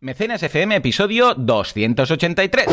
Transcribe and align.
Mecenas 0.00 0.42
FM, 0.42 0.76
episodio 0.76 1.32
283. 1.34 2.66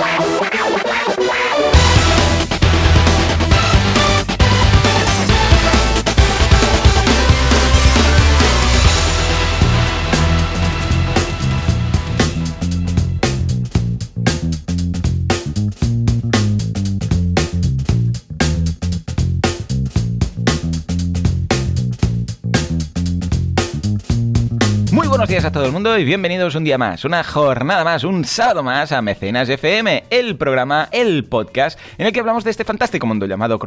Días 25.33 25.45
a 25.45 25.51
todo 25.51 25.65
el 25.65 25.71
mundo 25.71 25.97
y 25.97 26.05
bienvenidos 26.05 26.53
un 26.53 26.63
día 26.63 26.77
más, 26.77 27.05
una 27.05 27.23
jornada 27.23 27.83
más, 27.83 28.03
un 28.03 28.23
sábado 28.23 28.61
más 28.61 28.91
a 28.91 29.01
Mecenas 29.01 29.49
FM, 29.49 30.03
el 30.11 30.37
programa, 30.37 30.89
el 30.91 31.23
podcast 31.23 31.79
en 31.97 32.05
el 32.05 32.13
que 32.13 32.19
hablamos 32.19 32.43
de 32.43 32.51
este 32.51 32.63
fantástico 32.63 33.07
mundo 33.07 33.25
llamado 33.25 33.57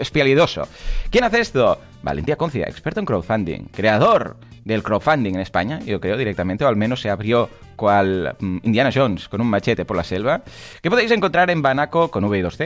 espialidoso. 0.00 0.68
¿Quién 1.10 1.24
hace 1.24 1.40
esto? 1.40 1.80
Valentía 2.04 2.36
Concia, 2.36 2.66
experto 2.66 3.00
en 3.00 3.06
crowdfunding, 3.06 3.64
creador 3.72 4.36
del 4.64 4.82
crowdfunding 4.82 5.34
en 5.34 5.40
España, 5.40 5.80
yo 5.80 6.00
creo 6.00 6.16
directamente, 6.16 6.64
o 6.64 6.68
al 6.68 6.76
menos 6.76 7.00
se 7.00 7.10
abrió 7.10 7.48
cual 7.76 8.36
mm, 8.38 8.58
Indiana 8.62 8.90
Jones 8.94 9.28
con 9.28 9.40
un 9.40 9.48
machete 9.48 9.84
por 9.84 9.96
la 9.96 10.04
selva, 10.04 10.42
que 10.80 10.90
podéis 10.90 11.10
encontrar 11.10 11.50
en 11.50 11.62
banaco 11.62 12.10
con 12.10 12.24
v 12.24 12.42
2 12.42 12.58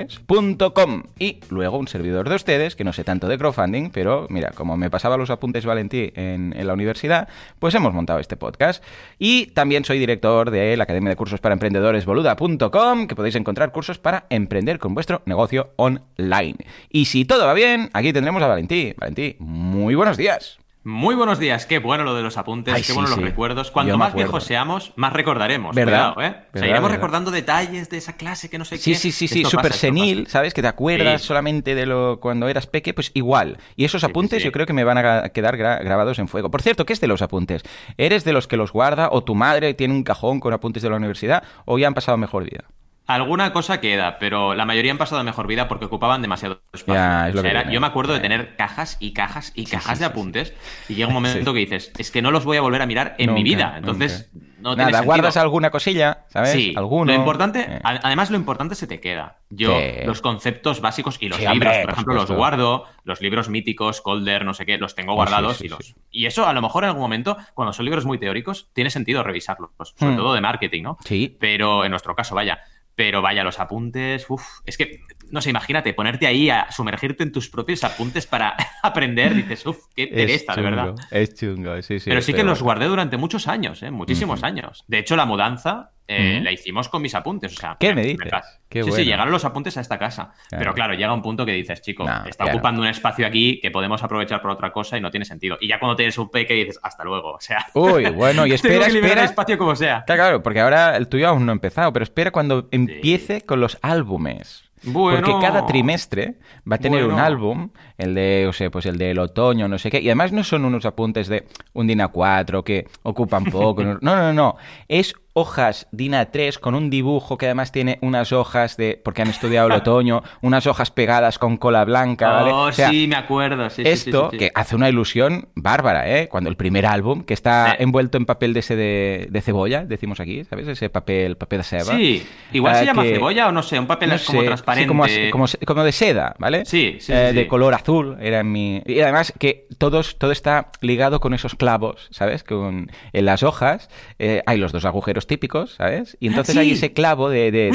ccom 0.56 1.02
y 1.18 1.40
luego 1.50 1.78
un 1.78 1.88
servidor 1.88 2.28
de 2.28 2.36
ustedes, 2.36 2.76
que 2.76 2.84
no 2.84 2.92
sé 2.92 3.04
tanto 3.04 3.26
de 3.28 3.38
crowdfunding, 3.38 3.90
pero 3.90 4.26
mira, 4.30 4.50
como 4.54 4.76
me 4.76 4.90
pasaba 4.90 5.16
los 5.16 5.30
apuntes 5.30 5.64
Valentí 5.64 6.12
en, 6.14 6.54
en 6.56 6.66
la 6.66 6.74
universidad, 6.74 7.28
pues 7.58 7.74
hemos 7.74 7.94
montado 7.94 8.18
este 8.18 8.36
podcast. 8.36 8.84
Y 9.18 9.46
también 9.46 9.84
soy 9.84 9.98
director 9.98 10.50
de 10.50 10.76
la 10.76 10.84
Academia 10.84 11.10
de 11.10 11.16
Cursos 11.16 11.40
para 11.40 11.54
Emprendedores 11.54 12.04
boluda.com, 12.04 13.06
que 13.06 13.16
podéis 13.16 13.34
encontrar 13.34 13.72
cursos 13.72 13.98
para 13.98 14.26
emprender 14.30 14.78
con 14.78 14.94
vuestro 14.94 15.22
negocio 15.26 15.70
online. 15.76 16.56
Y 16.90 17.06
si 17.06 17.24
todo 17.24 17.46
va 17.46 17.54
bien, 17.54 17.90
aquí 17.92 18.12
tendremos 18.12 18.42
a 18.42 18.46
Valentí. 18.46 18.94
Valentí, 18.96 19.27
muy 19.38 19.94
buenos 19.94 20.16
días. 20.16 20.58
Muy 20.84 21.16
buenos 21.16 21.38
días, 21.38 21.66
qué 21.66 21.80
bueno 21.80 22.04
lo 22.04 22.14
de 22.14 22.22
los 22.22 22.38
apuntes, 22.38 22.72
Ay, 22.72 22.80
qué 22.80 22.86
sí, 22.86 22.92
bueno 22.94 23.10
los 23.10 23.18
sí. 23.18 23.24
recuerdos. 23.24 23.70
Cuanto 23.70 23.98
más 23.98 24.14
viejos 24.14 24.44
seamos, 24.44 24.92
más 24.96 25.12
recordaremos. 25.12 25.76
¿Verdad? 25.76 26.14
Cuidado, 26.14 26.20
¿eh? 26.22 26.36
¿Verdad, 26.36 26.48
Seguiremos 26.54 26.82
verdad? 26.84 26.96
recordando 26.96 27.30
detalles 27.30 27.90
de 27.90 27.98
esa 27.98 28.16
clase 28.16 28.48
que 28.48 28.56
no 28.58 28.64
sé 28.64 28.78
Sí, 28.78 28.92
qué. 28.92 28.96
sí, 28.96 29.12
sí, 29.12 29.28
sí, 29.28 29.44
súper 29.44 29.74
senil, 29.74 30.20
pasa. 30.22 30.32
¿sabes? 30.38 30.54
Que 30.54 30.62
te 30.62 30.68
acuerdas 30.68 31.20
solamente 31.20 31.74
de 31.74 31.84
lo 31.84 32.20
cuando 32.20 32.48
eras 32.48 32.66
peque, 32.68 32.94
pues 32.94 33.10
igual. 33.12 33.58
Y 33.76 33.84
esos 33.84 34.02
apuntes 34.02 34.42
yo 34.42 34.50
creo 34.50 34.64
que 34.64 34.72
me 34.72 34.84
van 34.84 34.96
a 34.96 35.28
quedar 35.28 35.58
gra- 35.58 35.82
grabados 35.84 36.18
en 36.20 36.28
fuego. 36.28 36.50
Por 36.50 36.62
cierto, 36.62 36.86
¿qué 36.86 36.94
es 36.94 37.00
de 37.02 37.08
los 37.08 37.20
apuntes? 37.20 37.64
¿Eres 37.98 38.24
de 38.24 38.32
los 38.32 38.46
que 38.48 38.56
los 38.56 38.72
guarda 38.72 39.08
o 39.12 39.22
tu 39.24 39.34
madre 39.34 39.74
tiene 39.74 39.92
un 39.92 40.04
cajón 40.04 40.40
con 40.40 40.54
apuntes 40.54 40.82
de 40.82 40.88
la 40.88 40.96
universidad 40.96 41.42
o 41.66 41.78
ya 41.78 41.88
han 41.88 41.94
pasado 41.94 42.16
mejor 42.16 42.44
vida? 42.44 42.64
Alguna 43.08 43.54
cosa 43.54 43.80
queda, 43.80 44.18
pero 44.18 44.54
la 44.54 44.66
mayoría 44.66 44.92
han 44.92 44.98
pasado 44.98 45.24
mejor 45.24 45.46
vida 45.46 45.66
porque 45.66 45.86
ocupaban 45.86 46.20
demasiado 46.20 46.60
espacio. 46.74 46.92
Ya, 46.94 47.28
es 47.28 47.34
lo 47.34 47.40
O 47.40 47.42
sea, 47.42 47.50
que 47.50 47.54
era- 47.56 47.62
tiene. 47.62 47.74
yo 47.74 47.80
me 47.80 47.86
acuerdo 47.86 48.12
de 48.12 48.20
tener 48.20 48.54
cajas 48.54 48.98
y 49.00 49.14
cajas 49.14 49.50
y 49.54 49.64
cajas 49.64 49.96
sí, 49.96 50.04
de 50.04 50.06
sí, 50.06 50.12
apuntes 50.12 50.54
y 50.90 50.94
llega 50.94 51.08
un 51.08 51.14
momento 51.14 51.54
que 51.54 51.60
dices, 51.60 51.90
es 51.96 52.10
que 52.10 52.20
no 52.20 52.30
los 52.30 52.44
voy 52.44 52.58
a 52.58 52.60
volver 52.60 52.82
a 52.82 52.86
mirar 52.86 53.14
en 53.16 53.32
mi 53.32 53.42
vida. 53.42 53.74
Entonces, 53.78 54.28
nunca. 54.34 54.48
no 54.60 54.76
Nada, 54.76 55.00
guardas 55.00 55.38
alguna 55.38 55.70
cosilla, 55.70 56.26
¿sabes? 56.28 56.50
Sí, 56.50 56.74
Alguno. 56.76 57.10
lo 57.10 57.18
importante, 57.18 57.60
Eh. 57.60 57.80
a- 57.82 58.00
además 58.02 58.30
lo 58.30 58.36
importante 58.36 58.74
se 58.74 58.86
te 58.86 59.00
queda. 59.00 59.38
Yo, 59.48 59.74
los 60.04 60.20
conceptos 60.20 60.82
básicos 60.82 61.16
y 61.20 61.30
los 61.30 61.38
libros, 61.38 61.54
hombre, 61.54 61.80
por 61.84 61.90
ejemplo, 61.92 62.12
los 62.14 62.30
guardo, 62.30 62.84
los 63.04 63.22
libros 63.22 63.48
míticos, 63.48 64.02
Colder, 64.02 64.44
no 64.44 64.52
sé 64.52 64.66
qué, 64.66 64.76
los 64.76 64.94
tengo 64.94 65.12
Oh, 65.12 65.16
guardados 65.16 65.62
y 65.62 65.68
los... 65.68 65.94
Y 66.10 66.26
eso 66.26 66.46
a 66.46 66.52
lo 66.52 66.60
mejor 66.60 66.84
en 66.84 66.88
algún 66.88 67.02
momento, 67.04 67.38
cuando 67.54 67.72
son 67.72 67.86
libros 67.86 68.04
muy 68.04 68.18
teóricos, 68.18 68.68
tiene 68.74 68.90
sentido 68.90 69.22
revisarlos, 69.22 69.70
sobre 69.96 70.12
Hmm. 70.12 70.16
todo 70.18 70.34
de 70.34 70.42
marketing, 70.42 70.82
¿no? 70.82 70.98
Sí. 71.06 71.34
Pero 71.40 71.86
en 71.86 71.90
nuestro 71.92 72.14
caso, 72.14 72.34
vaya. 72.34 72.58
Pero 72.98 73.22
vaya, 73.22 73.44
los 73.44 73.60
apuntes, 73.60 74.28
uff, 74.28 74.42
es 74.66 74.76
que, 74.76 75.02
no 75.30 75.40
sé, 75.40 75.50
imagínate, 75.50 75.94
ponerte 75.94 76.26
ahí 76.26 76.50
a 76.50 76.68
sumergirte 76.72 77.22
en 77.22 77.30
tus 77.30 77.48
propios 77.48 77.84
apuntes 77.84 78.26
para 78.26 78.56
aprender, 78.82 79.36
dices, 79.36 79.64
uff, 79.66 79.84
qué 79.94 80.08
pereza, 80.08 80.52
de 80.56 80.62
verdad. 80.62 80.94
Es 81.12 81.32
chungo, 81.32 81.80
sí, 81.80 82.00
sí. 82.00 82.10
Pero 82.10 82.20
sí 82.20 82.34
que 82.34 82.42
los 82.42 82.60
guardé 82.60 82.86
durante 82.86 83.16
muchos 83.16 83.46
años, 83.46 83.84
¿eh? 83.84 83.92
muchísimos 83.92 84.42
años. 84.42 84.84
De 84.88 84.98
hecho, 84.98 85.14
la 85.14 85.26
mudanza 85.26 85.92
eh, 86.08 86.40
la 86.42 86.50
hicimos 86.50 86.88
con 86.88 87.02
mis 87.02 87.14
apuntes. 87.14 87.52
O 87.52 87.60
sea, 87.60 87.76
¿Qué 87.78 87.94
me 87.94 88.02
dices? 88.02 88.32
Qué 88.68 88.82
sí, 88.82 88.88
bueno. 88.88 88.96
sí, 88.96 89.04
llegaron 89.04 89.30
los 89.30 89.44
apuntes 89.44 89.76
a 89.76 89.82
esta 89.82 89.98
casa. 89.98 90.32
Claro. 90.48 90.60
Pero 90.62 90.74
claro, 90.74 90.94
llega 90.94 91.12
un 91.12 91.22
punto 91.22 91.44
que 91.44 91.52
dices, 91.52 91.82
chico, 91.82 92.04
No, 92.04 92.24
está 92.26 92.44
claro. 92.44 92.58
ocupando 92.58 92.80
un 92.80 92.88
espacio 92.88 93.26
aquí 93.26 93.60
que 93.60 93.70
podemos 93.70 94.02
aprovechar 94.02 94.40
por 94.40 94.50
otra 94.50 94.72
cosa 94.72 94.96
y 94.96 95.00
no 95.02 95.10
tiene 95.10 95.26
sentido. 95.26 95.58
Y 95.60 95.68
ya 95.68 95.78
cuando 95.78 95.96
tienes 95.96 96.16
un 96.18 96.30
peque 96.30 96.54
dices, 96.54 96.80
hasta 96.82 97.04
luego. 97.04 97.34
O 97.34 97.40
sea, 97.40 97.66
Uy, 97.74 98.06
bueno, 98.10 98.46
y 98.46 98.52
espera, 98.54 98.86
que 98.86 98.98
espera. 98.98 99.24
espacio 99.24 99.58
como 99.58 99.76
sea. 99.76 100.04
Claro, 100.06 100.22
claro, 100.22 100.42
porque 100.42 100.60
ahora 100.60 100.96
el 100.96 101.08
tuyo 101.08 101.28
aún 101.28 101.44
no 101.44 101.52
ha 101.52 101.54
empezado, 101.54 101.92
pero 101.92 102.02
espera 102.02 102.30
cuando 102.30 102.68
empiece 102.70 103.42
con 103.42 103.60
los 103.60 103.78
álbumes. 103.82 104.64
Bueno. 104.84 105.20
Porque 105.26 105.44
cada 105.44 105.66
trimestre 105.66 106.34
va 106.70 106.76
a 106.76 106.78
tener 106.78 107.04
un 107.04 107.18
álbum, 107.18 107.70
el 107.96 108.14
de, 108.14 108.46
o 108.48 108.52
sea, 108.52 108.70
pues 108.70 108.86
el 108.86 108.98
del 108.98 109.18
otoño, 109.18 109.68
no 109.68 109.78
sé 109.78 109.90
qué, 109.90 110.00
y 110.00 110.06
además 110.08 110.32
no 110.32 110.44
son 110.44 110.64
unos 110.64 110.86
apuntes 110.86 111.28
de 111.28 111.46
un 111.72 111.86
DIN 111.86 111.98
A4 112.00 112.62
que 112.62 112.86
ocupan 113.02 113.44
poco, 113.44 113.82
no, 113.84 113.98
no, 114.00 114.16
no, 114.16 114.32
no, 114.32 114.56
es 114.86 115.14
hojas 115.38 115.86
DIN 115.92 116.12
A3 116.12 116.58
con 116.58 116.74
un 116.74 116.90
dibujo 116.90 117.38
que 117.38 117.46
además 117.46 117.72
tiene 117.72 117.98
unas 118.02 118.32
hojas 118.32 118.76
de, 118.76 119.00
porque 119.04 119.22
han 119.22 119.28
estudiado 119.28 119.68
el 119.68 119.72
otoño, 119.80 120.22
unas 120.42 120.66
hojas 120.66 120.90
pegadas 120.90 121.38
con 121.38 121.56
cola 121.56 121.84
blanca, 121.84 122.30
¿vale? 122.30 122.50
Oh, 122.52 122.64
O 122.66 122.72
sea, 122.72 122.90
sí, 122.90 123.06
me 123.08 123.16
acuerdo. 123.16 123.70
Sí, 123.70 123.76
sí, 123.76 123.82
sí, 123.84 123.88
esto, 124.10 124.28
sí, 124.30 124.36
sí. 124.36 124.38
que 124.38 124.50
hace 124.54 124.74
una 124.76 124.88
ilusión 124.88 125.48
bárbara, 125.54 126.08
¿eh? 126.18 126.28
Cuando 126.28 126.50
el 126.50 126.56
primer 126.56 126.86
álbum, 126.86 127.22
que 127.22 127.34
está 127.34 127.74
envuelto 127.78 128.18
en 128.18 128.26
papel 128.26 128.52
de 128.54 128.60
ese 128.60 128.76
de, 128.76 129.28
de 129.30 129.40
cebolla, 129.40 129.84
decimos 129.84 130.20
aquí, 130.20 130.44
¿sabes? 130.44 130.66
Ese 130.68 130.90
papel, 130.90 131.36
papel 131.36 131.58
de 131.60 131.64
ceba. 131.64 131.84
Sí, 131.96 132.26
igual 132.52 132.74
Ah, 132.74 132.78
se 132.80 132.84
llama 132.86 133.02
que- 133.04 133.14
cebolla 133.14 133.48
o 133.48 133.52
no 133.52 133.62
sé, 133.62 133.78
un 133.78 133.86
papel 133.86 134.08
no 134.10 134.14
es 134.16 134.24
como 134.24 134.40
sé, 134.40 134.46
transparente. 134.46 134.88
como, 135.30 135.44
como 135.66 135.84
de 135.84 135.92
seda, 135.92 136.34
¿vale? 136.38 136.64
Sí, 136.64 136.96
sí, 137.00 137.12
Eh, 137.12 137.32
De 137.32 137.46
color 137.46 137.74
azul, 137.74 138.16
era 138.20 138.40
en 138.40 138.50
mi... 138.50 138.82
Y 138.86 139.00
además 139.00 139.32
que 139.38 139.66
todos, 139.78 140.18
todo 140.18 140.32
está 140.32 140.70
ligado 140.80 141.20
con 141.20 141.34
esos 141.34 141.54
clavos, 141.54 142.08
¿sabes? 142.10 142.42
Con, 142.42 142.90
en 143.12 143.24
las 143.24 143.42
hojas 143.42 143.88
eh, 144.18 144.42
hay 144.46 144.58
los 144.58 144.72
dos 144.72 144.84
agujeros 144.84 145.26
típicos, 145.28 145.74
¿sabes? 145.76 146.16
Y 146.18 146.26
entonces 146.26 146.54
sí. 146.54 146.58
hay 146.58 146.72
ese 146.72 146.92
clavo 146.92 147.30
de, 147.30 147.52
de- 147.52 147.70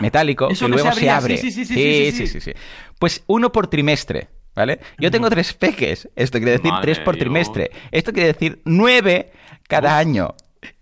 metálico 0.00 0.48
Eso 0.50 0.66
que 0.66 0.72
se 0.72 0.82
luego 0.82 0.92
se, 0.98 1.08
abre. 1.10 1.36
sí, 1.36 1.52
sí, 1.52 1.64
sí, 1.64 1.74
sí, 1.74 2.12
sí, 2.12 2.26
sí, 2.26 2.40
sí. 2.40 2.52
Pues 2.98 3.22
uno 3.28 3.52
por 3.52 3.68
trimestre. 3.68 4.26
¿Vale? 4.56 4.78
Yo 5.00 5.10
tengo 5.10 5.28
tres 5.30 5.52
peques. 5.52 6.08
Esto 6.14 6.38
quiere 6.38 6.52
decir 6.52 6.70
Madre 6.70 6.82
tres 6.92 7.00
por 7.04 7.14
Dios. 7.16 7.24
trimestre. 7.24 7.70
Esto 7.90 8.12
quiere 8.12 8.32
decir 8.32 8.60
nueve 8.64 9.32
cada 9.66 9.98
año. 9.98 10.36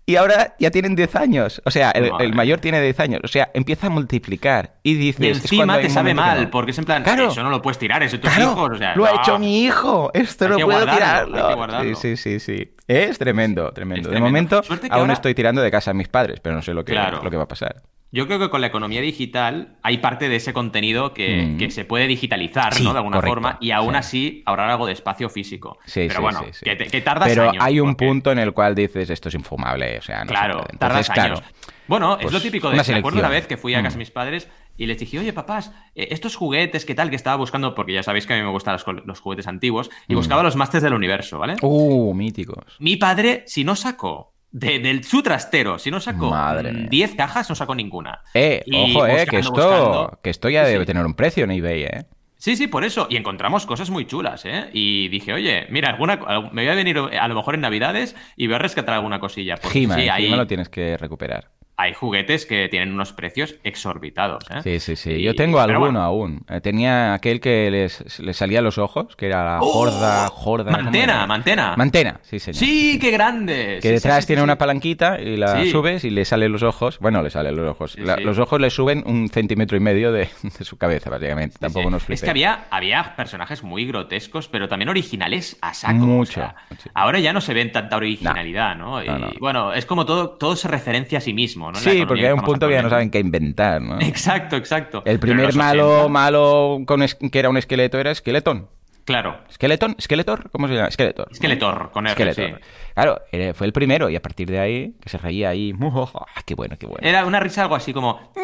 Y 0.05 0.17
ahora 0.17 0.55
ya 0.59 0.69
tienen 0.69 0.95
10 0.95 1.15
años. 1.15 1.61
O 1.65 1.71
sea, 1.71 1.91
el, 1.91 2.33
mayor 2.33 2.59
tiene 2.59 2.81
10 2.81 2.99
años. 2.99 3.21
O 3.23 3.27
sea, 3.27 3.49
empieza 3.53 3.87
a 3.87 3.89
multiplicar. 3.89 4.75
Y 4.83 4.95
dices. 4.95 5.21
Y 5.25 5.29
encima 5.29 5.79
te 5.79 5.89
sabe 5.89 6.13
mal, 6.13 6.43
no. 6.43 6.49
porque 6.51 6.71
es 6.71 6.77
en 6.77 6.83
plan, 6.85 7.03
Claro. 7.03 7.29
eso 7.29 7.41
no 7.41 7.49
lo 7.49 7.61
puedes 7.61 7.77
tirar, 7.77 8.03
eso 8.03 8.19
tus 8.19 8.29
Claro, 8.29 8.51
hijos, 8.51 8.71
o 8.71 8.77
sea, 8.77 8.95
lo 8.95 9.05
ha 9.05 9.11
hecho 9.15 9.39
mi 9.39 9.63
hijo. 9.63 10.11
Esto 10.13 10.45
Hay 10.45 10.51
no 10.51 10.65
puedo 10.65 10.85
tirarlo. 10.85 11.83
Sí, 11.83 11.95
sí, 11.95 12.17
sí, 12.17 12.39
sí. 12.39 12.75
Es 12.85 13.17
tremendo, 13.17 13.71
tremendo. 13.71 14.09
Es 14.09 14.13
De 14.15 14.19
momento, 14.19 14.61
aún 14.67 14.79
ahora- 14.91 15.13
estoy 15.13 15.33
tirando 15.33 15.61
de 15.61 15.71
casa 15.71 15.91
a 15.91 15.93
mis 15.93 16.09
padres, 16.09 16.41
pero 16.41 16.53
no 16.55 16.61
sé 16.61 16.73
lo 16.73 16.83
que, 16.83 16.91
Claro. 16.91 17.21
lo 17.23 17.31
que 17.31 17.37
va 17.37 17.43
a 17.43 17.47
pasar. 17.47 17.81
Yo 18.13 18.27
creo 18.27 18.37
que 18.39 18.49
con 18.49 18.61
la 18.61 18.67
economía 18.67 19.01
digital 19.01 19.75
hay 19.81 19.97
parte 19.97 20.29
de 20.29 20.35
ese 20.35 20.53
contenido 20.53 21.13
que, 21.13 21.47
Mm. 21.47 21.57
que 21.57 21.71
se 21.71 21.83
puede 21.83 22.05
digitalizar, 22.07 22.73
Sí, 22.75 22.83
¿no? 22.83 22.91
De 22.93 22.99
alguna 22.99 23.17
correcto, 23.17 23.33
forma, 23.33 23.57
y 23.59 23.71
aún 23.71 23.93
sí. 23.93 23.97
así 23.97 24.43
ahorrar 24.45 24.69
algo 24.69 24.85
de 24.85 24.93
espacio 24.93 25.29
físico. 25.29 25.79
Sí, 25.85 26.05
Pero 26.07 26.15
sí, 26.15 26.21
bueno. 26.21 26.45
Que, 26.63 26.77
que 26.77 27.01
tardas 27.01 27.27
Pero 27.29 27.49
años. 27.49 27.63
hay 27.65 27.79
un 27.79 27.89
porque- 27.95 28.05
punto 28.07 28.31
en 28.31 28.37
el 28.39 28.53
cual 28.53 28.75
dices 28.75 29.09
esto 29.09 29.29
es 29.29 29.35
infumable, 29.35 29.97
o 29.97 30.01
sea, 30.03 30.19
no 30.19 30.27
se 30.27 30.33
Claro, 30.35 30.53
tardas 30.77 31.09
Entonces, 31.09 31.09
años. 31.09 31.39
claro, 31.41 31.53
Bueno, 31.87 32.13
pues, 32.15 32.27
es 32.27 32.31
lo 32.33 32.39
típico 32.41 32.69
de. 32.69 32.75
Me 32.75 32.95
acuerdo 32.99 33.19
una 33.19 33.27
vez 33.29 33.45
que 33.47 33.57
fui 33.57 33.73
a 33.73 33.81
casa 33.81 33.89
Mm. 33.89 33.97
de 33.97 33.99
mis 33.99 34.11
padres 34.11 34.47
y 34.77 34.85
les 34.85 34.97
dije, 34.99 35.19
oye, 35.19 35.33
papás, 35.33 35.71
eh, 35.95 36.07
estos 36.11 36.35
juguetes, 36.35 36.85
¿qué 36.85 36.95
tal? 36.95 37.09
Que 37.09 37.15
estaba 37.15 37.35
buscando, 37.35 37.73
porque 37.75 37.93
ya 37.93 38.03
sabéis 38.03 38.25
que 38.27 38.33
a 38.33 38.37
mí 38.37 38.43
me 38.43 38.49
gustan 38.51 38.77
los 39.05 39.19
juguetes 39.19 39.47
antiguos, 39.47 39.89
y 40.07 40.13
Mm. 40.13 40.17
buscaba 40.17 40.43
los 40.43 40.55
Masters 40.55 40.83
del 40.83 40.93
Universo, 40.93 41.39
¿vale? 41.39 41.55
Uh, 41.61 42.13
míticos. 42.13 42.63
Mi 42.79 42.95
padre, 42.95 43.43
si 43.47 43.63
no 43.63 43.75
sacó 43.75 44.32
de, 44.53 44.79
del 44.79 45.03
su 45.03 45.21
trastero, 45.21 45.77
si 45.79 45.91
no 45.91 45.99
sacó 45.99 46.29
Madre 46.29 46.71
mm, 46.71 46.75
mía. 46.75 46.87
10 46.89 47.15
cajas, 47.15 47.49
no 47.49 47.55
sacó 47.55 47.75
ninguna. 47.75 48.21
Eh, 48.33 48.63
Y 48.65 48.95
ojo, 48.95 49.05
eh, 49.07 49.25
que 49.29 49.39
esto, 49.39 49.51
buscando. 49.51 50.19
que 50.23 50.29
esto 50.29 50.49
ya 50.49 50.63
Sí, 50.65 50.71
debe 50.71 50.85
sí. 50.85 50.87
tener 50.87 51.05
un 51.05 51.15
precio 51.15 51.43
en 51.43 51.51
eBay, 51.51 51.83
eh. 51.83 52.05
Sí, 52.37 52.57
sí, 52.57 52.67
por 52.67 52.83
eso. 52.83 53.07
Y 53.09 53.15
encontramos 53.15 53.65
cosas 53.65 53.89
muy 53.89 54.05
chulas, 54.05 54.43
¿eh? 54.45 54.69
Y 54.73 55.07
dije, 55.07 55.31
oye, 55.33 55.65
mira, 55.69 55.89
alguna, 55.89 56.17
me 56.51 56.63
voy 56.63 56.67
a 56.71 56.75
venir 56.75 56.97
a 56.99 57.27
lo 57.29 57.35
mejor 57.35 57.55
en 57.55 57.61
Navidades 57.61 58.15
y 58.35 58.47
voy 58.47 58.55
a 58.55 58.59
rescatar 58.59 58.95
alguna 58.95 59.19
cosilla. 59.21 59.55
Porque 59.55 59.83
He-Man, 59.83 59.99
sí, 59.99 60.09
ahí... 60.09 60.29
Lo 60.29 60.45
tienes 60.45 60.67
que 60.67 60.97
recuperar. 60.97 61.51
Hay 61.75 61.93
juguetes 61.93 62.45
que 62.45 62.67
tienen 62.69 62.93
unos 62.93 63.13
precios 63.13 63.55
exorbitados. 63.63 64.43
¿eh? 64.51 64.61
Sí, 64.63 64.79
sí, 64.79 64.95
sí. 64.95 65.11
Y- 65.13 65.23
Yo 65.23 65.33
tengo 65.35 65.59
alguno 65.59 65.79
bueno. 65.79 66.01
aún. 66.01 66.45
Eh, 66.49 66.61
Tenía 66.61 67.13
aquel 67.13 67.39
que 67.41 67.69
les, 67.71 68.19
les 68.19 68.37
salía 68.37 68.59
a 68.59 68.61
los 68.61 68.77
ojos, 68.77 69.15
que 69.15 69.25
era 69.27 69.43
la 69.43 69.59
¡Oh! 69.61 69.65
jorda, 69.65 70.27
jorda. 70.29 70.71
¿cómo 70.71 70.83
Mantena, 70.83 71.25
mantena. 71.25 71.73
Mantena, 71.75 72.19
sí, 72.23 72.39
señor. 72.39 72.55
Sí, 72.59 72.99
qué 72.99 73.11
grande. 73.11 73.79
Que 73.81 73.89
Sí, 73.89 73.93
detrás 73.95 74.23
sí, 74.23 74.27
tiene 74.27 74.41
sí, 74.41 74.43
una 74.43 74.57
palanquita 74.57 75.19
y 75.19 75.35
la 75.37 75.65
subes 75.65 76.03
y 76.03 76.09
le 76.09 76.25
salen 76.25 76.51
los 76.51 76.63
ojos. 76.63 76.99
Bueno, 76.99 77.21
le 77.23 77.29
salen 77.29 77.55
los 77.55 77.69
ojos. 77.69 77.97
La-. 77.97 78.17
Los 78.17 78.37
ojos 78.39 78.61
le 78.61 78.69
suben 78.69 79.03
un 79.05 79.29
centímetro 79.29 79.75
y 79.75 79.79
medio 79.79 80.11
de, 80.11 80.29
de 80.59 80.65
su 80.65 80.77
cabeza, 80.77 81.09
básicamente. 81.09 81.57
Tampoco 81.59 81.89
nos 81.89 82.01
Es 82.03 82.05
flipemos. 82.07 82.23
que 82.25 82.29
había, 82.29 82.65
había 82.69 83.15
personajes 83.15 83.63
muy 83.63 83.85
grotescos, 83.85 84.47
pero 84.47 84.67
también 84.69 84.89
originales 84.89 85.57
a 85.61 85.73
saco. 85.73 85.93
Mucho, 85.95 86.31
o 86.41 86.43
sea, 86.43 86.55
mucho. 86.69 86.89
Ahora 86.93 87.19
ya 87.19 87.33
no 87.33 87.41
se 87.41 87.53
ven 87.53 87.71
tanta 87.71 87.97
originalidad, 87.97 88.75
¿no? 88.75 89.03
Y 89.03 89.07
No, 89.07 89.17
no. 89.19 89.31
bueno, 89.39 89.73
es 89.73 89.85
como 89.85 90.05
todo, 90.05 90.29
todo 90.31 90.55
se 90.55 90.67
referencia 90.67 91.17
a 91.17 91.21
sí 91.21 91.33
mismo, 91.33 91.62
Sí, 91.75 92.03
porque 92.07 92.27
hay 92.27 92.33
un 92.33 92.41
punto 92.41 92.67
que 92.67 92.73
ya 92.73 92.81
no 92.81 92.89
saben 92.89 93.09
qué 93.09 93.19
inventar, 93.19 93.81
¿no? 93.81 93.99
Exacto, 94.01 94.55
exacto. 94.55 95.03
El 95.05 95.19
primer 95.19 95.53
malo, 95.55 96.05
80, 96.05 96.09
malo 96.09 96.81
con 96.85 97.05
que 97.31 97.39
era 97.39 97.49
un 97.49 97.57
esqueleto 97.57 97.99
era 97.99 98.13
Skeleton. 98.13 98.67
Claro. 99.05 99.37
¿Skeleton? 99.51 99.95
¿Skeletor? 99.99 100.49
¿Cómo 100.51 100.67
se 100.67 100.75
llama? 100.75 100.89
Skeletor. 100.91 101.35
Skeletor, 101.35 101.91
con 101.91 102.05
R, 102.07 102.13
Skeletor. 102.13 102.59
sí. 102.61 102.65
Claro, 102.93 103.21
era- 103.31 103.53
fue 103.53 103.67
el 103.67 103.73
primero 103.73 104.09
y 104.09 104.15
a 104.15 104.21
partir 104.21 104.49
de 104.49 104.59
ahí, 104.59 104.93
que 105.01 105.09
se 105.09 105.17
reía 105.17 105.49
ahí. 105.49 105.73
¡ah, 105.81 106.25
¡Qué 106.45 106.55
bueno, 106.55 106.75
qué 106.79 106.85
bueno! 106.85 107.07
Era 107.07 107.25
una 107.25 107.39
risa 107.39 107.63
algo 107.63 107.75
así 107.75 107.93
como... 107.93 108.31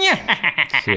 Sí. 0.85 0.91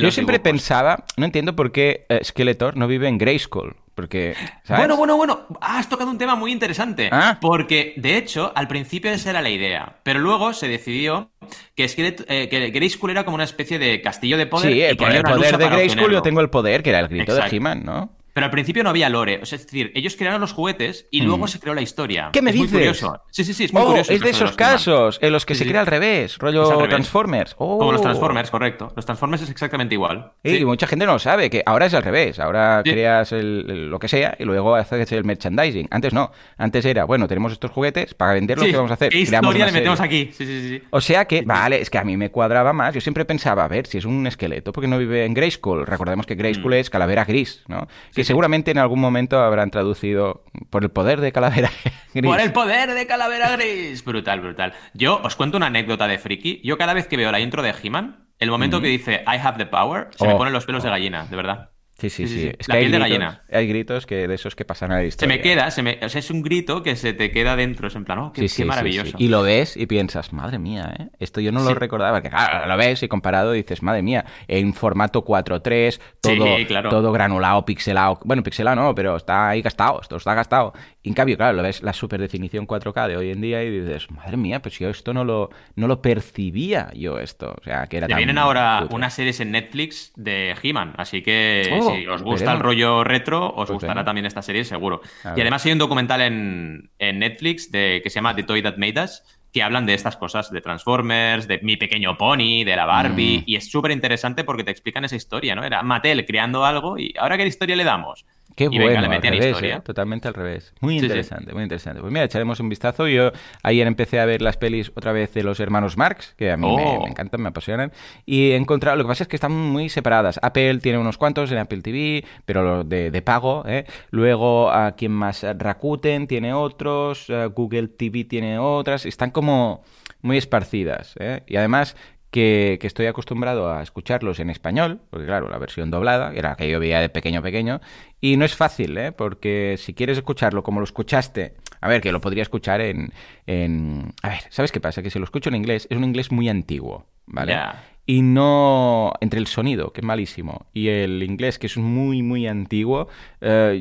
Yo 0.00 0.10
siempre 0.10 0.38
dibujos. 0.38 0.40
pensaba, 0.40 1.04
no 1.16 1.24
entiendo 1.24 1.54
por 1.54 1.72
qué 1.72 2.06
eh, 2.08 2.20
Skeletor 2.24 2.76
no 2.76 2.86
vive 2.88 3.08
en 3.08 3.18
Grayskull. 3.18 3.76
Porque, 3.94 4.34
¿sabes? 4.64 4.80
Bueno, 4.80 4.96
bueno, 4.96 5.16
bueno, 5.16 5.46
has 5.60 5.88
tocado 5.88 6.10
un 6.10 6.18
tema 6.18 6.34
muy 6.34 6.50
interesante. 6.50 7.08
Ah. 7.12 7.38
Porque, 7.40 7.94
de 7.96 8.16
hecho, 8.16 8.50
al 8.56 8.66
principio 8.66 9.12
esa 9.12 9.30
era 9.30 9.40
la 9.40 9.50
idea. 9.50 9.98
Pero 10.02 10.18
luego 10.18 10.52
se 10.52 10.66
decidió 10.66 11.30
que, 11.76 11.84
Skelet- 11.84 12.24
eh, 12.28 12.48
que 12.48 12.70
Grayskull 12.70 13.10
era 13.12 13.24
como 13.24 13.36
una 13.36 13.44
especie 13.44 13.78
de 13.78 14.02
castillo 14.02 14.36
de 14.36 14.46
poder. 14.46 14.72
Sí, 14.72 14.78
y 14.78 14.82
el, 14.82 14.96
que 14.96 15.04
poder, 15.04 15.16
el 15.18 15.22
poder 15.22 15.58
de 15.58 15.68
Grayskull, 15.68 16.10
yo 16.12 16.22
tengo 16.22 16.40
el 16.40 16.50
poder, 16.50 16.82
que 16.82 16.90
era 16.90 16.98
el 16.98 17.08
grito 17.08 17.32
Exacto. 17.34 17.50
de 17.52 17.56
He-Man, 17.56 17.84
¿no? 17.84 18.10
Pero 18.34 18.44
al 18.46 18.50
principio 18.50 18.82
no 18.82 18.90
había 18.90 19.08
lore. 19.08 19.38
O 19.42 19.46
sea, 19.46 19.56
es 19.56 19.64
decir, 19.64 19.90
ellos 19.94 20.16
crearon 20.16 20.40
los 20.40 20.52
juguetes 20.52 21.06
y 21.10 21.22
luego 21.22 21.46
se 21.46 21.58
creó 21.60 21.72
la 21.72 21.80
historia. 21.82 22.28
Mm. 22.28 22.32
¿Qué 22.32 22.42
me 22.42 22.50
es 22.50 22.56
muy 22.56 22.66
dices? 22.66 22.78
curioso. 22.78 23.22
Sí, 23.30 23.44
sí, 23.44 23.54
sí, 23.54 23.64
es 23.64 23.72
muy 23.72 23.80
Oh, 23.82 23.86
curioso. 23.86 24.12
es 24.12 24.20
de 24.20 24.30
esos 24.30 24.52
casos 24.52 25.18
en 25.22 25.32
los 25.32 25.46
que 25.46 25.54
Sí, 25.54 25.58
se 25.60 25.64
sí. 25.64 25.70
crea 25.70 25.80
al 25.80 25.86
revés, 25.86 26.36
rollo 26.38 26.64
Es 26.64 26.68
al 26.70 26.76
revés. 26.76 26.90
Transformers. 26.90 27.54
Como 27.54 27.92
los 27.92 28.00
Oh. 28.00 28.04
Transformers, 28.04 28.50
correcto. 28.50 28.92
Los 28.96 29.06
Transformers 29.06 29.42
es 29.42 29.50
exactamente 29.50 29.94
igual. 29.94 30.32
Sí, 30.44 30.50
Sí. 30.50 30.56
y 30.58 30.64
mucha 30.64 30.86
gente 30.86 31.06
no 31.06 31.12
lo 31.12 31.18
sabe, 31.18 31.48
que 31.48 31.62
ahora 31.64 31.86
es 31.86 31.94
al 31.94 32.02
revés. 32.02 32.38
Ahora 32.40 32.82
Sí. 32.84 32.90
creas 32.90 33.30
el- 33.32 33.66
el- 33.70 33.88
lo 33.90 33.98
que 34.00 34.08
sea 34.08 34.34
y 34.38 34.44
luego 34.44 34.74
haces 34.74 35.12
el 35.12 35.24
merchandising. 35.24 35.86
Antes 35.92 36.12
no. 36.12 36.32
Antes 36.58 36.84
era, 36.84 37.04
bueno, 37.04 37.28
tenemos 37.28 37.52
estos 37.52 37.70
juguetes 37.70 38.14
para 38.14 38.34
venderlos, 38.34 38.66
Sí, 38.66 38.72
¿qué 38.72 38.76
vamos 38.76 38.90
a 38.90 38.94
hacer? 38.94 39.10
¿Qué 39.12 39.20
historia 39.20 39.66
le 39.66 39.72
metemos 39.72 39.98
serie. 39.98 40.22
aquí? 40.22 40.32
Sí, 40.32 40.44
sí, 40.44 40.68
sí. 40.68 40.82
O 40.90 41.00
sea 41.00 41.26
que, 41.26 41.42
vale, 41.42 41.80
es 41.80 41.88
que 41.88 41.98
a 41.98 42.04
mí 42.04 42.16
me 42.16 42.30
cuadraba 42.32 42.72
más. 42.72 42.94
Yo 42.94 43.00
siempre 43.00 43.24
pensaba, 43.24 43.64
a 43.64 43.68
ver, 43.68 43.86
si 43.86 43.98
es 43.98 44.04
un 44.04 44.26
esqueleto, 44.26 44.72
porque 44.72 44.88
no 44.88 44.98
vive 44.98 45.24
en 45.24 45.34
Grayskull? 45.34 45.86
Recordemos 45.86 46.26
que 46.26 46.34
Grayskull 46.34 46.74
es 46.74 46.90
calavera 46.90 47.24
gris, 47.24 47.62
¿no? 47.68 47.86
que 48.12 48.23
seguramente 48.24 48.70
en 48.70 48.78
algún 48.78 49.00
momento 49.00 49.38
habrán 49.40 49.70
traducido 49.70 50.44
por 50.70 50.82
el 50.84 50.90
poder 50.90 51.20
de 51.20 51.32
calavera 51.32 51.70
gris. 52.14 52.30
Por 52.30 52.40
el 52.40 52.52
poder 52.52 52.92
de 52.94 53.06
Calavera 53.06 53.56
Gris. 53.56 54.04
Brutal, 54.04 54.40
brutal. 54.40 54.72
Yo 54.94 55.20
os 55.22 55.36
cuento 55.36 55.56
una 55.56 55.66
anécdota 55.66 56.06
de 56.06 56.18
friki. 56.18 56.60
Yo 56.64 56.78
cada 56.78 56.94
vez 56.94 57.06
que 57.08 57.16
veo 57.16 57.30
la 57.32 57.40
intro 57.40 57.62
de 57.62 57.74
He-Man, 57.82 58.28
el 58.38 58.50
momento 58.50 58.80
que 58.80 58.88
dice 58.88 59.22
I 59.26 59.36
have 59.42 59.58
the 59.58 59.66
power, 59.66 60.08
se 60.16 60.26
me 60.26 60.34
Oh. 60.34 60.38
ponen 60.38 60.52
los 60.52 60.64
pelos 60.66 60.82
de 60.82 60.90
gallina, 60.90 61.26
de 61.26 61.36
verdad. 61.36 61.70
Sí, 62.10 62.26
sí, 62.26 62.40
Sí. 62.40 62.52
Es 62.58 62.68
La 62.68 62.74
que 62.74 62.78
hay 62.78 62.82
piel 62.88 62.92
de 62.92 62.98
gritos, 62.98 63.18
gallina. 63.20 63.42
hay 63.52 63.66
gritos 63.68 64.06
que 64.06 64.28
de 64.28 64.34
esos 64.34 64.54
que 64.56 64.64
pasan 64.64 64.92
a 64.92 64.96
la 64.96 65.00
Se 65.02 65.06
historia. 65.08 65.36
me 65.36 65.42
queda, 65.42 65.70
se 65.70 65.82
me, 65.82 65.98
o 66.02 66.08
sea, 66.08 66.18
es 66.18 66.30
un 66.30 66.42
grito 66.42 66.82
que 66.82 66.96
se 66.96 67.12
te 67.12 67.30
queda 67.30 67.56
dentro. 67.56 67.88
Es 67.88 67.96
en 67.96 68.04
plan, 68.04 68.18
oh, 68.18 68.32
qué, 68.32 68.48
Sí, 68.48 68.64
maravilloso. 68.64 69.16
Y 69.18 69.28
lo 69.28 69.42
ves 69.42 69.76
y 69.76 69.86
piensas, 69.86 70.32
madre 70.32 70.58
mía, 70.58 70.94
¿eh? 70.98 71.08
Esto 71.18 71.40
yo 71.40 71.52
no 71.52 71.60
lo 71.62 71.74
recordaba. 71.74 72.18
Porque 72.18 72.30
claro, 72.30 72.66
lo 72.66 72.76
ves 72.76 73.02
y 73.02 73.08
comparado 73.08 73.52
dices, 73.52 73.82
madre 73.82 74.02
mía, 74.02 74.24
en 74.48 74.74
formato 74.74 75.24
4.3, 75.24 76.00
todo, 76.20 76.46
claro. 76.66 76.90
todo 76.90 77.12
granulado, 77.12 77.64
pixelado. 77.64 78.18
Bueno, 78.24 78.42
pixelado 78.42 78.76
no, 78.76 78.94
pero 78.94 79.16
está 79.16 79.48
ahí 79.50 79.62
gastado, 79.62 80.00
esto 80.00 80.16
está 80.16 80.34
gastado. 80.34 80.72
Y 81.02 81.08
en 81.08 81.14
cambio, 81.14 81.36
claro, 81.36 81.54
lo 81.56 81.62
ves 81.62 81.82
la 81.82 81.92
super 81.92 82.20
definición 82.20 82.66
4K 82.66 83.08
de 83.08 83.16
hoy 83.16 83.30
en 83.30 83.40
día 83.40 83.62
y 83.62 83.70
dices, 83.70 84.10
madre 84.10 84.36
mía, 84.36 84.60
pues 84.62 84.78
yo 84.78 84.88
esto 84.88 85.12
no 85.12 85.24
lo, 85.24 85.50
no 85.76 85.86
lo 85.86 86.00
percibía 86.00 86.90
yo 86.94 87.18
esto. 87.18 87.54
O 87.60 87.62
sea, 87.64 87.86
que 87.86 87.98
era 87.98 88.06
Te 88.06 88.12
tan 88.12 88.18
vienen 88.18 88.38
ahora 88.38 88.86
unas 88.90 89.12
series 89.14 89.40
en 89.40 89.50
Netflix 89.50 90.12
de 90.16 90.54
He-Man, 90.62 90.94
así 90.96 91.22
que 91.22 91.68
Oh, 91.72 91.93
si 91.96 92.06
os 92.06 92.22
gusta 92.22 92.44
veremos. 92.46 92.54
el 92.60 92.64
rollo 92.64 93.04
retro, 93.04 93.46
os 93.48 93.54
Pues 93.54 93.70
gustará 93.70 93.94
venga. 93.94 94.04
también 94.04 94.26
esta 94.26 94.42
serie, 94.42 94.64
seguro. 94.64 95.00
Y 95.36 95.40
además 95.40 95.64
hay 95.66 95.72
un 95.72 95.78
documental 95.78 96.20
en, 96.22 96.90
en 96.98 97.18
Netflix 97.18 97.70
de, 97.70 98.00
que 98.02 98.10
se 98.10 98.16
llama 98.16 98.34
The 98.34 98.42
Toy 98.44 98.62
That 98.62 98.76
Made 98.76 99.02
Us, 99.02 99.22
que 99.52 99.62
hablan 99.62 99.86
de 99.86 99.94
estas 99.94 100.16
cosas, 100.16 100.50
de 100.50 100.60
Transformers, 100.60 101.46
de 101.46 101.60
Mi 101.62 101.76
Pequeño 101.76 102.16
Pony, 102.18 102.64
de 102.64 102.74
la 102.74 102.86
Barbie, 102.86 103.38
Mm. 103.38 103.44
y 103.46 103.56
es 103.56 103.70
súper 103.70 103.92
interesante 103.92 104.42
porque 104.42 104.64
te 104.64 104.70
explican 104.72 105.04
esa 105.04 105.14
historia, 105.16 105.54
¿no? 105.54 105.62
Era 105.62 105.82
Mattel 105.84 106.26
creando 106.26 106.64
algo 106.64 106.98
y 106.98 107.14
¿ahora 107.18 107.36
qué 107.36 107.46
historia 107.46 107.76
le 107.76 107.84
damos? 107.84 108.26
Qué 108.54 108.64
y 108.64 108.68
bueno, 108.78 108.84
venga, 108.84 109.00
le 109.08 109.16
al 109.16 109.22
revés, 109.22 109.46
historia. 109.46 109.76
¿eh? 109.76 109.80
totalmente 109.80 110.28
al 110.28 110.34
revés. 110.34 110.72
Muy 110.80 110.94
Sí, 110.94 111.00
sí. 111.00 111.06
interesante, 111.06 111.52
muy 111.52 111.62
interesante. 111.64 112.00
Pues 112.00 112.12
mira, 112.12 112.24
echaremos 112.24 112.60
un 112.60 112.68
vistazo. 112.68 113.08
Yo 113.08 113.32
ayer 113.62 113.86
empecé 113.86 114.20
a 114.20 114.24
ver 114.26 114.42
las 114.42 114.56
pelis 114.56 114.92
otra 114.94 115.12
vez 115.12 115.34
de 115.34 115.42
los 115.42 115.58
hermanos 115.60 115.96
Marx, 115.96 116.34
que 116.36 116.50
a 116.52 116.56
mí 116.56 116.66
me, 116.66 116.82
Oh. 116.84 117.02
me 117.02 117.10
encantan, 117.10 117.40
me 117.42 117.48
apasionan. 117.48 117.92
Y 118.26 118.50
he 118.50 118.56
encontrado, 118.56 118.96
lo 118.96 119.04
que 119.04 119.08
pasa 119.08 119.24
es 119.24 119.28
que 119.28 119.36
están 119.36 119.52
muy 119.52 119.88
separadas. 119.88 120.38
Apple 120.42 120.78
tiene 120.78 120.98
unos 120.98 121.18
cuantos 121.18 121.50
en 121.52 121.58
Apple 121.58 121.82
TV, 121.82 122.24
pero 122.44 122.84
de, 122.84 123.10
de 123.10 123.22
pago. 123.22 123.64
¿eh? 123.66 123.84
Luego, 124.10 124.70
a 124.70 124.92
quien 124.92 125.12
más? 125.12 125.44
Rakuten 125.58 126.26
tiene 126.26 126.52
otros, 126.54 127.26
eh, 127.28 127.46
Google 127.46 127.88
TV 127.88 128.24
tiene 128.24 128.58
otras. 128.58 129.04
Están 129.06 129.30
como 129.30 129.82
muy 130.22 130.38
esparcidas. 130.38 131.14
¿eh? 131.18 131.42
Y 131.46 131.56
además 131.56 131.96
que, 132.34 132.80
estoy 132.82 133.06
acostumbrado 133.06 133.72
a 133.72 133.80
escucharlos 133.80 134.40
en 134.40 134.50
español, 134.50 135.00
porque 135.08 135.24
claro, 135.24 135.48
la 135.48 135.56
versión 135.56 135.92
doblada, 135.92 136.32
era 136.34 136.50
la 136.50 136.56
que 136.56 136.68
yo 136.68 136.80
veía 136.80 136.98
de 136.98 137.08
pequeño 137.08 137.42
pequeño, 137.42 137.80
y 138.20 138.36
no 138.36 138.44
es 138.44 138.56
fácil, 138.56 138.98
¿eh? 138.98 139.12
porque 139.12 139.76
si 139.78 139.94
quieres 139.94 140.18
escucharlo 140.18 140.64
como 140.64 140.80
lo 140.80 140.84
escuchaste, 140.84 141.54
a 141.80 141.86
ver, 141.86 142.00
que 142.00 142.10
lo 142.10 142.20
podría 142.20 142.42
escuchar 142.42 142.80
en... 142.80 143.12
en... 143.46 144.12
A 144.22 144.30
ver, 144.30 144.40
¿sabes 144.50 144.72
qué 144.72 144.80
pasa? 144.80 145.00
Que 145.00 145.10
si 145.10 145.20
lo 145.20 145.24
escucho 145.24 145.48
en 145.48 145.54
inglés, 145.54 145.86
es 145.88 145.96
un 145.96 146.02
inglés 146.02 146.32
muy 146.32 146.48
antiguo, 146.48 147.06
¿vale? 147.26 147.52
Ya. 147.52 147.84
Y 148.06 148.20
no 148.20 149.12
entre 149.22 149.40
el 149.40 149.46
sonido, 149.46 149.90
que 149.92 150.02
es 150.02 150.04
malísimo, 150.06 150.66
y 150.74 150.88
el 150.88 151.22
inglés, 151.22 151.58
que 151.58 151.66
es 151.68 151.78
muy, 151.78 152.20
muy 152.22 152.46
antiguo, 152.46 153.08
eh, 153.40 153.80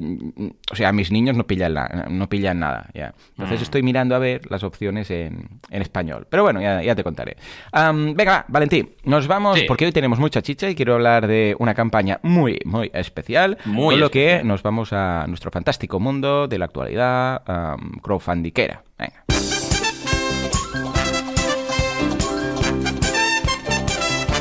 o 0.71 0.75
sea, 0.75 0.93
mis 0.93 1.11
niños 1.11 1.35
no 1.35 1.45
pillan, 1.45 1.73
la- 1.73 2.07
no 2.09 2.29
pillan 2.29 2.59
nada. 2.59 2.89
ya. 2.93 3.13
Entonces 3.31 3.59
Mm. 3.59 3.63
estoy 3.63 3.83
mirando 3.83 4.15
a 4.15 4.19
ver 4.19 4.49
las 4.49 4.63
opciones 4.63 5.11
en, 5.11 5.49
en 5.69 5.81
español. 5.81 6.25
Pero 6.29 6.43
bueno, 6.43 6.61
ya, 6.61 6.81
ya 6.81 6.95
te 6.95 7.03
contaré. 7.03 7.35
Am, 7.73 8.13
venga, 8.13 8.31
va, 8.31 8.45
Valentín, 8.47 8.91
nos 9.03 9.27
vamos, 9.27 9.59
Sí. 9.59 9.65
porque 9.67 9.85
hoy 9.85 9.91
tenemos 9.91 10.19
mucha 10.19 10.41
chicha 10.41 10.69
y 10.69 10.75
quiero 10.75 10.93
hablar 10.93 11.27
de 11.27 11.55
una 11.59 11.73
campaña 11.73 12.19
muy, 12.23 12.59
muy 12.63 12.91
especial. 12.93 13.57
Muy 13.65 13.95
con 13.95 13.99
lo 13.99 14.09
que 14.09 14.41
nos 14.45 14.63
vamos 14.63 14.93
a 14.93 15.25
nuestro 15.27 15.51
fantástico 15.51 15.99
mundo 15.99 16.47
de 16.47 16.59
la 16.59 16.65
actualidad 16.65 17.41
am, 17.45 17.99
crowdfundiquera. 18.01 18.83
Venga. 18.97 19.23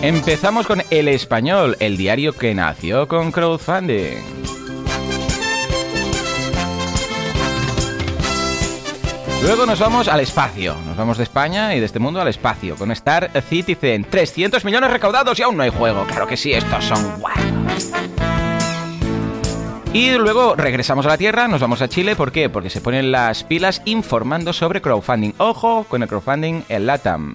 Empezamos 0.03 0.67
con 0.67 0.83
El 0.91 1.07
Español, 1.07 1.77
el 1.79 1.97
diario 1.97 2.33
que 2.33 2.53
nació 2.57 3.07
con 3.07 3.31
crowdfunding. 3.31 4.17
Luego 9.45 9.65
nos 9.65 9.79
vamos 9.79 10.09
al 10.09 10.19
espacio. 10.19 10.75
Nos 10.87 10.97
vamos 10.97 11.19
de 11.19 11.23
España 11.23 11.77
y 11.77 11.79
de 11.79 11.87
este 11.87 12.01
mundo 12.01 12.21
al 12.21 12.27
espacio. 12.27 12.75
Con 12.75 12.91
Star 12.91 13.31
Citizen. 13.49 14.03
300 14.03 14.65
millones 14.65 14.91
recaudados 14.91 15.39
y 15.39 15.43
aún 15.43 15.57
no 15.57 15.63
hay 15.63 15.71
juego. 15.71 16.05
Claro 16.09 16.27
que 16.27 16.37
sí, 16.37 16.53
estos 16.53 16.85
son 16.85 17.21
guapos. 17.21 17.93
Y 19.93 20.15
luego 20.15 20.57
regresamos 20.57 21.07
a 21.07 21.11
la 21.11 21.19
Tierra, 21.19 21.47
nos 21.47 21.61
vamos 21.61 21.81
a 21.81 21.87
Chile. 21.87 22.17
¿Por 22.17 22.33
qué? 22.33 22.49
Porque 22.49 22.71
se 22.71 22.81
ponen 22.81 23.13
las 23.13 23.45
pilas 23.45 23.83
informando 23.85 24.53
sobre 24.53 24.83
crowdfunding. 24.83 25.35
Ojo 25.39 25.87
con 25.89 26.03
el 26.03 26.09
crowdfunding 26.09 26.63
en 26.69 26.87
LATAM. 26.87 27.35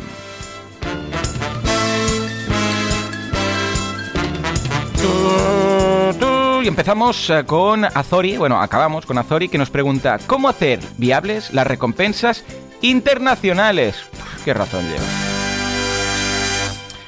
Y 6.63 6.67
empezamos 6.67 7.29
eh, 7.29 7.45
con 7.45 7.85
Azori, 7.85 8.35
bueno, 8.35 8.59
acabamos 8.61 9.05
con 9.05 9.17
Azori 9.17 9.47
que 9.47 9.57
nos 9.57 9.69
pregunta 9.69 10.17
¿Cómo 10.27 10.49
hacer 10.49 10.79
viables 10.97 11.53
las 11.53 11.65
recompensas 11.65 12.43
internacionales? 12.81 14.05
Uf, 14.11 14.43
¿Qué 14.43 14.53
razón 14.53 14.83
lleva? 14.85 15.05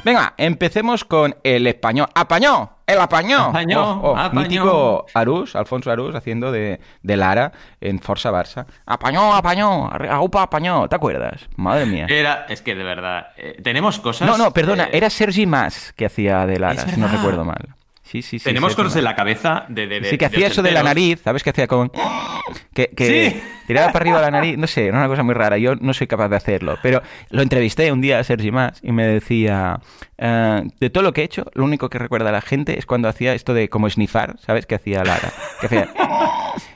Venga, 0.06 0.34
empecemos 0.38 1.04
con 1.04 1.36
el 1.44 1.68
español. 1.68 2.08
¡Apañó! 2.16 2.78
¡El 2.88 3.00
apañó! 3.02 3.48
Apañó, 3.50 4.00
Oh, 4.02 4.12
oh, 4.12 4.18
apañó. 4.18 4.42
Mítico 4.44 5.06
Arús, 5.14 5.58
Alfonso 5.58 5.92
Arús, 5.92 6.16
haciendo 6.16 6.54
de, 6.54 6.80
de 7.04 7.18
Lara 7.18 7.52
en 7.82 8.00
Forza 8.00 8.32
Barça. 8.32 8.66
¡Apañó, 8.86 9.36
apañó! 9.36 9.90
¡Aupa, 10.10 10.44
apañó! 10.44 10.88
¿Te 10.88 10.96
acuerdas? 10.96 11.50
Madre 11.58 11.86
mía. 11.86 12.06
Era, 12.10 12.46
es 12.48 12.62
que 12.62 12.76
de 12.76 12.84
verdad, 12.84 13.28
eh, 13.36 13.60
tenemos 13.62 14.00
cosas... 14.00 14.26
No, 14.26 14.38
no, 14.38 14.52
perdona, 14.54 14.86
eh, 14.86 14.92
era 14.94 15.10
Sergi 15.10 15.46
Mas 15.46 15.94
que 15.98 16.06
hacía 16.06 16.46
de 16.46 16.60
Lara, 16.60 16.88
si 16.88 16.98
no 17.00 17.10
recuerdo 17.10 17.44
mal. 17.44 17.76
Sí, 18.10 18.22
sí, 18.24 18.40
sí. 18.40 18.44
Tenemos 18.46 18.72
sí, 18.72 18.76
cosas 18.76 18.96
en 18.96 19.04
la 19.04 19.16
cabeza 19.16 19.66
de. 19.70 19.86
de, 19.88 20.00
de 20.00 20.10
Sí, 20.10 20.18
que 20.18 20.26
hacía 20.26 20.48
eso 20.48 20.62
de 20.64 20.72
la 20.72 20.82
nariz, 20.84 21.22
¿sabes? 21.24 21.44
Que 21.44 21.52
hacía 21.52 21.68
como... 21.68 21.92
Que, 22.74 22.88
que 22.88 23.32
Sí. 23.32 23.42
tiraba 23.68 23.92
para 23.92 24.04
arriba 24.04 24.20
la 24.22 24.32
nariz, 24.32 24.58
no 24.58 24.66
sé, 24.66 24.88
era 24.88 24.98
una 24.98 25.08
cosa 25.08 25.22
muy 25.22 25.36
rara, 25.36 25.58
yo 25.60 25.76
no 25.76 25.94
soy 25.94 26.08
capaz 26.08 26.30
de 26.30 26.36
hacerlo. 26.38 26.78
Pero 26.82 27.04
lo 27.30 27.42
entrevisté 27.44 27.92
un 27.92 28.02
día 28.02 28.18
a 28.20 28.24
Sergi 28.24 28.52
Mas 28.52 28.80
y 28.82 28.92
me 28.92 29.06
decía, 29.06 29.80
"Eh, 30.18 30.64
de 30.80 30.90
todo 30.90 31.04
lo 31.04 31.14
que 31.14 31.22
he 31.22 31.24
hecho, 31.26 31.46
lo 31.54 31.64
único 31.66 31.90
que 31.90 32.00
recuerda 32.00 32.30
a 32.30 32.32
la 32.32 32.42
gente 32.42 32.80
es 32.80 32.86
cuando 32.88 33.08
hacía 33.08 33.34
esto 33.36 33.54
de 33.54 33.70
como 33.70 33.88
snifar, 33.90 34.38
¿sabes? 34.40 34.66
Que 34.66 34.76
hacía 34.76 35.04
Lara. 35.04 35.32
Que 35.60 35.68
hacía... 35.68 35.90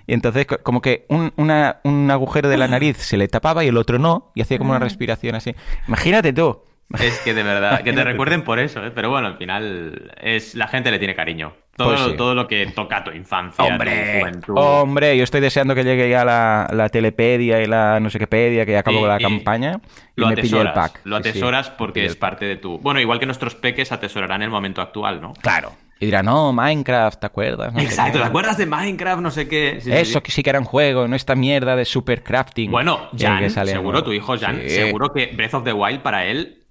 Y 0.06 0.14
entonces 0.14 0.46
co- 0.46 0.58
como 0.62 0.82
que 0.82 1.06
un, 1.10 1.32
una- 1.38 1.78
un 1.84 2.12
agujero 2.12 2.50
de 2.50 2.58
la 2.58 2.68
nariz 2.68 2.98
se 2.98 3.16
le 3.18 3.28
tapaba 3.30 3.64
y 3.64 3.70
el 3.70 3.78
otro 3.78 3.98
no, 4.00 4.32
y 4.36 4.42
hacía 4.42 4.58
como 4.58 4.72
una 4.72 4.80
respiración 4.80 5.34
así. 5.36 5.56
Imagínate 5.88 6.32
tú. 6.34 6.60
Es 7.00 7.20
que 7.20 7.34
de 7.34 7.44
verdad, 7.44 7.82
que 7.84 7.92
te 7.94 8.04
recuerden 8.04 8.44
por 8.44 8.60
eso, 8.60 8.86
¿eh? 8.86 8.92
pero 8.94 9.10
bueno, 9.10 9.28
al 9.28 9.38
final 9.38 10.12
es 10.22 10.54
la 10.56 10.68
gente 10.68 10.92
le 10.92 11.00
tiene 11.00 11.16
cariño. 11.16 11.54
Todo, 11.76 11.88
Pues 11.90 12.02
sí. 12.02 12.14
todo 12.18 12.36
lo 12.36 12.48
que 12.48 12.68
toca 12.68 12.98
a 12.98 13.04
tu 13.04 13.10
infancia, 13.10 13.66
tu 13.66 13.84
juventud. 14.20 14.54
Hombre, 14.58 15.18
yo 15.18 15.24
estoy 15.24 15.42
deseando 15.42 15.74
que 15.74 15.84
llegue 15.84 16.08
ya 16.08 16.24
la, 16.24 16.68
la 16.72 16.88
telepedia 16.90 17.64
y 17.64 17.66
la 17.66 18.00
no 18.00 18.12
sé 18.12 18.20
qué 18.20 18.28
pedia, 18.28 18.64
que 18.64 18.74
ya 18.74 18.80
acabó 18.82 19.08
la 19.08 19.18
campaña. 19.18 19.80
Y 20.16 20.22
Lo 20.22 20.28
me 20.28 20.36
pillé 20.36 20.60
el 20.62 20.68
atesoras, 20.68 20.92
pack. 20.92 21.02
lo 21.06 21.18
Sí, 21.18 21.24
sí, 21.24 21.30
atesoras 21.30 21.70
porque 21.72 22.06
es 22.06 22.16
parte 22.16 22.46
de 22.46 22.58
tu... 22.58 22.78
Bueno, 22.78 23.00
igual 23.00 23.20
que 23.20 23.26
nuestros 23.26 23.56
peques 23.56 23.92
atesorarán 23.92 24.44
el 24.44 24.52
momento 24.52 24.82
actual, 24.84 25.20
¿no? 25.20 25.34
Claro. 25.42 25.72
Y 26.00 26.06
dirán, 26.06 26.26
no, 26.26 26.54
Minecraft, 26.54 27.20
¿te 27.22 27.26
acuerdas? 27.26 27.74
No 27.74 27.80
Exacto. 27.80 28.20
¿te 28.20 28.26
acuerdas 28.26 28.58
de 28.58 28.66
Minecraft? 28.68 29.22
No 29.24 29.32
sé 29.32 29.48
qué. 29.48 29.80
Sí, 29.82 29.92
Eso 29.92 30.20
sí. 30.20 30.22
que 30.22 30.32
sí 30.32 30.44
que 30.44 30.50
era 30.52 30.60
un 30.60 30.66
juego, 30.66 31.08
no 31.08 31.16
esta 31.16 31.34
mierda 31.34 31.76
de 31.76 31.86
super 31.86 32.22
crafting. 32.22 32.70
Bueno, 32.70 33.10
que- 33.18 33.26
Jan, 33.26 33.40
que 33.40 33.50
sale 33.50 33.72
seguro 33.72 34.04
tu 34.04 34.12
hijo 34.12 34.38
Jan, 34.38 34.62
seguro 34.68 35.12
que 35.12 35.28
Breath 35.36 35.56
of 35.56 35.64
the 35.64 35.74
Wild 35.74 36.02
para 36.02 36.26
él 36.26 36.60
eh, 36.60 36.63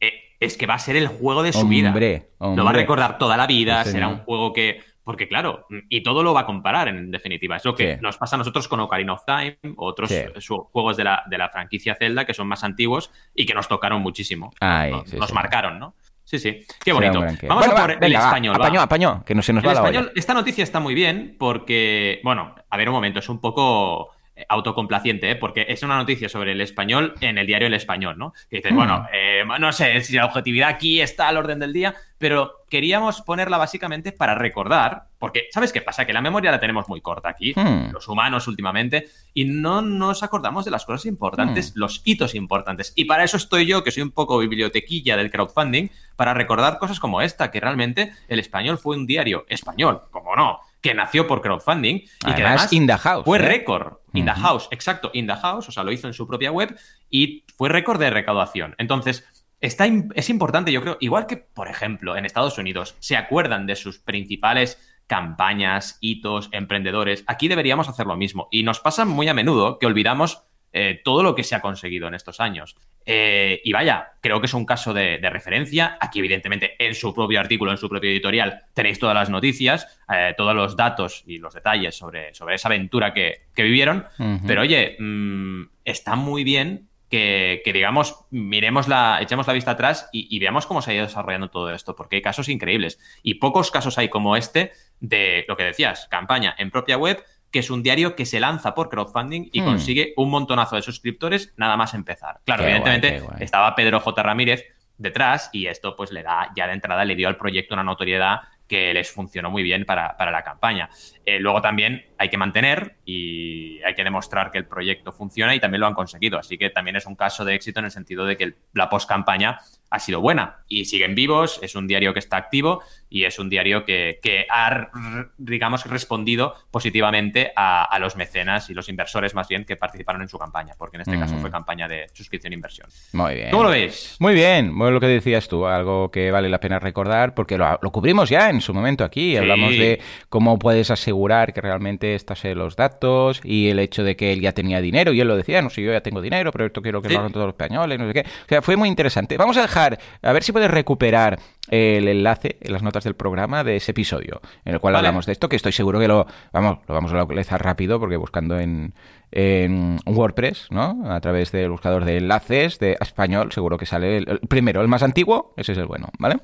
es 0.45 0.57
que 0.57 0.67
va 0.67 0.75
a 0.75 0.79
ser 0.79 0.97
el 0.97 1.09
juego 1.09 1.43
de 1.43 1.53
su 1.53 1.67
vida. 1.69 1.89
Hombre, 1.89 2.31
Lo 2.41 2.65
va 2.65 2.71
a 2.71 2.75
recordar 2.75 3.19
toda 3.19 3.37
la 3.37 3.47
vida, 3.47 3.85
Sí, 3.85 3.91
será 3.93 4.07
señor. 4.07 4.21
un 4.21 4.25
juego 4.25 4.53
que... 4.53 4.81
Porque 5.05 5.27
claro, 5.27 5.67
y 5.89 6.05
todo 6.05 6.23
lo 6.23 6.33
va 6.33 6.43
a 6.43 6.47
comparar 6.47 6.87
en 6.87 7.11
definitiva. 7.11 7.57
Es 7.57 7.65
lo 7.65 7.75
que 7.75 7.95
Sí. 7.97 8.01
nos 8.01 8.19
pasa 8.19 8.37
a 8.37 8.39
nosotros 8.39 8.69
con 8.69 8.79
Ocarina 8.79 9.15
of 9.15 9.25
Time, 9.27 9.59
otros 9.77 10.11
Sí. 10.11 10.15
eh, 10.15 10.33
juegos 10.71 10.97
de 10.97 11.03
la, 11.03 11.25
de 11.29 11.39
la 11.39 11.49
franquicia 11.49 11.97
Zelda 11.97 12.25
que 12.25 12.35
son 12.35 12.47
más 12.47 12.63
antiguos 12.63 13.11
y 13.35 13.45
que 13.45 13.53
nos 13.53 13.67
tocaron 13.67 14.01
muchísimo. 14.01 14.53
Ay, 14.61 14.93
nos 15.19 15.33
marcaron, 15.33 15.81
¿no? 15.81 15.97
Sí, 16.23 16.39
sí. 16.39 16.65
Qué 16.85 16.93
bonito. 16.93 17.19
Vamos 17.19 17.37
Bueno, 17.41 17.73
a 17.73 17.75
va, 17.75 17.81
por 17.81 17.91
el 17.91 17.99
venga, 17.99 18.21
va, 18.21 18.27
español. 18.27 18.55
va. 18.55 18.65
Apañó, 18.67 18.81
apañó, 18.81 19.25
que 19.25 19.35
no 19.35 19.43
se 19.43 19.53
nos 19.53 19.65
El 19.65 19.71
va 19.71 19.75
la 19.75 19.81
español, 19.81 20.05
olla. 20.05 20.13
esta 20.15 20.35
noticia 20.35 20.63
está 20.63 20.79
muy 20.79 20.95
bien 20.95 21.35
porque, 21.37 22.21
bueno, 22.23 22.55
a 22.71 22.77
ver 22.77 22.89
un 22.89 22.95
momento, 22.95 23.19
es 23.19 23.29
un 23.29 23.41
poco 23.41 24.12
autocomplaciente, 24.49 25.31
¿eh? 25.31 25.37
porque 25.37 25.67
es 25.69 25.83
una 25.83 25.97
noticia 25.97 26.29
sobre 26.29 26.53
el 26.53 26.61
español 26.61 27.15
en 27.21 27.39
el 27.39 27.47
diario 27.47 27.67
El 27.67 27.75
Español, 27.75 28.17
¿no? 28.19 28.33
Que 28.49 28.57
dices, 28.57 28.75
bueno, 28.75 29.07
eh, 29.13 29.45
no 29.61 29.73
sé 29.73 30.01
si 30.03 30.15
la 30.15 30.27
objetividad 30.27 30.71
aquí 30.71 31.01
está 31.01 31.29
al 31.29 31.37
orden 31.37 31.59
del 31.59 31.73
día, 31.73 31.95
pero 32.19 32.65
queríamos 32.71 33.21
ponerla 33.21 33.59
básicamente 33.59 34.13
para 34.13 34.35
recordar, 34.35 35.05
porque 35.19 35.49
¿sabes 35.51 35.73
qué 35.73 35.83
pasa? 35.83 36.07
Que 36.07 36.13
la 36.13 36.23
memoria 36.23 36.51
la 36.51 36.61
tenemos 36.61 36.89
muy 36.89 37.01
corta 37.01 37.29
aquí, 37.29 37.53
Hmm. 37.55 37.93
los 37.93 38.09
humanos 38.09 38.49
últimamente, 38.49 39.09
y 39.35 39.45
no 39.45 39.83
nos 39.83 40.23
acordamos 40.23 40.65
de 40.65 40.71
las 40.71 40.85
cosas 40.85 41.07
importantes, 41.07 41.73
los 41.75 42.01
hitos 42.05 42.35
importantes. 42.35 42.93
Y 42.97 43.05
para 43.05 43.25
eso 43.25 43.37
estoy 43.37 43.67
yo, 43.67 43.85
que 43.85 43.91
soy 43.91 44.03
un 44.03 44.13
poco 44.13 44.39
bibliotequilla 44.39 45.17
del 45.17 45.31
crowdfunding, 45.31 45.89
para 46.17 46.35
recordar 46.35 46.79
cosas 46.79 47.01
como 47.01 47.21
esta, 47.21 47.51
que 47.51 47.61
realmente 47.61 48.13
el 48.29 48.39
español 48.39 48.79
fue 48.79 48.97
un 48.97 49.07
diario 49.07 49.45
español, 49.49 50.03
como 50.11 50.35
no, 50.37 50.61
que 50.83 50.95
nació 50.95 51.27
por 51.27 51.41
crowdfunding 51.41 51.97
y 51.97 52.05
que 52.05 52.09
Además, 52.25 52.51
además 52.51 52.73
in 52.73 52.87
the 52.87 52.99
house. 52.99 53.25
fue 53.25 53.39
¿eh? 53.39 53.43
récord. 53.43 53.99
In 54.15 54.27
the 54.27 54.33
house, 54.33 54.69
exacto, 54.71 55.11
in 55.15 55.27
the 55.27 55.37
house, 55.37 55.69
o 55.69 55.73
sea, 55.73 55.85
lo 55.85 55.93
hizo 55.93 56.07
en 56.07 56.13
su 56.13 56.27
propia 56.27 56.53
web 56.53 56.77
y 57.09 57.45
fue 57.57 57.71
récord 57.71 57.99
de 57.99 58.11
recaudación. 58.11 58.75
Entonces, 58.77 59.25
está, 59.61 59.87
es 60.15 60.29
importante, 60.29 60.71
yo 60.71 60.83
creo, 60.83 60.99
igual 61.01 61.27
que, 61.27 61.39
por 61.39 61.69
ejemplo, 61.69 62.15
en 62.17 62.27
Estados 62.27 62.59
Unidos 62.59 62.97
se 62.99 63.17
acuerdan 63.17 63.67
de 63.67 63.77
sus 63.77 64.01
principales 64.01 64.79
campañas, 65.07 65.99
hitos, 66.01 66.49
emprendedores, 66.53 67.25
aquí 67.27 67.49
deberíamos 67.49 67.89
hacer 67.89 68.07
lo 68.07 68.17
mismo. 68.17 68.49
Y 68.51 68.63
nos 68.65 68.81
pasa 68.81 69.05
muy 69.05 69.29
a 69.29 69.35
menudo 69.35 69.79
que 69.79 69.87
olvidamos 69.87 70.43
eh, 70.73 71.01
todo 71.05 71.23
lo 71.23 71.35
que 71.35 71.45
se 71.45 71.55
ha 71.55 71.61
conseguido 71.61 72.09
en 72.09 72.15
estos 72.15 72.41
años. 72.41 72.77
Eh, 73.05 73.61
y 73.65 73.73
vaya, 73.73 74.13
creo 74.21 74.41
que 74.41 74.47
es 74.47 74.55
un 74.55 74.65
caso 74.65 74.95
de, 74.95 75.19
de 75.19 75.31
referencia. 75.31 75.99
Aquí, 76.01 76.21
evidentemente, 76.21 76.77
en 76.79 76.95
su 76.95 77.13
propio 77.13 77.41
artículo, 77.41 77.71
en 77.71 77.77
su 77.77 77.89
propio 77.89 78.11
editorial, 78.11 78.63
tenéis 78.75 78.99
todas 78.99 79.15
las 79.15 79.29
noticias, 79.29 80.01
eh, 80.13 80.35
todos 80.37 80.55
los 80.55 80.77
datos 80.77 81.25
y 81.27 81.39
los 81.39 81.55
detalles 81.55 81.97
sobre, 81.97 82.33
sobre 82.35 82.55
esa 82.55 82.69
aventura 82.69 83.13
que, 83.13 83.43
que 83.55 83.63
vivieron. 83.63 84.07
Pero 84.47 84.63
oye, 84.63 84.97
mm, 84.99 85.65
está 85.85 86.17
muy 86.17 86.45
bien 86.45 86.89
que, 87.11 87.61
que, 87.65 87.73
digamos, 87.75 88.25
miremos 88.31 88.89
la, 88.89 89.19
echemos 89.21 89.47
la 89.47 89.53
vista 89.53 89.73
atrás 89.73 90.09
y, 90.13 90.35
y 90.35 90.39
veamos 90.39 90.65
cómo 90.67 90.81
se 90.81 90.93
ha 90.93 90.95
ido 90.95 91.05
desarrollando 91.05 91.51
todo 91.51 91.71
esto, 91.71 91.95
porque 91.95 92.17
hay 92.17 92.23
casos 92.23 92.49
increíbles. 92.49 92.99
Y 93.23 93.35
pocos 93.35 93.71
casos 93.71 93.99
hay 93.99 94.09
como 94.09 94.37
este 94.37 94.73
de 95.01 95.45
lo 95.49 95.57
que 95.57 95.65
decías, 95.65 96.07
campaña 96.09 96.55
en 96.57 96.71
propia 96.71 96.97
web, 96.97 97.23
que 97.53 97.61
es 97.61 97.71
un 97.71 97.83
diario 97.83 98.17
que 98.17 98.27
se 98.27 98.41
lanza 98.41 98.75
por 98.75 98.89
crowdfunding 98.89 99.51
y 99.53 99.61
Hmm. 99.61 99.65
consigue 99.65 100.15
un 100.17 100.31
montonazo 100.31 100.75
de 100.77 100.83
suscriptores 100.83 101.53
nada 101.57 101.77
más 101.77 101.95
empezar. 101.95 102.41
Claro, 102.45 102.63
Qué 102.65 102.71
evidentemente 102.71 103.21
guay. 103.21 103.37
estaba 103.45 103.75
Pedro 103.77 104.01
J. 104.01 104.23
Ramírez 104.23 104.65
detrás 104.99 105.51
y 105.53 105.67
esto 105.67 105.95
pues 105.97 106.11
le 106.13 106.23
da, 106.23 106.51
ya 106.57 106.67
de 106.67 106.73
entrada 106.73 107.05
le 107.05 107.15
dio 107.15 107.29
al 107.29 107.37
proyecto 107.37 107.75
una 107.75 107.85
notoriedad 107.85 108.41
que 108.67 108.95
les 108.95 109.11
funcionó 109.11 109.51
muy 109.51 109.63
bien 109.63 109.85
para, 109.85 110.17
para 110.17 110.31
la 110.31 110.43
campaña. 110.43 110.89
Eh, 111.25 111.39
luego 111.39 111.61
también 111.63 112.05
hay 112.19 112.29
que 112.31 112.37
mantener 112.37 112.97
y 113.05 113.81
hay 113.83 113.95
que 113.95 114.03
demostrar 114.05 114.51
que 114.51 114.59
el 114.59 114.67
proyecto 114.67 115.13
funciona 115.13 115.55
y 115.55 115.61
también 115.61 115.81
lo 115.81 115.87
han 115.87 115.95
conseguido. 115.95 116.39
Así 116.39 116.59
que 116.59 116.71
también 116.71 116.97
es 116.97 117.07
un 117.07 117.15
caso 117.15 117.45
de 117.45 117.55
éxito 117.55 117.79
en 117.79 117.85
el 117.87 117.91
sentido 117.93 118.25
de 118.25 118.37
que 118.37 118.45
el- 118.45 118.57
la 118.75 118.89
post-campaña 118.89 119.59
ha 119.91 119.99
sido 119.99 120.21
buena 120.21 120.65
y 120.69 120.87
siguen 120.87 121.15
vivos, 121.15 121.61
es 121.63 121.75
un 121.77 121.87
diario 121.87 122.13
que 122.15 122.19
está 122.19 122.39
activo 122.39 122.83
y 123.11 123.25
es 123.25 123.39
un 123.39 123.51
diario 123.51 123.85
que, 123.85 124.19
que 124.23 124.47
ha, 124.51 124.89
digamos, 125.37 125.85
respondido 125.87 126.55
positivamente 126.71 127.53
a, 127.55 127.85
a 127.85 127.99
los 127.99 128.17
mecenas 128.17 128.71
y 128.71 128.75
los 128.75 128.89
inversores 128.89 129.35
más 129.35 129.49
bien 129.49 129.65
que 129.65 129.77
participaron 129.77 130.23
en 130.23 130.29
su 130.29 130.39
campaña, 130.39 130.75
porque 130.79 130.97
en 130.97 131.03
este 131.03 131.19
caso 131.19 131.37
fue 131.39 131.51
campaña 131.51 131.89
de 131.89 132.07
suscripción 132.15 132.53
e 132.53 132.57
inversión. 132.57 132.89
Muy 133.13 133.35
bien. 133.35 133.51
¿Cómo 133.51 133.65
lo 133.65 133.71
ves? 133.71 134.17
Muy 134.19 134.35
bien, 134.35 134.77
bueno, 134.77 134.93
lo 134.93 135.01
que 135.01 135.07
decías 135.09 135.47
tú, 135.47 135.67
algo 135.67 136.11
que 136.11 136.31
vale 136.31 136.49
la 136.49 136.59
pena 136.59 136.79
recordar, 136.79 137.35
porque 137.35 137.59
lo, 137.59 137.79
lo 137.83 137.93
cubrimos 137.93 138.31
ya 138.31 138.49
en 138.49 138.61
su 138.63 138.73
momento 138.73 139.05
aquí. 139.05 139.33
Sí. 139.33 139.37
Hablamos 139.37 139.73
de 139.73 140.01
cómo 140.31 140.59
puedes 140.59 140.91
asegurar 140.91 141.12
que 141.53 141.61
realmente 141.61 142.15
estás 142.15 142.45
en 142.45 142.59
los 142.59 142.77
datos 142.77 143.41
y 143.45 143.69
el 143.69 143.79
hecho 143.79 144.03
de 144.05 144.17
que 144.17 144.33
él 144.33 144.41
ya 144.41 144.53
tenía 144.53 144.81
dinero, 144.81 145.13
y 145.13 145.21
él 145.21 145.29
lo 145.29 145.37
decía, 145.37 145.63
no 145.63 145.71
sé, 145.71 145.83
yo 145.83 145.93
ya 145.93 146.01
tengo 146.01 146.21
dinero, 146.21 146.51
pero 146.53 146.67
esto 146.67 146.83
quiero 146.83 147.01
que 147.03 147.09
Sí. 147.09 147.15
lo 147.15 147.21
hagan 147.21 147.33
todos 147.33 147.47
los 147.47 147.53
españoles, 147.55 147.99
no 147.99 148.07
sé 148.09 148.15
qué. 148.15 148.21
O 148.21 148.49
sea, 148.49 148.63
fue 148.63 148.77
muy 148.77 148.89
interesante. 148.89 149.37
Vamos 149.37 149.57
a 149.57 149.63
dejar, 149.63 149.99
a 150.23 150.33
ver 150.33 150.43
si 150.43 150.53
puedes 150.53 150.71
recuperar 150.71 151.39
el 151.69 152.09
enlace 152.09 152.57
en 152.61 152.73
las 152.73 152.83
notas 152.83 153.05
del 153.05 153.15
programa 153.15 153.63
de 153.65 153.77
ese 153.77 153.93
episodio, 153.93 154.41
en 154.65 154.75
el 154.75 154.81
cual 154.81 154.95
Vale. 154.95 155.07
hablamos 155.09 155.27
de 155.27 155.33
esto, 155.33 155.49
que 155.49 155.57
estoy 155.57 155.73
seguro 155.73 156.01
que 156.01 156.09
lo, 156.09 156.27
vamos, 156.53 156.79
lo 156.89 156.95
vamos 156.95 157.13
a 157.13 157.17
localizar 157.17 157.63
rápido, 157.63 158.01
porque 158.01 158.17
buscando 158.17 158.59
en, 158.59 158.95
en 159.33 159.99
WordPress, 160.07 160.69
¿no? 160.71 161.03
A 161.11 161.21
través 161.21 161.51
del 161.53 161.71
buscador 161.71 162.05
de 162.05 162.19
enlaces 162.19 162.79
de 162.79 162.97
español, 163.01 163.51
seguro 163.53 163.79
que 163.79 163.87
sale 163.87 164.19
el, 164.19 164.29
el 164.29 164.39
primero, 164.41 164.81
el 164.81 164.89
más 164.89 165.03
antiguo, 165.03 165.55
ese 165.57 165.73
es 165.73 165.79
el 165.79 165.87
bueno, 165.87 166.09
¿vale? 166.19 166.37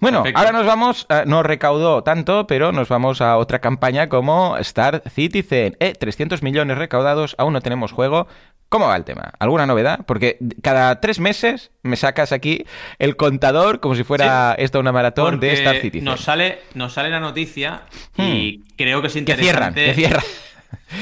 Bueno, 0.00 0.22
Perfecto. 0.22 0.38
ahora 0.38 0.52
nos 0.52 0.66
vamos, 0.66 1.06
eh, 1.10 1.24
no 1.26 1.42
recaudó 1.42 2.02
tanto, 2.02 2.46
pero 2.46 2.72
nos 2.72 2.88
vamos 2.88 3.20
a 3.20 3.36
otra 3.36 3.60
campaña 3.60 4.08
como 4.08 4.56
Star 4.58 5.02
Citizen. 5.10 5.76
Eh, 5.78 5.92
300 5.92 6.42
millones 6.42 6.78
recaudados, 6.78 7.34
aún 7.38 7.52
no 7.52 7.60
tenemos 7.60 7.92
juego. 7.92 8.26
¿Cómo 8.70 8.86
va 8.86 8.96
el 8.96 9.04
tema? 9.04 9.32
¿Alguna 9.40 9.66
novedad? 9.66 10.00
Porque 10.06 10.38
cada 10.62 11.00
tres 11.00 11.18
meses 11.18 11.72
me 11.82 11.96
sacas 11.96 12.32
aquí 12.32 12.64
el 12.98 13.16
contador 13.16 13.80
como 13.80 13.96
si 13.96 14.04
fuera 14.04 14.54
esto 14.56 14.78
una 14.78 14.92
maratón 14.92 15.40
de 15.40 15.52
Star 15.54 15.76
Citizen. 15.76 16.04
Nos 16.04 16.20
sale, 16.20 16.60
nos 16.74 16.92
sale 16.92 17.10
la 17.10 17.20
noticia 17.20 17.82
y 18.16 18.60
creo 18.76 19.02
que 19.02 19.08
es 19.08 19.14
que 19.14 19.36
cierran, 19.36 19.70
interesante 19.70 19.86
que 19.86 19.94
cierran. 19.94 20.22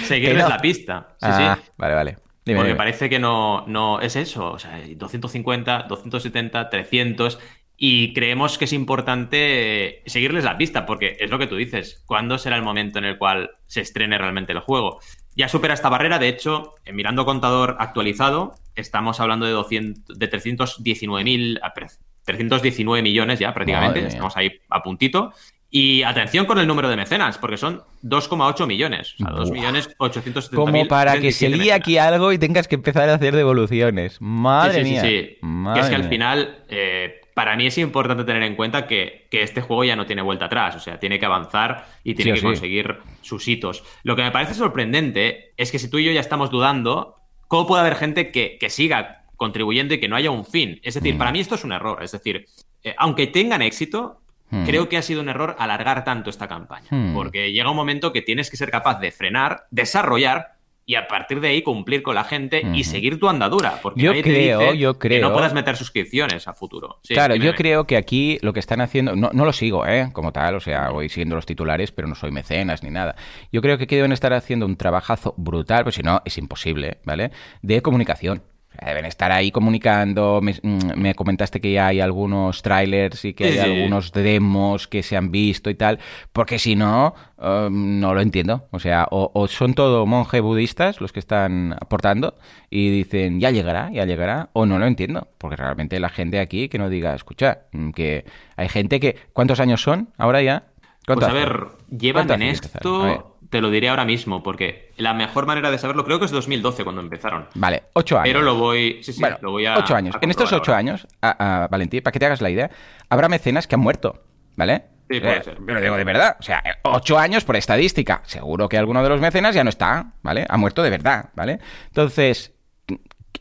Seguirles 0.04 0.42
no. 0.44 0.48
la 0.48 0.58
pista. 0.58 1.08
Sí, 1.12 1.16
ah, 1.30 1.58
sí. 1.62 1.70
vale, 1.76 1.94
vale. 1.94 2.16
Dime, 2.44 2.58
Porque 2.60 2.68
dime. 2.68 2.78
parece 2.78 3.10
que 3.10 3.18
no, 3.18 3.64
no 3.66 4.00
es 4.00 4.16
eso. 4.16 4.52
O 4.52 4.58
sea, 4.58 4.80
250, 4.96 5.84
270, 5.88 6.70
300. 6.70 7.38
Y 7.76 8.12
creemos 8.12 8.58
que 8.58 8.64
es 8.64 8.72
importante 8.72 9.98
eh, 9.98 10.02
seguirles 10.06 10.44
la 10.44 10.56
pista, 10.58 10.84
porque 10.84 11.16
es 11.20 11.30
lo 11.30 11.38
que 11.38 11.46
tú 11.46 11.56
dices. 11.56 12.02
¿Cuándo 12.06 12.36
será 12.38 12.56
el 12.56 12.62
momento 12.62 12.98
en 12.98 13.04
el 13.04 13.18
cual 13.18 13.50
se 13.66 13.82
estrene 13.82 14.18
realmente 14.18 14.52
el 14.52 14.60
juego? 14.60 14.98
Ya 15.36 15.48
supera 15.48 15.74
esta 15.74 15.88
barrera. 15.88 16.18
De 16.18 16.28
hecho, 16.28 16.74
mirando 16.92 17.24
contador 17.24 17.76
actualizado, 17.78 18.54
estamos 18.74 19.20
hablando 19.20 19.46
de, 19.46 19.52
200, 19.52 20.18
de 20.18 20.30
319.000, 20.30 21.60
ah, 21.62 21.72
pre- 21.74 21.86
319 22.24 23.02
millones 23.02 23.38
ya 23.38 23.54
prácticamente. 23.54 24.00
Madre. 24.00 24.08
Estamos 24.12 24.36
ahí 24.36 24.52
a 24.68 24.82
puntito. 24.82 25.32
Y 25.70 26.02
atención 26.02 26.46
con 26.46 26.58
el 26.58 26.66
número 26.66 26.88
de 26.88 26.96
mecenas, 26.96 27.36
porque 27.36 27.58
son 27.58 27.82
2,8 28.02 28.66
millones. 28.66 29.14
O 29.14 29.16
sea, 29.18 29.30
2 29.34 29.48
Buah. 29.50 29.58
millones 29.58 29.90
870 29.98 30.56
Como 30.56 30.88
para 30.88 31.20
que 31.20 31.30
se 31.30 31.50
líe 31.50 31.72
aquí 31.74 31.98
algo 31.98 32.32
y 32.32 32.38
tengas 32.38 32.66
que 32.68 32.76
empezar 32.76 33.08
a 33.10 33.14
hacer 33.14 33.36
devoluciones. 33.36 34.16
Madre 34.20 34.82
sí, 34.82 34.84
sí, 34.84 34.90
mía. 34.90 35.00
Sí. 35.02 35.36
Madre 35.42 35.80
que 35.80 35.84
es 35.84 35.90
que 35.90 35.96
al 35.96 36.08
final, 36.08 36.64
eh, 36.70 37.20
para 37.34 37.54
mí 37.54 37.66
es 37.66 37.76
importante 37.76 38.24
tener 38.24 38.42
en 38.44 38.56
cuenta 38.56 38.86
que, 38.86 39.26
que 39.30 39.42
este 39.42 39.60
juego 39.60 39.84
ya 39.84 39.94
no 39.94 40.06
tiene 40.06 40.22
vuelta 40.22 40.46
atrás. 40.46 40.74
O 40.76 40.80
sea, 40.80 40.98
tiene 40.98 41.18
que 41.18 41.26
avanzar 41.26 41.86
y 42.02 42.14
tiene 42.14 42.32
que 42.32 42.42
conseguir 42.42 42.96
sus 43.20 43.46
hitos. 43.46 43.84
Lo 44.04 44.16
que 44.16 44.22
me 44.22 44.30
parece 44.30 44.54
sorprendente 44.54 45.52
es 45.58 45.70
que 45.70 45.78
si 45.78 45.90
tú 45.90 45.98
y 45.98 46.04
yo 46.04 46.12
ya 46.12 46.20
estamos 46.20 46.50
dudando, 46.50 47.16
¿cómo 47.46 47.66
puede 47.66 47.82
haber 47.82 47.96
gente 47.96 48.30
que, 48.32 48.56
que 48.58 48.70
siga 48.70 49.24
contribuyendo 49.36 49.92
y 49.94 50.00
que 50.00 50.08
no 50.08 50.16
haya 50.16 50.30
un 50.30 50.46
fin? 50.46 50.80
Es 50.82 50.94
decir, 50.94 51.14
Mm. 51.14 51.18
para 51.18 51.30
mí 51.30 51.40
esto 51.40 51.56
es 51.56 51.64
un 51.64 51.72
error. 51.72 52.02
Es 52.02 52.12
decir, 52.12 52.46
eh, 52.82 52.94
aunque 52.96 53.26
tengan 53.26 53.60
éxito, 53.60 54.22
Hmm. 54.50 54.64
creo 54.64 54.88
que 54.88 54.96
ha 54.96 55.02
sido 55.02 55.20
un 55.20 55.28
error 55.28 55.56
alargar 55.58 56.04
tanto 56.04 56.30
esta 56.30 56.48
campaña. 56.48 56.86
Hmm. 56.90 57.14
Porque 57.14 57.52
llega 57.52 57.70
un 57.70 57.76
momento 57.76 58.12
que 58.12 58.22
tienes 58.22 58.50
que 58.50 58.56
ser 58.56 58.70
capaz 58.70 58.98
de 59.00 59.10
frenar, 59.10 59.66
desarrollar 59.70 60.54
y 60.86 60.94
a 60.94 61.06
partir 61.06 61.40
de 61.42 61.48
ahí 61.48 61.60
cumplir 61.60 62.02
con 62.02 62.14
la 62.14 62.24
gente 62.24 62.62
y 62.72 62.82
seguir 62.84 63.20
tu 63.20 63.28
andadura. 63.28 63.78
Porque 63.82 64.00
Yo 64.00 64.08
nadie 64.10 64.22
te 64.22 64.30
creo, 64.30 64.58
dice 64.60 64.78
yo 64.78 64.98
que 64.98 65.08
creo- 65.08 65.28
no 65.28 65.34
puedas 65.34 65.52
meter 65.52 65.76
suscripciones 65.76 66.48
a 66.48 66.54
futuro. 66.54 66.98
Sí, 67.02 67.12
claro, 67.12 67.34
yo 67.34 67.54
creo 67.54 67.86
que 67.86 67.98
aquí 67.98 68.38
lo 68.40 68.54
que 68.54 68.60
están 68.60 68.80
haciendo, 68.80 69.14
no, 69.14 69.28
no 69.34 69.44
lo 69.44 69.52
sigo, 69.52 69.86
¿eh? 69.86 70.08
Como 70.14 70.32
tal, 70.32 70.54
o 70.54 70.60
sea, 70.60 70.88
voy 70.88 71.10
siguiendo 71.10 71.36
los 71.36 71.44
titulares, 71.44 71.92
pero 71.92 72.08
no 72.08 72.14
soy 72.14 72.30
mecenas 72.30 72.82
ni 72.82 72.88
nada. 72.88 73.16
Yo 73.52 73.60
creo 73.60 73.76
que 73.76 73.84
aquí 73.84 73.96
deben 73.96 74.12
estar 74.12 74.32
haciendo 74.32 74.64
un 74.64 74.76
trabajazo 74.76 75.34
brutal, 75.36 75.82
pues 75.82 75.96
si 75.96 76.02
no, 76.02 76.22
es 76.24 76.38
imposible, 76.38 77.00
¿vale? 77.04 77.32
De 77.60 77.82
comunicación. 77.82 78.42
Deben 78.84 79.04
estar 79.04 79.32
ahí 79.32 79.50
comunicando. 79.50 80.40
Me, 80.42 80.54
mm, 80.62 80.96
me 80.96 81.14
comentaste 81.14 81.60
que 81.60 81.72
ya 81.72 81.88
hay 81.88 82.00
algunos 82.00 82.62
trailers 82.62 83.24
y 83.24 83.34
que 83.34 83.44
hay 83.44 83.52
sí. 83.52 83.58
algunos 83.58 84.12
demos 84.12 84.86
que 84.86 85.02
se 85.02 85.16
han 85.16 85.30
visto 85.30 85.70
y 85.70 85.74
tal. 85.74 85.98
Porque 86.32 86.58
si 86.58 86.76
no, 86.76 87.14
eh, 87.40 87.68
no 87.70 88.14
lo 88.14 88.20
entiendo. 88.20 88.68
O 88.70 88.78
sea, 88.78 89.06
o, 89.10 89.30
o 89.34 89.48
son 89.48 89.74
todo 89.74 90.06
monjes 90.06 90.40
budistas 90.40 91.00
los 91.00 91.12
que 91.12 91.20
están 91.20 91.74
aportando 91.80 92.36
y 92.70 92.90
dicen, 92.90 93.40
ya 93.40 93.50
llegará, 93.50 93.90
ya 93.90 94.04
llegará. 94.04 94.50
O 94.52 94.66
no 94.66 94.78
lo 94.78 94.86
entiendo. 94.86 95.28
Porque 95.38 95.56
realmente 95.56 95.98
la 96.00 96.08
gente 96.08 96.38
aquí 96.40 96.68
que 96.68 96.78
no 96.78 96.88
diga, 96.88 97.14
escucha, 97.14 97.62
mm, 97.72 97.90
que 97.90 98.24
hay 98.56 98.68
gente 98.68 99.00
que. 99.00 99.16
¿Cuántos 99.32 99.60
años 99.60 99.82
son 99.82 100.10
ahora 100.18 100.42
ya? 100.42 100.64
Pues 101.04 101.20
¿Cuánto 101.20 101.26
a 101.26 101.32
ver, 101.32 101.66
llevan 101.90 102.26
¿Cuánto 102.26 102.34
en 102.34 102.50
esto, 102.50 103.37
te 103.50 103.60
lo 103.60 103.70
diré 103.70 103.88
ahora 103.88 104.04
mismo, 104.04 104.42
porque 104.42 104.92
la 104.96 105.14
mejor 105.14 105.46
manera 105.46 105.70
de 105.70 105.78
saberlo 105.78 106.04
creo 106.04 106.18
que 106.18 106.26
es 106.26 106.30
2012 106.30 106.84
cuando 106.84 107.00
empezaron. 107.00 107.46
Vale, 107.54 107.84
ocho 107.94 108.18
años. 108.18 108.28
Pero 108.32 108.42
lo 108.42 108.56
voy, 108.56 109.02
sí, 109.02 109.12
sí, 109.12 109.20
bueno, 109.20 109.38
lo 109.40 109.50
voy 109.52 109.66
a. 109.66 109.78
ocho 109.78 109.94
años. 109.96 110.14
a 110.14 110.18
En 110.20 110.30
estos 110.30 110.52
ocho 110.52 110.72
ahora. 110.72 110.78
años, 110.78 111.06
a, 111.22 111.62
a- 111.64 111.68
Valentín, 111.68 112.02
para 112.02 112.12
que 112.12 112.18
te 112.18 112.26
hagas 112.26 112.40
la 112.42 112.50
idea, 112.50 112.70
habrá 113.08 113.28
mecenas 113.28 113.66
que 113.66 113.74
han 113.74 113.80
muerto, 113.80 114.22
¿vale? 114.56 114.84
Sí, 115.10 115.20
puede 115.20 115.38
Eh, 115.38 115.42
ser. 115.42 115.58
Pero 115.64 115.80
digo 115.80 115.96
de 115.96 116.04
verdad, 116.04 116.36
o 116.38 116.42
sea, 116.42 116.62
ocho 116.82 117.18
años 117.18 117.44
por 117.44 117.56
estadística. 117.56 118.20
Seguro 118.26 118.68
que 118.68 118.76
alguno 118.76 119.02
de 119.02 119.08
los 119.08 119.20
mecenas 119.20 119.54
ya 119.54 119.64
no 119.64 119.70
está, 119.70 120.12
¿vale? 120.22 120.44
Ha 120.48 120.56
muerto 120.58 120.82
de 120.82 120.90
verdad, 120.90 121.30
¿vale? 121.34 121.58
Entonces, 121.86 122.52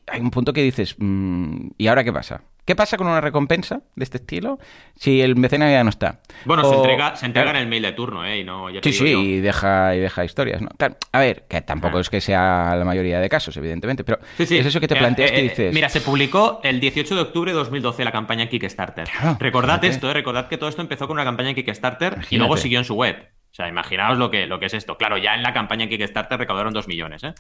hay 0.08 0.22
un 0.22 0.32
punto 0.32 0.54
que 0.54 0.64
dices, 0.64 0.96
mm, 0.98 1.68
¿y 1.78 1.88
ahora 1.88 2.06
qué 2.06 2.14
pasa? 2.14 2.42
¿Qué 2.68 2.76
pasa 2.76 2.98
con 2.98 3.08
una 3.08 3.22
recompensa 3.22 3.80
de 3.96 4.04
este 4.04 4.18
estilo 4.18 4.60
si 4.98 5.22
el 5.22 5.38
mecenas 5.38 5.72
ya 5.72 5.84
no 5.86 5.90
está? 5.90 6.20
Bueno, 6.44 6.66
se 6.70 6.76
entrega, 6.76 7.16
se 7.16 7.26
entrega 7.26 7.46
Claro. 7.46 7.60
en 7.60 7.64
el 7.64 7.70
mail 7.70 7.82
de 7.84 7.94
turno, 7.94 8.26
¿eh? 8.26 8.40
Y 8.40 8.44
no, 8.44 8.70
ya 8.70 8.82
te 8.82 8.92
Sí, 8.92 9.06
digo 9.06 9.20
sí, 9.22 9.26
yo. 9.26 9.32
y 9.38 9.40
deja, 9.40 9.96
y 9.96 10.00
deja 10.00 10.26
historias, 10.26 10.62
¿no? 10.62 10.68
Claro, 10.78 10.98
a 11.14 11.20
ver, 11.20 11.46
que 11.48 11.62
tampoco 11.62 11.98
Ah. 11.98 12.02
es 12.02 12.10
que 12.10 12.20
sea 12.20 12.76
la 12.76 12.84
mayoría 12.84 13.22
de 13.22 13.30
casos, 13.30 13.56
evidentemente, 13.56 14.04
pero 14.04 14.20
Sí, 14.36 14.46
sí. 14.46 14.58
es 14.58 14.66
eso 14.66 14.82
que 14.82 14.88
te 14.90 14.96
Eh, 14.96 14.98
planteas 14.98 15.32
eh, 15.32 15.36
que 15.36 15.42
dices... 15.44 15.74
Mira, 15.74 15.88
se 15.88 16.02
publicó 16.02 16.60
el 16.64 16.82
18 16.82 17.16
de 17.16 17.22
octubre 17.22 17.52
de 17.54 17.58
2012 17.58 18.04
la 18.04 18.12
campaña 18.12 18.48
Kickstarter. 18.50 19.08
Claro, 19.18 19.38
recordad 19.40 19.76
fíjate. 19.76 19.88
esto, 19.88 20.12
¿eh? 20.12 20.14
recordad 20.14 20.50
que 20.50 20.58
todo 20.58 20.68
esto 20.70 20.82
empezó 20.82 21.08
con 21.08 21.16
una 21.16 21.24
campaña 21.24 21.50
en 21.52 21.56
Kickstarter 21.56 22.18
y 22.30 22.36
luego 22.38 22.58
siguió 22.58 22.80
en 22.80 22.86
su 22.86 22.96
web. 22.96 23.16
O 23.58 23.60
sea, 23.60 23.68
imaginaos 23.70 24.20
lo 24.20 24.30
que, 24.30 24.46
lo 24.46 24.60
que 24.60 24.68
es 24.68 24.76
esto. 24.76 24.98
Claro, 24.98 25.18
ya 25.18 25.34
en 25.34 25.42
la 25.42 25.52
campaña 25.52 25.86
en 25.86 25.90
Kickstarter 25.90 26.38
recaudaron 26.38 26.74
2 26.76 26.88
millones, 26.88 27.24
¿eh? 27.24 27.34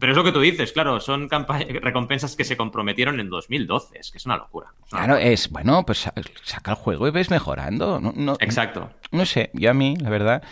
Pero 0.00 0.12
es 0.12 0.16
lo 0.16 0.24
que 0.24 0.32
tú 0.32 0.40
dices, 0.40 0.72
claro, 0.72 0.98
son 0.98 1.28
recompensas 1.82 2.36
que 2.36 2.44
se 2.44 2.56
comprometieron 2.56 3.20
en 3.20 3.28
2012. 3.28 3.98
Es 3.98 4.10
que 4.10 4.16
es 4.16 4.24
una 4.24 4.38
locura. 4.38 4.68
Es 4.86 4.92
una 4.94 5.00
Claro, 5.02 5.14
locura. 5.16 5.30
es, 5.30 5.50
bueno, 5.50 5.84
pues 5.84 5.98
sa- 6.00 6.14
saca 6.42 6.70
el 6.70 6.76
juego 6.78 7.06
y 7.06 7.10
ves 7.10 7.30
mejorando. 7.30 8.00
No, 8.00 8.14
no, 8.16 8.36
Exacto. 8.40 8.88
no 9.12 9.26
sé, 9.26 9.50
yo 9.52 9.70
a 9.70 9.74
mí, 9.74 9.94
la 10.00 10.08
verdad, 10.08 10.42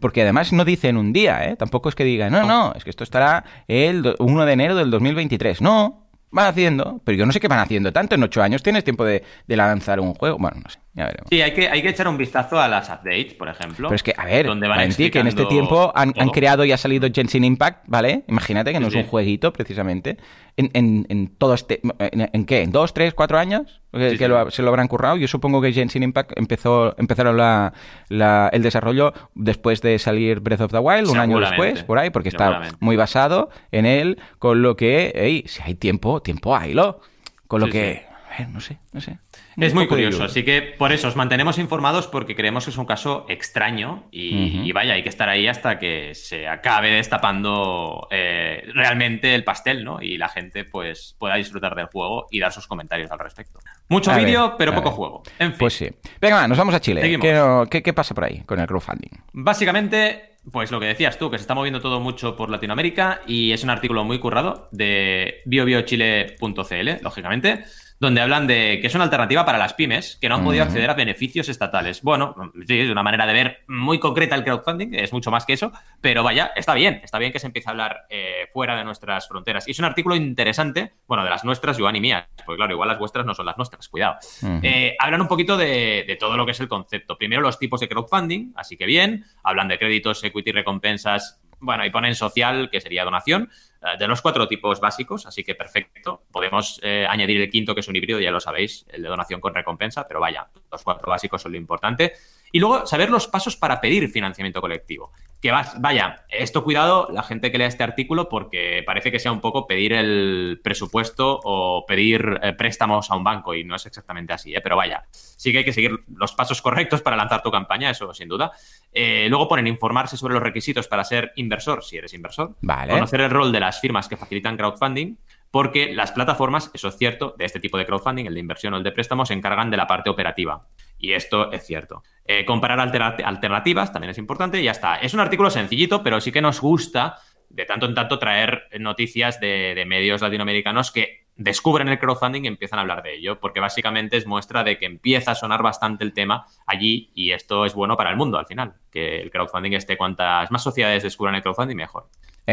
porque 0.00 0.22
además 0.22 0.52
no 0.52 0.64
dice 0.64 0.88
en 0.88 0.96
un 0.96 1.12
día, 1.12 1.48
¿eh? 1.48 1.54
Tampoco 1.54 1.88
es 1.88 1.94
que 1.94 2.02
diga, 2.02 2.28
no, 2.28 2.42
no, 2.44 2.72
es 2.74 2.82
que 2.82 2.90
esto 2.90 3.04
estará 3.04 3.44
el 3.68 4.02
do- 4.02 4.16
1 4.18 4.44
de 4.44 4.52
enero 4.52 4.74
del 4.74 4.90
2023. 4.90 5.60
No, 5.62 6.10
van 6.30 6.46
haciendo, 6.46 7.00
pero 7.04 7.16
yo 7.16 7.24
no 7.26 7.32
sé 7.32 7.38
qué 7.38 7.46
van 7.48 7.60
haciendo 7.60 7.92
tanto. 7.92 8.16
En 8.16 8.22
ocho 8.24 8.42
años 8.42 8.62
tienes 8.62 8.82
tiempo 8.82 9.04
de, 9.04 9.22
de 9.46 9.56
lanzar 9.56 10.00
un 10.00 10.14
juego. 10.14 10.36
Bueno, 10.38 10.60
no 10.64 10.68
sé, 10.68 10.80
ya 10.98 11.06
veremos. 11.06 11.26
Sí, 11.30 11.40
hay 11.40 11.52
que, 11.54 11.68
hay 11.68 11.80
que 11.82 11.88
echar 11.88 12.08
un 12.08 12.16
vistazo 12.18 12.60
a 12.60 12.68
las 12.68 12.88
updates, 12.88 13.34
por 13.34 13.48
ejemplo. 13.48 13.88
Pero 13.88 13.94
es 13.96 14.02
que, 14.02 14.12
a 14.16 14.24
ver, 14.26 14.46
donde 14.46 14.68
van 14.68 14.78
Valentí, 14.78 15.10
que 15.10 15.20
en 15.20 15.28
este 15.28 15.46
tiempo 15.46 15.92
han, 15.94 16.12
han 16.18 16.28
creado 16.30 16.64
y 16.64 16.72
ha 16.72 16.76
salido 16.76 17.08
Genshin 17.12 17.44
Impact, 17.44 17.84
¿vale? 17.86 18.24
Imagínate 18.28 18.72
que 18.72 18.80
no 18.80 18.90
Sí, 18.90 18.96
es 18.96 18.96
un 18.96 19.02
sí. 19.04 19.08
jueguito, 19.10 19.52
precisamente. 19.52 20.18
En, 20.56 20.70
en, 20.74 21.06
en 21.08 21.28
todo 21.36 21.54
este... 21.54 21.80
En, 22.00 22.28
en 22.32 22.44
qué? 22.44 22.62
¿En 22.62 22.72
dos, 22.72 22.92
tres, 22.92 23.14
cuatro 23.14 23.38
años? 23.38 23.80
Que, 23.92 24.10
Sí, 24.10 24.18
que 24.18 24.24
sí. 24.24 24.28
lo- 24.30 24.50
se 24.50 24.62
lo 24.62 24.68
habrán 24.70 24.88
currado. 24.88 25.16
Yo 25.16 25.28
supongo 25.28 25.62
que 25.62 25.72
Genshin 25.72 26.02
Impact 26.02 26.32
empezó 26.36 26.94
empezaron 26.98 27.36
la, 27.36 27.72
la- 28.08 28.50
el 28.52 28.62
desarrollo 28.62 29.12
después 29.36 29.80
de 29.82 29.98
salir 30.00 30.40
Breath 30.40 30.62
of 30.62 30.72
the 30.72 30.78
Wild, 30.78 31.08
un 31.08 31.18
año 31.18 31.38
después, 31.38 31.84
por 31.84 31.98
ahí, 31.98 32.10
porque 32.10 32.28
está 32.30 32.62
muy 32.80 32.96
basado 32.96 33.50
en 33.70 33.86
él, 33.86 34.18
con 34.40 34.62
lo 34.62 34.76
que, 34.76 35.12
hey, 35.14 35.44
si 35.46 35.62
hay 35.62 35.74
tiempo, 35.76 36.20
tiempo 36.22 36.56
haylo. 36.56 37.00
Con 37.46 37.60
lo 37.60 37.68
que... 37.68 38.04
a 38.34 38.38
ver, 38.40 38.48
no 38.48 38.60
sé, 38.60 38.78
no 38.92 39.00
sé. 39.00 39.18
Es 39.60 39.74
muy 39.74 39.86
curioso, 39.88 40.24
así 40.24 40.44
que 40.44 40.62
por 40.62 40.92
eso 40.92 41.08
os 41.08 41.16
mantenemos 41.16 41.58
informados 41.58 42.06
porque 42.06 42.36
creemos 42.36 42.64
que 42.64 42.70
es 42.70 42.76
un 42.76 42.86
caso 42.86 43.26
extraño 43.28 44.04
y, 44.12 44.70
vaya, 44.72 44.94
hay 44.94 45.02
que 45.02 45.08
estar 45.08 45.28
ahí 45.28 45.46
hasta 45.48 45.78
que 45.78 46.14
se 46.14 46.46
acabe 46.46 46.92
destapando 46.92 48.06
eh, 48.10 48.62
realmente 48.74 49.34
el 49.34 49.44
pastel, 49.44 49.84
¿no? 49.84 50.00
Y 50.00 50.16
la 50.16 50.28
gente 50.28 50.64
pues 50.64 51.16
pueda 51.18 51.34
disfrutar 51.36 51.74
del 51.74 51.86
juego 51.86 52.26
y 52.30 52.38
dar 52.40 52.52
sus 52.52 52.66
comentarios 52.66 53.10
al 53.10 53.18
respecto. 53.18 53.58
Mucho 53.88 54.14
vídeo, 54.14 54.54
pero 54.56 54.72
poco 54.74 54.90
ver. 54.90 54.96
juego. 54.96 55.22
En 55.38 55.50
fin, 55.50 55.58
Pues 55.58 55.74
sí. 55.74 55.88
Venga, 56.20 56.46
nos 56.46 56.56
vamos 56.58 56.74
a 56.74 56.80
Chile. 56.80 57.00
Seguimos. 57.00 57.26
¿Qué, 57.26 57.32
no- 57.32 57.66
qué- 57.70 57.82
qué 57.82 57.92
pasa 57.92 58.14
por 58.14 58.24
ahí 58.24 58.42
con 58.46 58.60
el 58.60 58.66
crowdfunding? 58.66 59.10
Básicamente, 59.32 60.36
pues 60.52 60.70
lo 60.70 60.78
que 60.78 60.86
decías 60.86 61.18
tú, 61.18 61.30
que 61.30 61.38
se 61.38 61.42
está 61.42 61.54
moviendo 61.54 61.80
todo 61.80 61.98
mucho 62.00 62.36
por 62.36 62.48
Latinoamérica 62.50 63.22
y 63.26 63.52
es 63.52 63.64
un 63.64 63.70
artículo 63.70 64.04
muy 64.04 64.18
currado 64.18 64.68
de 64.72 65.42
biobiochile.cl, 65.46 67.02
lógicamente, 67.02 67.64
donde 68.00 68.20
hablan 68.20 68.46
de 68.46 68.78
que 68.80 68.86
es 68.86 68.94
una 68.94 69.04
alternativa 69.04 69.44
para 69.44 69.58
las 69.58 69.74
pymes 69.74 70.18
que 70.20 70.28
no 70.28 70.36
han 70.36 70.44
podido 70.44 70.64
acceder 70.64 70.88
a 70.90 70.94
beneficios 70.94 71.48
estatales. 71.48 72.02
Bueno, 72.02 72.34
sí, 72.66 72.80
es 72.80 72.90
una 72.90 73.02
manera 73.02 73.26
de 73.26 73.32
ver 73.32 73.64
muy 73.66 73.98
concreta 73.98 74.36
el 74.36 74.44
crowdfunding, 74.44 74.94
es 74.94 75.12
mucho 75.12 75.30
más 75.30 75.44
que 75.44 75.54
eso, 75.54 75.72
pero 76.00 76.22
vaya, 76.22 76.52
está 76.54 76.74
bien, 76.74 77.00
está 77.02 77.18
bien 77.18 77.32
que 77.32 77.38
se 77.38 77.46
empiece 77.46 77.68
a 77.68 77.72
hablar 77.72 78.06
eh, 78.08 78.46
fuera 78.52 78.76
de 78.76 78.84
nuestras 78.84 79.26
fronteras. 79.26 79.66
Y 79.66 79.72
es 79.72 79.78
un 79.78 79.84
artículo 79.84 80.14
interesante, 80.14 80.94
bueno, 81.06 81.24
de 81.24 81.30
las 81.30 81.44
nuestras, 81.44 81.78
Joan 81.78 81.96
y 81.96 82.00
mías, 82.00 82.28
porque 82.44 82.56
claro, 82.56 82.72
igual 82.72 82.88
las 82.88 82.98
vuestras 82.98 83.26
no 83.26 83.34
son 83.34 83.46
las 83.46 83.56
nuestras, 83.56 83.88
cuidado. 83.88 84.16
Eh, 84.62 84.96
hablan 84.98 85.22
un 85.22 85.28
poquito 85.28 85.56
de, 85.56 86.04
de 86.06 86.16
todo 86.16 86.36
lo 86.36 86.44
que 86.46 86.52
es 86.52 86.60
el 86.60 86.68
concepto. 86.68 87.18
Primero 87.18 87.42
los 87.42 87.58
tipos 87.58 87.80
de 87.80 87.88
crowdfunding, 87.88 88.52
así 88.56 88.76
que 88.76 88.86
bien. 88.86 89.24
Hablan 89.42 89.68
de 89.68 89.78
créditos, 89.78 90.22
equity, 90.22 90.52
recompensas. 90.52 91.40
Bueno, 91.60 91.84
y 91.84 91.90
ponen 91.90 92.14
social, 92.14 92.70
que 92.70 92.80
sería 92.80 93.04
donación, 93.04 93.50
de 93.98 94.08
los 94.08 94.20
cuatro 94.22 94.48
tipos 94.48 94.80
básicos, 94.80 95.26
así 95.26 95.44
que 95.44 95.54
perfecto. 95.54 96.22
Podemos 96.32 96.80
eh, 96.82 97.06
añadir 97.08 97.40
el 97.40 97.50
quinto, 97.50 97.74
que 97.74 97.80
es 97.80 97.88
un 97.88 97.96
híbrido, 97.96 98.18
ya 98.20 98.30
lo 98.30 98.40
sabéis, 98.40 98.84
el 98.90 99.02
de 99.02 99.08
donación 99.08 99.40
con 99.40 99.54
recompensa, 99.54 100.06
pero 100.06 100.20
vaya, 100.20 100.48
los 100.70 100.82
cuatro 100.82 101.08
básicos 101.10 101.42
son 101.42 101.52
lo 101.52 101.58
importante. 101.58 102.14
Y 102.50 102.60
luego 102.60 102.86
saber 102.86 103.10
los 103.10 103.26
pasos 103.26 103.56
para 103.56 103.80
pedir 103.80 104.08
financiamiento 104.08 104.60
colectivo. 104.60 105.12
Que 105.40 105.52
vas, 105.52 105.80
vaya, 105.80 106.24
esto 106.30 106.64
cuidado 106.64 107.08
la 107.12 107.22
gente 107.22 107.52
que 107.52 107.58
lea 107.58 107.68
este 107.68 107.84
artículo 107.84 108.28
porque 108.28 108.82
parece 108.84 109.12
que 109.12 109.20
sea 109.20 109.30
un 109.30 109.40
poco 109.40 109.66
pedir 109.68 109.92
el 109.92 110.60
presupuesto 110.64 111.40
o 111.44 111.84
pedir 111.86 112.40
eh, 112.42 112.54
préstamos 112.54 113.10
a 113.10 113.14
un 113.14 113.22
banco 113.22 113.54
y 113.54 113.62
no 113.62 113.76
es 113.76 113.86
exactamente 113.86 114.32
así, 114.32 114.52
¿eh? 114.54 114.60
pero 114.60 114.76
vaya, 114.76 115.04
sí 115.12 115.52
que 115.52 115.58
hay 115.58 115.64
que 115.64 115.72
seguir 115.72 115.92
los 116.16 116.32
pasos 116.32 116.60
correctos 116.60 117.02
para 117.02 117.16
lanzar 117.16 117.42
tu 117.42 117.52
campaña, 117.52 117.90
eso 117.90 118.12
sin 118.12 118.28
duda. 118.28 118.50
Eh, 118.92 119.26
luego 119.28 119.46
ponen 119.46 119.68
informarse 119.68 120.16
sobre 120.16 120.34
los 120.34 120.42
requisitos 120.42 120.88
para 120.88 121.04
ser 121.04 121.32
inversor, 121.36 121.84
si 121.84 121.98
eres 121.98 122.14
inversor. 122.14 122.56
Vale. 122.62 122.94
Conocer 122.94 123.20
el 123.20 123.30
rol 123.30 123.52
de 123.52 123.60
las 123.68 123.80
firmas 123.80 124.08
que 124.08 124.16
facilitan 124.16 124.56
crowdfunding, 124.56 125.18
porque 125.50 125.92
las 125.92 126.12
plataformas, 126.12 126.70
eso 126.72 126.88
es 126.88 126.96
cierto, 126.96 127.34
de 127.36 127.44
este 127.44 127.60
tipo 127.60 127.76
de 127.76 127.84
crowdfunding, 127.84 128.24
el 128.24 128.32
de 128.32 128.40
inversión 128.40 128.72
o 128.72 128.78
el 128.78 128.82
de 128.82 128.92
préstamo, 128.92 129.26
se 129.26 129.34
encargan 129.34 129.70
de 129.70 129.76
la 129.76 129.86
parte 129.86 130.08
operativa. 130.08 130.66
Y 130.98 131.12
esto 131.12 131.52
es 131.52 131.66
cierto. 131.66 132.02
Eh, 132.24 132.46
comparar 132.46 132.80
alternativas 132.80 133.92
también 133.92 134.10
es 134.10 134.18
importante 134.18 134.58
y 134.58 134.64
ya 134.64 134.70
está. 134.70 134.96
Es 134.96 135.12
un 135.12 135.20
artículo 135.20 135.50
sencillito, 135.50 136.02
pero 136.02 136.18
sí 136.20 136.32
que 136.32 136.40
nos 136.40 136.62
gusta 136.62 137.16
de 137.50 137.66
tanto 137.66 137.84
en 137.84 137.94
tanto 137.94 138.18
traer 138.18 138.68
noticias 138.78 139.38
de, 139.38 139.74
de 139.74 139.84
medios 139.84 140.22
latinoamericanos 140.22 140.90
que 140.90 141.28
descubren 141.38 141.88
el 141.88 141.98
crowdfunding 141.98 142.44
y 142.44 142.48
empiezan 142.48 142.78
a 142.78 142.82
hablar 142.82 143.02
de 143.02 143.14
ello, 143.14 143.38
porque 143.38 143.60
básicamente 143.60 144.16
es 144.16 144.26
muestra 144.26 144.64
de 144.64 144.76
que 144.76 144.86
empieza 144.86 145.30
a 145.30 145.34
sonar 145.34 145.62
bastante 145.62 146.04
el 146.04 146.12
tema 146.12 146.46
allí 146.66 147.10
y 147.14 147.30
esto 147.30 147.64
es 147.64 147.74
bueno 147.74 147.96
para 147.96 148.10
el 148.10 148.16
mundo 148.16 148.38
al 148.38 148.46
final, 148.46 148.74
que 148.90 149.20
el 149.20 149.30
crowdfunding 149.30 149.72
esté 149.72 149.96
cuantas 149.96 150.50
más 150.50 150.62
sociedades 150.62 151.04
descubran 151.04 151.36
el 151.36 151.42
crowdfunding 151.42 151.76
mejor. 151.76 152.08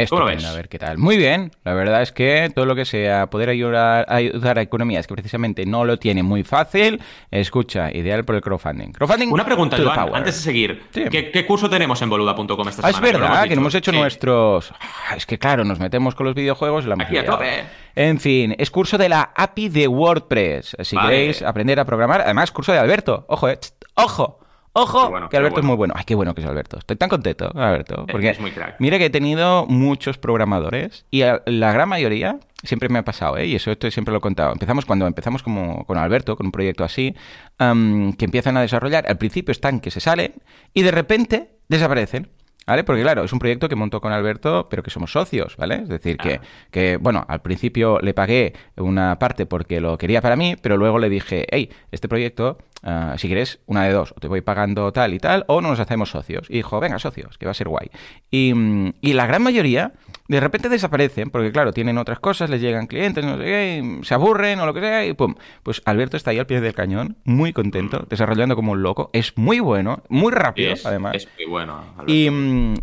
¿Cómo 0.09 0.21
lo 0.23 0.29
Estupendo, 0.29 0.43
ves? 0.43 0.45
a 0.45 0.55
ver 0.55 0.67
qué 0.69 0.77
tal. 0.77 0.97
Muy 0.97 1.15
bien, 1.17 1.51
la 1.63 1.73
verdad 1.73 2.01
es 2.01 2.11
que 2.11 2.51
todo 2.53 2.65
lo 2.65 2.75
que 2.75 2.83
sea 2.85 3.27
poder 3.29 3.49
ayudar, 3.49 4.05
ayudar 4.09 4.59
a 4.59 4.61
economías 4.61 5.07
que 5.07 5.13
precisamente 5.13 5.65
no 5.65 5.85
lo 5.85 5.97
tienen 5.97 6.25
muy 6.25 6.43
fácil, 6.43 7.01
escucha, 7.31 7.89
ideal 7.91 8.25
por 8.25 8.35
el 8.35 8.41
crowdfunding. 8.41 8.91
Crowdfunding 8.91 9.31
Una 9.31 9.45
pregunta, 9.45 9.77
Joan, 9.81 9.95
power. 9.95 10.15
antes 10.15 10.35
de 10.35 10.41
seguir. 10.41 10.83
Sí. 10.91 11.05
¿Qué, 11.09 11.31
qué 11.31 11.45
curso 11.45 11.69
tenemos 11.69 12.01
en 12.01 12.09
boluda.com 12.09 12.67
esta 12.67 12.85
Ah, 12.85 12.89
es 12.89 12.95
semana? 12.97 13.13
lo 13.17 13.19
verdad, 13.25 13.43
que 13.47 13.55
no 13.55 13.61
hemos 13.61 13.75
hecho 13.75 13.91
Sí. 13.91 13.97
nuestros... 13.97 14.73
Ah, 15.09 15.15
Es 15.15 15.25
que 15.25 15.39
claro, 15.39 15.63
nos 15.63 15.79
metemos 15.79 16.13
con 16.13 16.25
los 16.25 16.35
videojuegos 16.35 16.83
y 16.85 16.87
la 16.89 16.95
hemos 16.95 17.05
Aquí 17.07 17.17
a 17.17 17.25
tope. 17.25 17.63
En 17.95 18.19
fin, 18.19 18.53
es 18.57 18.69
curso 18.71 18.97
de 18.97 19.07
la 19.07 19.31
API 19.33 19.69
de 19.69 19.87
WordPress. 19.87 20.75
Si 20.81 20.95
Vale. 20.97 21.07
queréis 21.09 21.41
aprender 21.41 21.79
a 21.79 21.85
programar, 21.85 22.19
además 22.21 22.51
curso 22.51 22.73
de 22.73 22.79
Alberto. 22.79 23.25
Ojo, 23.29 23.47
eh. 23.47 23.55
Tst, 23.55 23.75
Ojo. 24.77 25.29
Que 25.29 25.37
Alberto 25.37 25.61
es 25.61 25.65
muy 25.65 25.77
bueno. 25.77 25.93
Ay, 25.95 26.03
qué 26.05 26.15
bueno 26.15 26.35
que 26.35 26.41
es 26.41 26.47
Alberto. 26.47 26.77
Estoy 26.77 26.97
tan 26.97 27.07
contento, 27.07 27.49
Alberto. 27.55 28.05
Porque 28.11 28.29
es 28.29 28.41
muy 28.41 28.51
crack. 28.51 28.75
mira 28.79 28.97
que 28.97 29.05
he 29.05 29.09
tenido 29.09 29.65
muchos 29.67 30.17
programadores 30.17 31.05
y 31.11 31.21
la 31.21 31.71
gran 31.71 31.87
mayoría 31.87 32.39
siempre 32.61 32.89
me 32.89 32.99
ha 32.99 33.05
pasado, 33.05 33.37
¿eh? 33.37 33.45
y 33.45 33.55
eso 33.55 33.71
esto 33.71 33.89
siempre 33.89 34.11
lo 34.11 34.17
he 34.17 34.21
contado. 34.21 34.51
Empezamos 34.51 34.85
cuando 34.85 35.07
empezamos 35.07 35.43
como 35.43 35.85
con 35.85 35.97
Alberto, 35.97 36.35
con 36.35 36.47
un 36.47 36.51
proyecto 36.51 36.83
así, 36.83 37.15
que 37.57 38.25
empiezan 38.25 38.57
a 38.57 38.61
desarrollar. 38.61 39.05
Al 39.07 39.17
principio 39.17 39.53
están 39.53 39.79
que 39.79 39.91
se 39.91 40.01
salen 40.01 40.33
y 40.73 40.81
de 40.81 40.91
repente 40.91 41.51
desaparecen. 41.69 42.29
¿Vale? 42.67 42.83
Porque 42.83 43.03
claro, 43.03 43.23
es 43.23 43.31
un 43.31 43.39
proyecto 43.39 43.69
que 43.69 43.75
montó 43.75 44.01
con 44.01 44.11
Alberto, 44.11 44.67
pero 44.69 44.81
que 44.81 44.89
somos 44.89 45.11
socios, 45.11 45.55
¿vale? 45.57 45.75
Es 45.83 45.89
decir, 45.89 46.17
que, 46.17 46.41
que, 46.71 46.97
bueno, 46.97 47.23
al 47.27 47.41
principio 47.41 47.99
le 47.99 48.15
pagué 48.15 48.53
una 48.77 49.19
parte 49.19 49.45
porque 49.45 49.79
lo 49.79 49.97
quería 49.97 50.21
para 50.21 50.35
mí, 50.35 50.55
pero 50.59 50.75
luego 50.75 50.97
le 50.97 51.09
dije, 51.09 51.45
hey, 51.51 51.69
este 51.91 52.07
proyecto, 52.07 52.57
ah, 52.81 53.15
si 53.17 53.27
quieres, 53.27 53.59
una 53.67 53.83
de 53.83 53.93
dos, 53.93 54.13
o 54.17 54.19
te 54.19 54.27
voy 54.27 54.41
pagando 54.41 54.91
tal 54.91 55.13
y 55.13 55.19
tal, 55.19 55.45
o 55.47 55.61
no 55.61 55.69
nos 55.69 55.79
hacemos 55.79 56.09
socios. 56.09 56.47
Y 56.49 56.55
dijo, 56.55 56.79
venga, 56.79 56.97
socios, 56.97 57.37
que 57.37 57.45
va 57.45 57.51
a 57.51 57.55
ser 57.55 57.67
guay. 57.67 57.91
Y, 58.31 58.53
y 59.01 59.13
la 59.13 59.27
gran 59.27 59.43
mayoría 59.43 59.93
de 60.27 60.39
repente 60.39 60.69
desaparecen, 60.69 61.29
porque 61.29 61.51
claro, 61.51 61.71
tienen 61.71 61.97
otras 61.97 62.19
cosas, 62.19 62.49
les 62.49 62.59
llegan 62.59 62.87
clientes, 62.87 63.23
no 63.23 63.37
sé 63.37 63.43
qué, 63.43 63.99
se 64.01 64.13
aburren 64.13 64.59
o 64.59 64.65
lo 64.65 64.73
que 64.73 64.79
sea, 64.79 65.05
y 65.05 65.13
pum. 65.13 65.35
Pues 65.61 65.81
Alberto 65.85 66.17
está 66.17 66.31
ahí 66.31 66.39
al 66.39 66.47
pie 66.47 66.61
del 66.61 66.73
cañón, 66.73 67.17
muy 67.25 67.53
contento, 67.53 67.99
mm. 67.99 68.09
desarrollando 68.09 68.55
como 68.55 68.71
un 68.71 68.81
loco. 68.81 69.09
Es 69.13 69.37
muy 69.37 69.59
bueno, 69.59 70.01
muy 70.09 70.31
rápido, 70.31 70.73
además. 70.83 71.15
Es 71.15 71.29
muy 71.37 71.45
bueno. 71.45 71.83
Y, 72.07 72.29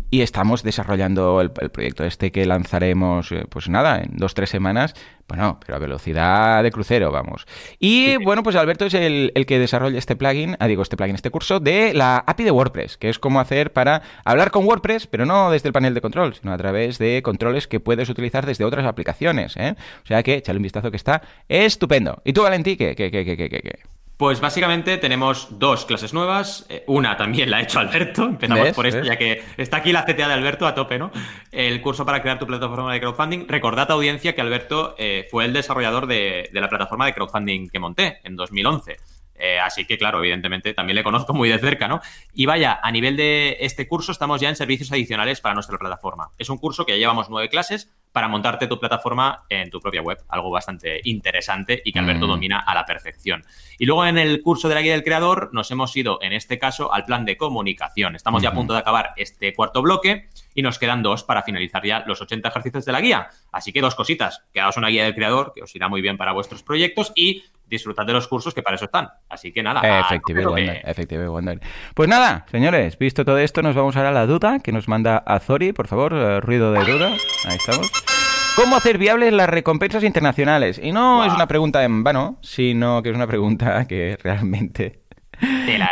y, 0.09 0.21
estamos 0.21 0.63
desarrollando 0.63 1.41
el, 1.41 1.51
el, 1.59 1.69
proyecto 1.69 2.05
este 2.05 2.31
que 2.31 2.45
lanzaremos, 2.45 3.31
eh, 3.31 3.45
pues 3.49 3.67
nada, 3.67 4.01
en 4.01 4.15
dos, 4.15 4.33
tres 4.33 4.49
semanas, 4.49 4.95
bueno, 5.27 5.59
pero 5.65 5.77
a 5.77 5.79
velocidad 5.79 6.63
de 6.63 6.71
crucero, 6.71 7.11
vamos. 7.11 7.45
Y 7.79 8.17
bueno, 8.17 8.43
pues 8.43 8.55
Alberto 8.55 8.85
es 8.85 8.93
el, 8.93 9.31
que 9.47 9.57
desarrolla 9.57 9.97
este 9.97 10.15
plugin, 10.15 10.57
ah, 10.59 10.67
digo, 10.67 10.83
este 10.83 10.97
plugin, 10.97 11.15
este 11.15 11.29
curso 11.29 11.59
de 11.59 11.93
la 11.93 12.17
API 12.17 12.43
de 12.43 12.51
WordPress, 12.51 12.97
que 12.97 13.09
es 13.09 13.19
cómo 13.19 13.39
hacer 13.39 13.71
para 13.71 14.01
hablar 14.25 14.51
con 14.51 14.65
WordPress, 14.65 15.07
pero 15.07 15.25
no 15.25 15.49
desde 15.49 15.69
el 15.69 15.73
panel 15.73 15.93
de 15.93 16.01
control, 16.01 16.35
sino 16.35 16.53
a 16.53 16.57
través 16.57 16.97
de 16.97 17.21
controles 17.23 17.67
que 17.67 17.79
puedes 17.79 18.09
utilizar 18.09 18.45
desde 18.45 18.65
otras 18.65 18.85
aplicaciones. 18.85 19.55
¿eh? 19.57 19.75
O 20.03 20.07
sea 20.07 20.23
que, 20.23 20.35
échale 20.35 20.57
un 20.57 20.63
vistazo 20.63 20.91
que 20.91 20.97
está 20.97 21.21
estupendo. 21.47 22.21
¿Y 22.25 22.33
tú, 22.33 22.43
Valentí, 22.43 22.75
qué, 22.75 22.95
qué, 22.95 23.09
qué, 23.09 23.25
qué, 23.25 23.37
qué? 23.37 23.49
qué? 23.49 23.79
Pues 24.23 24.39
básicamente 24.39 24.97
tenemos 24.99 25.59
dos 25.59 25.83
clases 25.83 26.13
nuevas. 26.13 26.65
Eh, 26.69 26.85
una 26.87 27.17
también 27.17 27.51
la 27.51 27.57
ha 27.57 27.61
hecho 27.61 27.79
Alberto. 27.79 28.23
Empezamos 28.29 28.71
por 28.71 28.87
esto, 28.87 29.03
ya 29.03 29.17
que 29.17 29.43
está 29.57 29.75
aquí 29.75 29.91
la 29.91 30.05
CTA 30.05 30.29
de 30.29 30.33
Alberto 30.33 30.65
a 30.65 30.73
tope, 30.73 30.97
¿no? 30.97 31.11
El 31.51 31.81
curso 31.81 32.05
para 32.05 32.21
crear 32.21 32.39
tu 32.39 32.47
plataforma 32.47 32.93
de 32.93 33.01
crowdfunding. 33.01 33.49
Recordad, 33.49 33.91
audiencia, 33.91 34.33
que 34.33 34.39
Alberto 34.39 34.95
eh, 34.97 35.27
fue 35.29 35.43
el 35.43 35.51
desarrollador 35.51 36.07
de, 36.07 36.49
de, 36.53 36.61
la 36.61 36.69
plataforma 36.69 37.05
de 37.05 37.13
crowdfunding 37.13 37.67
que 37.67 37.79
monté 37.79 38.21
en 38.23 38.37
2011. 38.37 38.95
Eh, 39.35 39.59
así 39.59 39.83
que, 39.83 39.97
claro, 39.97 40.19
evidentemente 40.19 40.73
también 40.73 40.95
le 40.95 41.03
conozco 41.03 41.33
muy 41.33 41.49
de 41.49 41.59
cerca, 41.59 41.89
¿no? 41.89 41.99
Y 42.33 42.45
vaya, 42.45 42.79
a 42.81 42.91
nivel 42.91 43.17
de 43.17 43.57
este 43.59 43.89
curso 43.89 44.13
estamos 44.13 44.39
ya 44.39 44.47
en 44.47 44.55
servicios 44.55 44.89
adicionales 44.93 45.41
para 45.41 45.53
nuestra 45.53 45.77
plataforma. 45.77 46.29
Es 46.37 46.49
un 46.49 46.59
curso 46.59 46.85
que 46.85 46.93
ya 46.93 46.97
llevamos 46.97 47.29
nueve 47.29 47.49
clases 47.49 47.91
para 48.13 48.27
montarte 48.29 48.67
tu 48.67 48.79
plataforma 48.79 49.43
en 49.49 49.69
tu 49.69 49.81
propia 49.81 50.01
web, 50.01 50.19
algo 50.29 50.51
bastante 50.51 51.01
interesante 51.03 51.81
y 51.83 51.91
que 51.91 51.99
Alberto 51.99 52.27
mm. 52.27 52.29
domina 52.29 52.59
a 52.59 52.73
la 52.75 52.85
perfección. 52.85 53.43
Y 53.79 53.85
luego 53.85 54.05
en 54.05 54.19
el 54.19 54.41
curso 54.41 54.69
de 54.69 54.75
la 54.75 54.81
guía 54.81 54.93
del 54.93 55.03
creador 55.03 55.49
nos 55.51 55.69
hemos 55.71 55.97
ido, 55.97 56.19
en 56.21 56.31
este 56.31 56.59
caso, 56.59 56.93
al 56.93 57.05
plan 57.05 57.25
de 57.25 57.35
comunicación. 57.35 58.15
Estamos 58.15 58.41
ya 58.43 58.49
a 58.49 58.53
punto 58.53 58.73
de 58.73 58.79
acabar 58.79 59.13
este 59.17 59.53
cuarto 59.53 59.81
bloque 59.81 60.29
y 60.53 60.61
nos 60.61 60.79
quedan 60.79 61.03
dos 61.03 61.23
para 61.23 61.43
finalizar 61.43 61.83
ya 61.85 62.03
los 62.05 62.21
80 62.21 62.47
ejercicios 62.49 62.85
de 62.85 62.91
la 62.91 63.01
guía. 63.01 63.29
Así 63.51 63.71
que 63.71 63.81
dos 63.81 63.95
cositas. 63.95 64.43
Quedaos 64.53 64.77
una 64.77 64.89
guía 64.89 65.03
del 65.03 65.15
creador 65.15 65.53
que 65.55 65.63
os 65.63 65.75
irá 65.75 65.87
muy 65.87 66.01
bien 66.01 66.17
para 66.17 66.33
vuestros 66.33 66.63
proyectos 66.63 67.11
y 67.15 67.43
disfrutad 67.65 68.05
de 68.05 68.13
los 68.13 68.27
cursos 68.27 68.53
que 68.53 68.61
para 68.61 68.75
eso 68.75 68.85
están. 68.85 69.09
Así 69.29 69.51
que 69.51 69.63
nada. 69.63 69.81
Efectivamente, 70.85 71.65
Pues 71.93 72.09
nada, 72.09 72.45
señores, 72.51 72.97
visto 72.97 73.25
todo 73.25 73.37
esto, 73.37 73.61
nos 73.61 73.75
vamos 73.75 73.95
ahora 73.95 74.09
a 74.09 74.13
la 74.13 74.25
duda 74.25 74.59
que 74.59 74.71
nos 74.71 74.87
manda 74.87 75.17
Azori, 75.17 75.73
por 75.73 75.87
favor, 75.87 76.13
eh, 76.13 76.39
ruido 76.39 76.71
de 76.71 76.83
duda. 76.83 77.07
Ahí 77.45 77.57
estamos. 77.57 77.91
¿Cómo 78.55 78.75
hacer 78.75 78.99
viables 78.99 79.33
las 79.33 79.49
recompensas 79.49 80.03
internacionales? 80.03 80.79
Y 80.81 80.91
no 80.91 81.25
es 81.25 81.33
una 81.33 81.47
pregunta 81.47 81.83
en 81.83 82.03
vano, 82.03 82.37
sino 82.41 83.01
que 83.01 83.09
es 83.09 83.15
una 83.15 83.25
pregunta 83.25 83.87
que 83.87 84.15
realmente. 84.21 85.02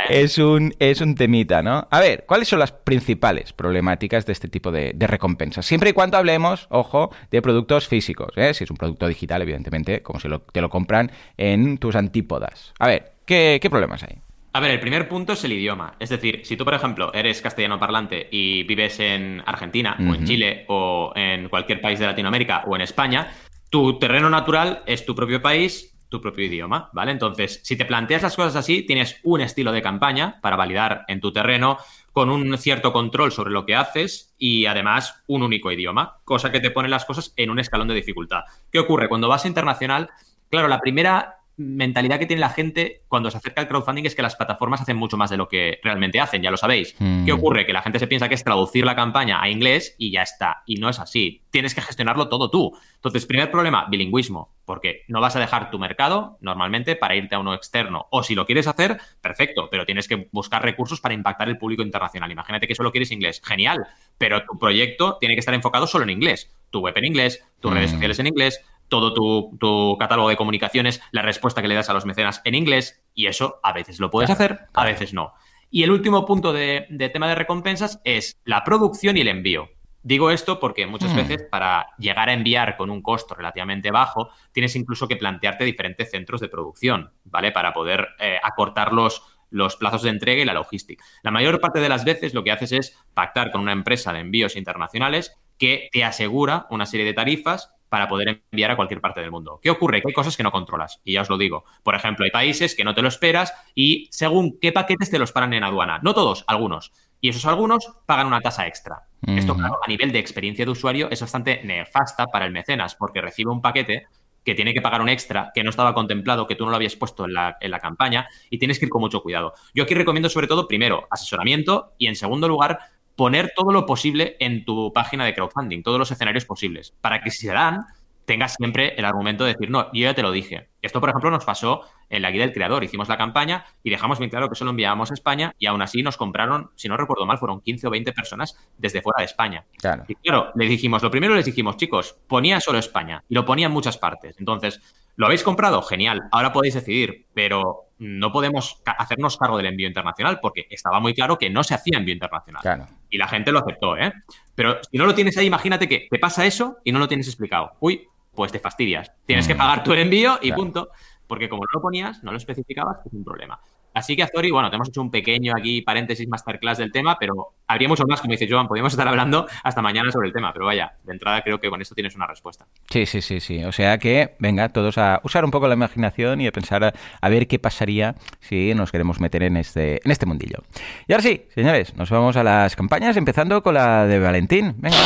Es 0.09 0.37
un, 0.37 0.73
es 0.79 1.01
un 1.01 1.15
temita, 1.15 1.61
¿no? 1.61 1.87
A 1.89 1.99
ver, 1.99 2.25
¿cuáles 2.27 2.47
son 2.47 2.59
las 2.59 2.71
principales 2.71 3.53
problemáticas 3.53 4.25
de 4.25 4.33
este 4.33 4.47
tipo 4.47 4.71
de, 4.71 4.93
recompensas? 4.99 5.65
Siempre 5.65 5.91
y 5.91 5.93
cuando 5.93 6.17
hablemos, 6.17 6.67
ojo, 6.69 7.11
de 7.29 7.41
productos 7.41 7.87
físicos, 7.87 8.33
¿eh? 8.35 8.53
Si 8.53 8.63
es 8.63 8.71
un 8.71 8.77
producto 8.77 9.07
digital, 9.07 9.41
evidentemente, 9.41 10.01
como 10.01 10.19
si 10.19 10.27
te 10.51 10.61
lo 10.61 10.69
compran 10.69 11.11
en 11.37 11.77
tus 11.77 11.95
antípodas. 11.95 12.73
A 12.79 12.87
ver, 12.87 13.13
¿qué, 13.25 13.59
problemas 13.69 14.03
hay? 14.03 14.17
A 14.53 14.59
ver, 14.59 14.71
el 14.71 14.79
primer 14.79 15.07
punto 15.07 15.33
es 15.33 15.43
el 15.45 15.53
idioma. 15.53 15.95
Es 15.99 16.09
decir, 16.09 16.41
si 16.43 16.57
tú, 16.57 16.65
por 16.65 16.73
ejemplo, 16.73 17.13
eres 17.13 17.41
castellano 17.41 17.79
parlante 17.79 18.27
y 18.31 18.63
vives 18.63 18.99
en 18.99 19.41
Argentina 19.45 19.95
o 19.99 20.13
en 20.13 20.25
Chile 20.25 20.65
o 20.67 21.13
en 21.15 21.47
cualquier 21.47 21.79
país 21.79 21.99
de 21.99 22.05
Latinoamérica 22.05 22.63
o 22.67 22.75
en 22.75 22.81
España, 22.81 23.31
tu 23.69 23.97
terreno 23.97 24.29
natural 24.29 24.83
es 24.85 25.05
tu 25.05 25.15
propio 25.15 25.41
país 25.41 25.90
tu 26.11 26.21
propio 26.21 26.45
idioma, 26.45 26.89
¿vale? 26.91 27.11
Entonces, 27.11 27.61
si 27.63 27.77
te 27.77 27.85
planteas 27.85 28.21
las 28.21 28.35
cosas 28.35 28.57
así, 28.57 28.83
tienes 28.83 29.19
un 29.23 29.39
estilo 29.39 29.71
de 29.71 29.81
campaña 29.81 30.39
para 30.41 30.57
validar 30.57 31.05
en 31.07 31.21
tu 31.21 31.31
terreno 31.31 31.77
con 32.11 32.29
un 32.29 32.57
cierto 32.57 32.91
control 32.91 33.31
sobre 33.31 33.51
lo 33.51 33.65
que 33.65 33.75
haces 33.75 34.35
y 34.37 34.65
además 34.65 35.23
un 35.27 35.41
único 35.41 35.71
idioma, 35.71 36.17
cosa 36.25 36.51
que 36.51 36.59
te 36.59 36.69
pone 36.69 36.89
las 36.89 37.05
cosas 37.05 37.33
en 37.37 37.49
un 37.49 37.59
escalón 37.59 37.87
de 37.87 37.95
dificultad. 37.95 38.41
¿Qué 38.69 38.79
ocurre? 38.79 39.07
Cuando 39.07 39.29
vas 39.29 39.45
internacional, 39.45 40.09
claro, 40.49 40.67
la 40.67 40.81
primera 40.81 41.40
mentalidad 41.61 42.19
que 42.19 42.25
tiene 42.25 42.39
la 42.39 42.49
gente 42.49 43.03
cuando 43.07 43.31
se 43.31 43.37
acerca 43.37 43.61
al 43.61 43.67
crowdfunding 43.67 44.05
es 44.05 44.15
que 44.15 44.21
las 44.21 44.35
plataformas 44.35 44.81
hacen 44.81 44.97
mucho 44.97 45.17
más 45.17 45.29
de 45.29 45.37
lo 45.37 45.47
que 45.47 45.79
realmente 45.83 46.19
hacen, 46.19 46.41
ya 46.41 46.51
lo 46.51 46.57
sabéis. 46.57 46.95
Mm. 46.99 47.25
¿Qué 47.25 47.31
ocurre? 47.31 47.65
Que 47.65 47.73
la 47.73 47.81
gente 47.81 47.99
se 47.99 48.07
piensa 48.07 48.27
que 48.27 48.35
es 48.35 48.43
traducir 48.43 48.85
la 48.85 48.95
campaña 48.95 49.41
a 49.41 49.49
inglés 49.49 49.95
y 49.97 50.11
ya 50.11 50.23
está. 50.23 50.63
Y 50.65 50.75
no 50.75 50.89
es 50.89 50.99
así. 50.99 51.43
Tienes 51.49 51.75
que 51.75 51.81
gestionarlo 51.81 52.29
todo 52.29 52.49
tú. 52.49 52.77
Entonces, 52.95 53.25
primer 53.25 53.51
problema, 53.51 53.85
bilingüismo, 53.89 54.53
porque 54.65 55.03
no 55.07 55.21
vas 55.21 55.35
a 55.35 55.39
dejar 55.39 55.71
tu 55.71 55.79
mercado 55.79 56.37
normalmente 56.41 56.95
para 56.95 57.15
irte 57.15 57.35
a 57.35 57.39
uno 57.39 57.53
externo. 57.53 58.07
O 58.11 58.23
si 58.23 58.35
lo 58.35 58.45
quieres 58.45 58.67
hacer, 58.67 58.97
perfecto, 59.21 59.67
pero 59.69 59.85
tienes 59.85 60.07
que 60.07 60.27
buscar 60.31 60.63
recursos 60.63 61.01
para 61.01 61.13
impactar 61.13 61.49
el 61.49 61.57
público 61.57 61.83
internacional. 61.83 62.31
Imagínate 62.31 62.67
que 62.67 62.75
solo 62.75 62.91
quieres 62.91 63.11
inglés. 63.11 63.41
Genial, 63.43 63.85
pero 64.17 64.43
tu 64.45 64.57
proyecto 64.57 65.17
tiene 65.19 65.35
que 65.35 65.39
estar 65.39 65.53
enfocado 65.53 65.87
solo 65.87 66.03
en 66.03 66.11
inglés. 66.11 66.55
Tu 66.69 66.79
web 66.79 66.97
en 66.97 67.05
inglés, 67.05 67.43
tus 67.59 67.73
redes 67.73 67.91
mm. 67.91 67.93
sociales 67.93 68.19
en 68.19 68.27
inglés, 68.27 68.63
todo 68.91 69.13
tu, 69.13 69.97
catálogo 69.97 70.27
de 70.27 70.35
comunicaciones, 70.35 71.01
la 71.11 71.21
respuesta 71.21 71.61
que 71.61 71.69
le 71.69 71.75
das 71.75 71.89
a 71.89 71.93
los 71.93 72.05
mecenas 72.05 72.41
en 72.43 72.55
inglés, 72.55 73.01
y 73.13 73.27
eso 73.27 73.61
a 73.63 73.71
veces 73.71 74.01
lo 74.01 74.11
puedes 74.11 74.29
hacer, 74.29 74.67
a 74.73 74.83
veces 74.83 75.13
no. 75.13 75.33
Y 75.69 75.83
el 75.83 75.91
último 75.91 76.25
punto 76.25 76.51
de, 76.51 76.87
tema 77.13 77.29
de 77.29 77.35
recompensas 77.35 78.01
es 78.03 78.37
la 78.43 78.65
producción 78.65 79.15
y 79.15 79.21
el 79.21 79.29
envío. 79.29 79.69
Digo 80.03 80.29
esto 80.29 80.59
porque 80.59 80.87
muchas 80.87 81.13
hmm. 81.13 81.15
veces 81.15 81.43
para 81.49 81.95
llegar 81.99 82.27
a 82.27 82.33
enviar 82.33 82.75
con 82.75 82.89
un 82.89 83.01
costo 83.01 83.33
relativamente 83.33 83.91
bajo, 83.91 84.29
tienes 84.51 84.75
incluso 84.75 85.07
que 85.07 85.15
plantearte 85.15 85.63
diferentes 85.63 86.11
centros 86.11 86.41
de 86.41 86.49
producción, 86.49 87.13
¿vale? 87.23 87.53
Para 87.53 87.71
poder 87.71 88.09
eh, 88.19 88.39
acortar 88.43 88.91
los, 88.91 89.23
los 89.51 89.77
plazos 89.77 90.01
de 90.01 90.09
entrega 90.09 90.41
y 90.41 90.45
la 90.45 90.53
logística. 90.53 91.05
La 91.23 91.31
mayor 91.31 91.61
parte 91.61 91.79
de 91.79 91.87
las 91.87 92.03
veces 92.03 92.33
lo 92.33 92.43
que 92.43 92.51
haces 92.51 92.73
es 92.73 92.97
pactar 93.13 93.51
con 93.51 93.61
una 93.61 93.71
empresa 93.71 94.11
de 94.11 94.19
envíos 94.19 94.57
internacionales 94.57 95.37
que 95.57 95.87
te 95.93 96.03
asegura 96.03 96.67
una 96.71 96.85
serie 96.85 97.05
de 97.05 97.13
tarifas 97.13 97.71
para 97.91 98.07
poder 98.07 98.41
enviar 98.49 98.71
a 98.71 98.77
cualquier 98.77 99.01
parte 99.01 99.19
del 99.19 99.31
mundo. 99.31 99.59
¿Qué 99.61 99.69
ocurre? 99.69 100.01
Que 100.01 100.07
hay 100.07 100.13
cosas 100.13 100.37
que 100.37 100.43
no 100.43 100.51
controlas, 100.53 101.01
y 101.03 101.11
ya 101.11 101.23
os 101.23 101.29
lo 101.29 101.37
digo. 101.37 101.65
Por 101.83 101.93
ejemplo, 101.93 102.23
hay 102.23 102.31
países 102.31 102.73
que 102.73 102.85
no 102.85 102.95
te 102.95 103.01
lo 103.01 103.09
esperas 103.09 103.53
y 103.75 104.07
según 104.11 104.57
qué 104.61 104.71
paquetes 104.71 105.11
te 105.11 105.19
los 105.19 105.33
paran 105.33 105.53
en 105.53 105.65
aduana. 105.65 105.99
No 106.01 106.13
todos, 106.13 106.45
algunos. 106.47 106.93
Y 107.19 107.27
esos 107.27 107.45
algunos 107.45 107.91
pagan 108.05 108.27
una 108.27 108.39
tasa 108.39 108.65
extra. 108.65 109.03
Esto, 109.27 109.55
claro, 109.55 109.77
a 109.85 109.89
nivel 109.89 110.13
de 110.13 110.19
experiencia 110.19 110.63
de 110.63 110.71
usuario 110.71 111.09
es 111.11 111.19
bastante 111.19 111.61
nefasta 111.65 112.27
para 112.27 112.45
el 112.45 112.53
mecenas, 112.53 112.95
porque 112.95 113.19
recibe 113.19 113.51
un 113.51 113.61
paquete 113.61 114.07
que 114.45 114.55
tiene 114.55 114.73
que 114.73 114.81
pagar 114.81 115.01
un 115.01 115.09
extra 115.09 115.51
que 115.53 115.61
no 115.61 115.69
estaba 115.69 115.93
contemplado, 115.93 116.47
que 116.47 116.55
tú 116.55 116.63
no 116.63 116.69
lo 116.69 116.77
habías 116.77 116.95
puesto 116.95 117.25
en 117.25 117.33
la, 117.33 117.57
en 117.59 117.71
la 117.71 117.79
campaña 117.79 118.25
y 118.49 118.57
tienes 118.57 118.79
que 118.79 118.85
ir 118.85 118.89
con 118.89 119.01
mucho 119.01 119.21
cuidado. 119.21 119.53
Yo 119.73 119.83
aquí 119.83 119.95
recomiendo 119.95 120.29
sobre 120.29 120.47
todo, 120.47 120.65
primero, 120.65 121.07
asesoramiento 121.11 121.91
y 121.97 122.07
en 122.07 122.15
segundo 122.15 122.47
lugar, 122.47 122.79
poner 123.21 123.53
todo 123.55 123.71
lo 123.71 123.85
posible 123.85 124.35
en 124.39 124.65
tu 124.65 124.91
página 124.93 125.23
de 125.23 125.35
crowdfunding, 125.35 125.83
todos 125.83 125.99
los 125.99 126.09
escenarios 126.09 126.43
posibles, 126.43 126.95
para 127.01 127.21
que 127.21 127.29
si 127.29 127.45
se 127.45 127.53
dan, 127.53 127.85
tengas 128.25 128.55
siempre 128.55 128.95
el 128.97 129.05
argumento 129.05 129.43
de 129.43 129.53
decir, 129.53 129.69
no, 129.69 129.93
yo 129.93 130.05
ya 130.05 130.15
te 130.15 130.23
lo 130.23 130.31
dije. 130.31 130.69
Esto, 130.81 130.99
por 130.99 131.09
ejemplo, 131.09 131.29
nos 131.29 131.45
pasó 131.45 131.81
en 132.09 132.23
la 132.23 132.31
guía 132.31 132.41
del 132.41 132.51
creador. 132.51 132.83
Hicimos 132.83 133.09
la 133.09 133.19
campaña 133.19 133.63
y 133.83 133.91
dejamos 133.91 134.17
bien 134.17 134.31
claro 134.31 134.49
que 134.49 134.55
solo 134.55 134.71
enviábamos 134.71 135.11
a 135.11 135.13
España 135.13 135.53
y 135.59 135.67
aún 135.67 135.83
así 135.83 136.01
nos 136.01 136.17
compraron, 136.17 136.71
si 136.73 136.89
no 136.89 136.97
recuerdo 136.97 137.27
mal, 137.27 137.37
fueron 137.37 137.61
15 137.61 137.85
o 137.85 137.91
20 137.91 138.11
personas 138.11 138.57
desde 138.79 139.03
fuera 139.03 139.19
de 139.19 139.25
España. 139.25 139.65
Claro. 139.77 140.03
Y 140.07 140.15
claro, 140.15 140.51
les 140.55 140.69
dijimos, 140.69 141.03
lo 141.03 141.11
primero 141.11 141.35
les 141.35 141.45
dijimos, 141.45 141.77
chicos, 141.77 142.17
ponía 142.25 142.59
solo 142.59 142.79
España 142.79 143.23
y 143.29 143.35
lo 143.35 143.45
ponía 143.45 143.67
en 143.67 143.71
muchas 143.71 143.99
partes. 143.99 144.35
Entonces, 144.39 144.81
¿lo 145.15 145.27
habéis 145.27 145.43
comprado? 145.43 145.83
Genial. 145.83 146.23
Ahora 146.31 146.51
podéis 146.51 146.73
decidir, 146.73 147.27
pero 147.35 147.90
no 148.03 148.31
podemos 148.31 148.81
hacernos 148.97 149.37
cargo 149.37 149.57
del 149.57 149.67
envío 149.67 149.87
internacional 149.87 150.39
porque 150.41 150.65
estaba 150.71 150.99
muy 150.99 151.13
claro 151.13 151.37
que 151.37 151.51
no 151.51 151.63
se 151.63 151.75
hacía 151.75 151.99
envío 151.99 152.15
internacional. 152.15 152.87
Y 153.11 153.19
la 153.19 153.27
gente 153.27 153.51
lo 153.51 153.59
aceptó, 153.59 153.95
¿eh? 153.95 154.11
Pero 154.55 154.79
si 154.89 154.97
no 154.97 155.05
lo 155.05 155.13
tienes 155.13 155.37
ahí, 155.37 155.45
imagínate 155.45 155.87
que 155.87 156.07
te 156.09 156.17
pasa 156.17 156.43
eso 156.47 156.77
y 156.83 156.91
no 156.91 156.97
lo 156.97 157.07
tienes 157.07 157.27
explicado. 157.27 157.73
Uy, 157.79 158.07
pues 158.33 158.51
te 158.51 158.57
fastidias. 158.57 159.11
Tienes 159.27 159.47
que 159.47 159.53
mm. 159.53 159.57
pagar 159.59 159.83
tu 159.83 159.93
envío 159.93 160.39
y 160.41 160.51
punto. 160.51 160.89
Porque 161.27 161.47
como 161.47 161.61
no 161.61 161.69
lo 161.75 161.81
ponías, 161.81 162.23
no 162.23 162.31
lo 162.31 162.37
especificabas, 162.37 163.05
es 163.05 163.13
un 163.13 163.23
problema. 163.23 163.59
Así 163.93 164.15
que, 164.15 164.23
Azori, 164.23 164.51
bueno, 164.51 164.69
te 164.69 164.75
hemos 164.75 164.89
hecho 164.89 165.01
un 165.01 165.11
pequeño 165.11 165.53
aquí 165.57 165.81
paréntesis 165.81 166.27
masterclass 166.27 166.77
del 166.77 166.91
tema, 166.91 167.17
pero 167.19 167.53
habría 167.67 167.87
mucho 167.87 168.03
más, 168.07 168.21
como 168.21 168.31
dice 168.31 168.47
Joan, 168.49 168.67
podríamos 168.67 168.93
estar 168.93 169.07
hablando 169.07 169.47
hasta 169.63 169.81
mañana 169.81 170.11
sobre 170.11 170.27
el 170.27 170.33
tema, 170.33 170.53
pero 170.53 170.65
vaya, 170.65 170.93
de 171.03 171.13
entrada 171.13 171.41
creo 171.41 171.59
que 171.59 171.69
con 171.69 171.81
esto 171.81 171.95
tienes 171.95 172.15
una 172.15 172.27
respuesta. 172.27 172.65
Sí, 172.89 173.05
sí, 173.05 173.21
sí, 173.21 173.39
sí. 173.39 173.63
O 173.63 173.71
sea 173.71 173.97
que, 173.97 174.35
venga, 174.39 174.69
todos 174.69 174.97
a 174.97 175.19
usar 175.23 175.45
un 175.45 175.51
poco 175.51 175.67
la 175.67 175.73
imaginación 175.73 176.41
y 176.41 176.47
a 176.47 176.51
pensar 176.51 176.83
a, 176.83 176.93
a 177.19 177.29
ver 177.29 177.47
qué 177.47 177.59
pasaría 177.59 178.15
si 178.39 178.73
nos 178.73 178.91
queremos 178.91 179.19
meter 179.19 179.43
en 179.43 179.57
este, 179.57 179.99
en 180.03 180.11
este 180.11 180.25
mundillo. 180.25 180.59
Y 181.07 181.13
ahora 181.13 181.23
sí, 181.23 181.45
señores, 181.53 181.95
nos 181.95 182.09
vamos 182.09 182.37
a 182.37 182.43
las 182.43 182.75
campañas, 182.75 183.17
empezando 183.17 183.61
con 183.61 183.73
la 183.73 184.05
de 184.05 184.19
Valentín. 184.19 184.75
Venga. 184.77 184.97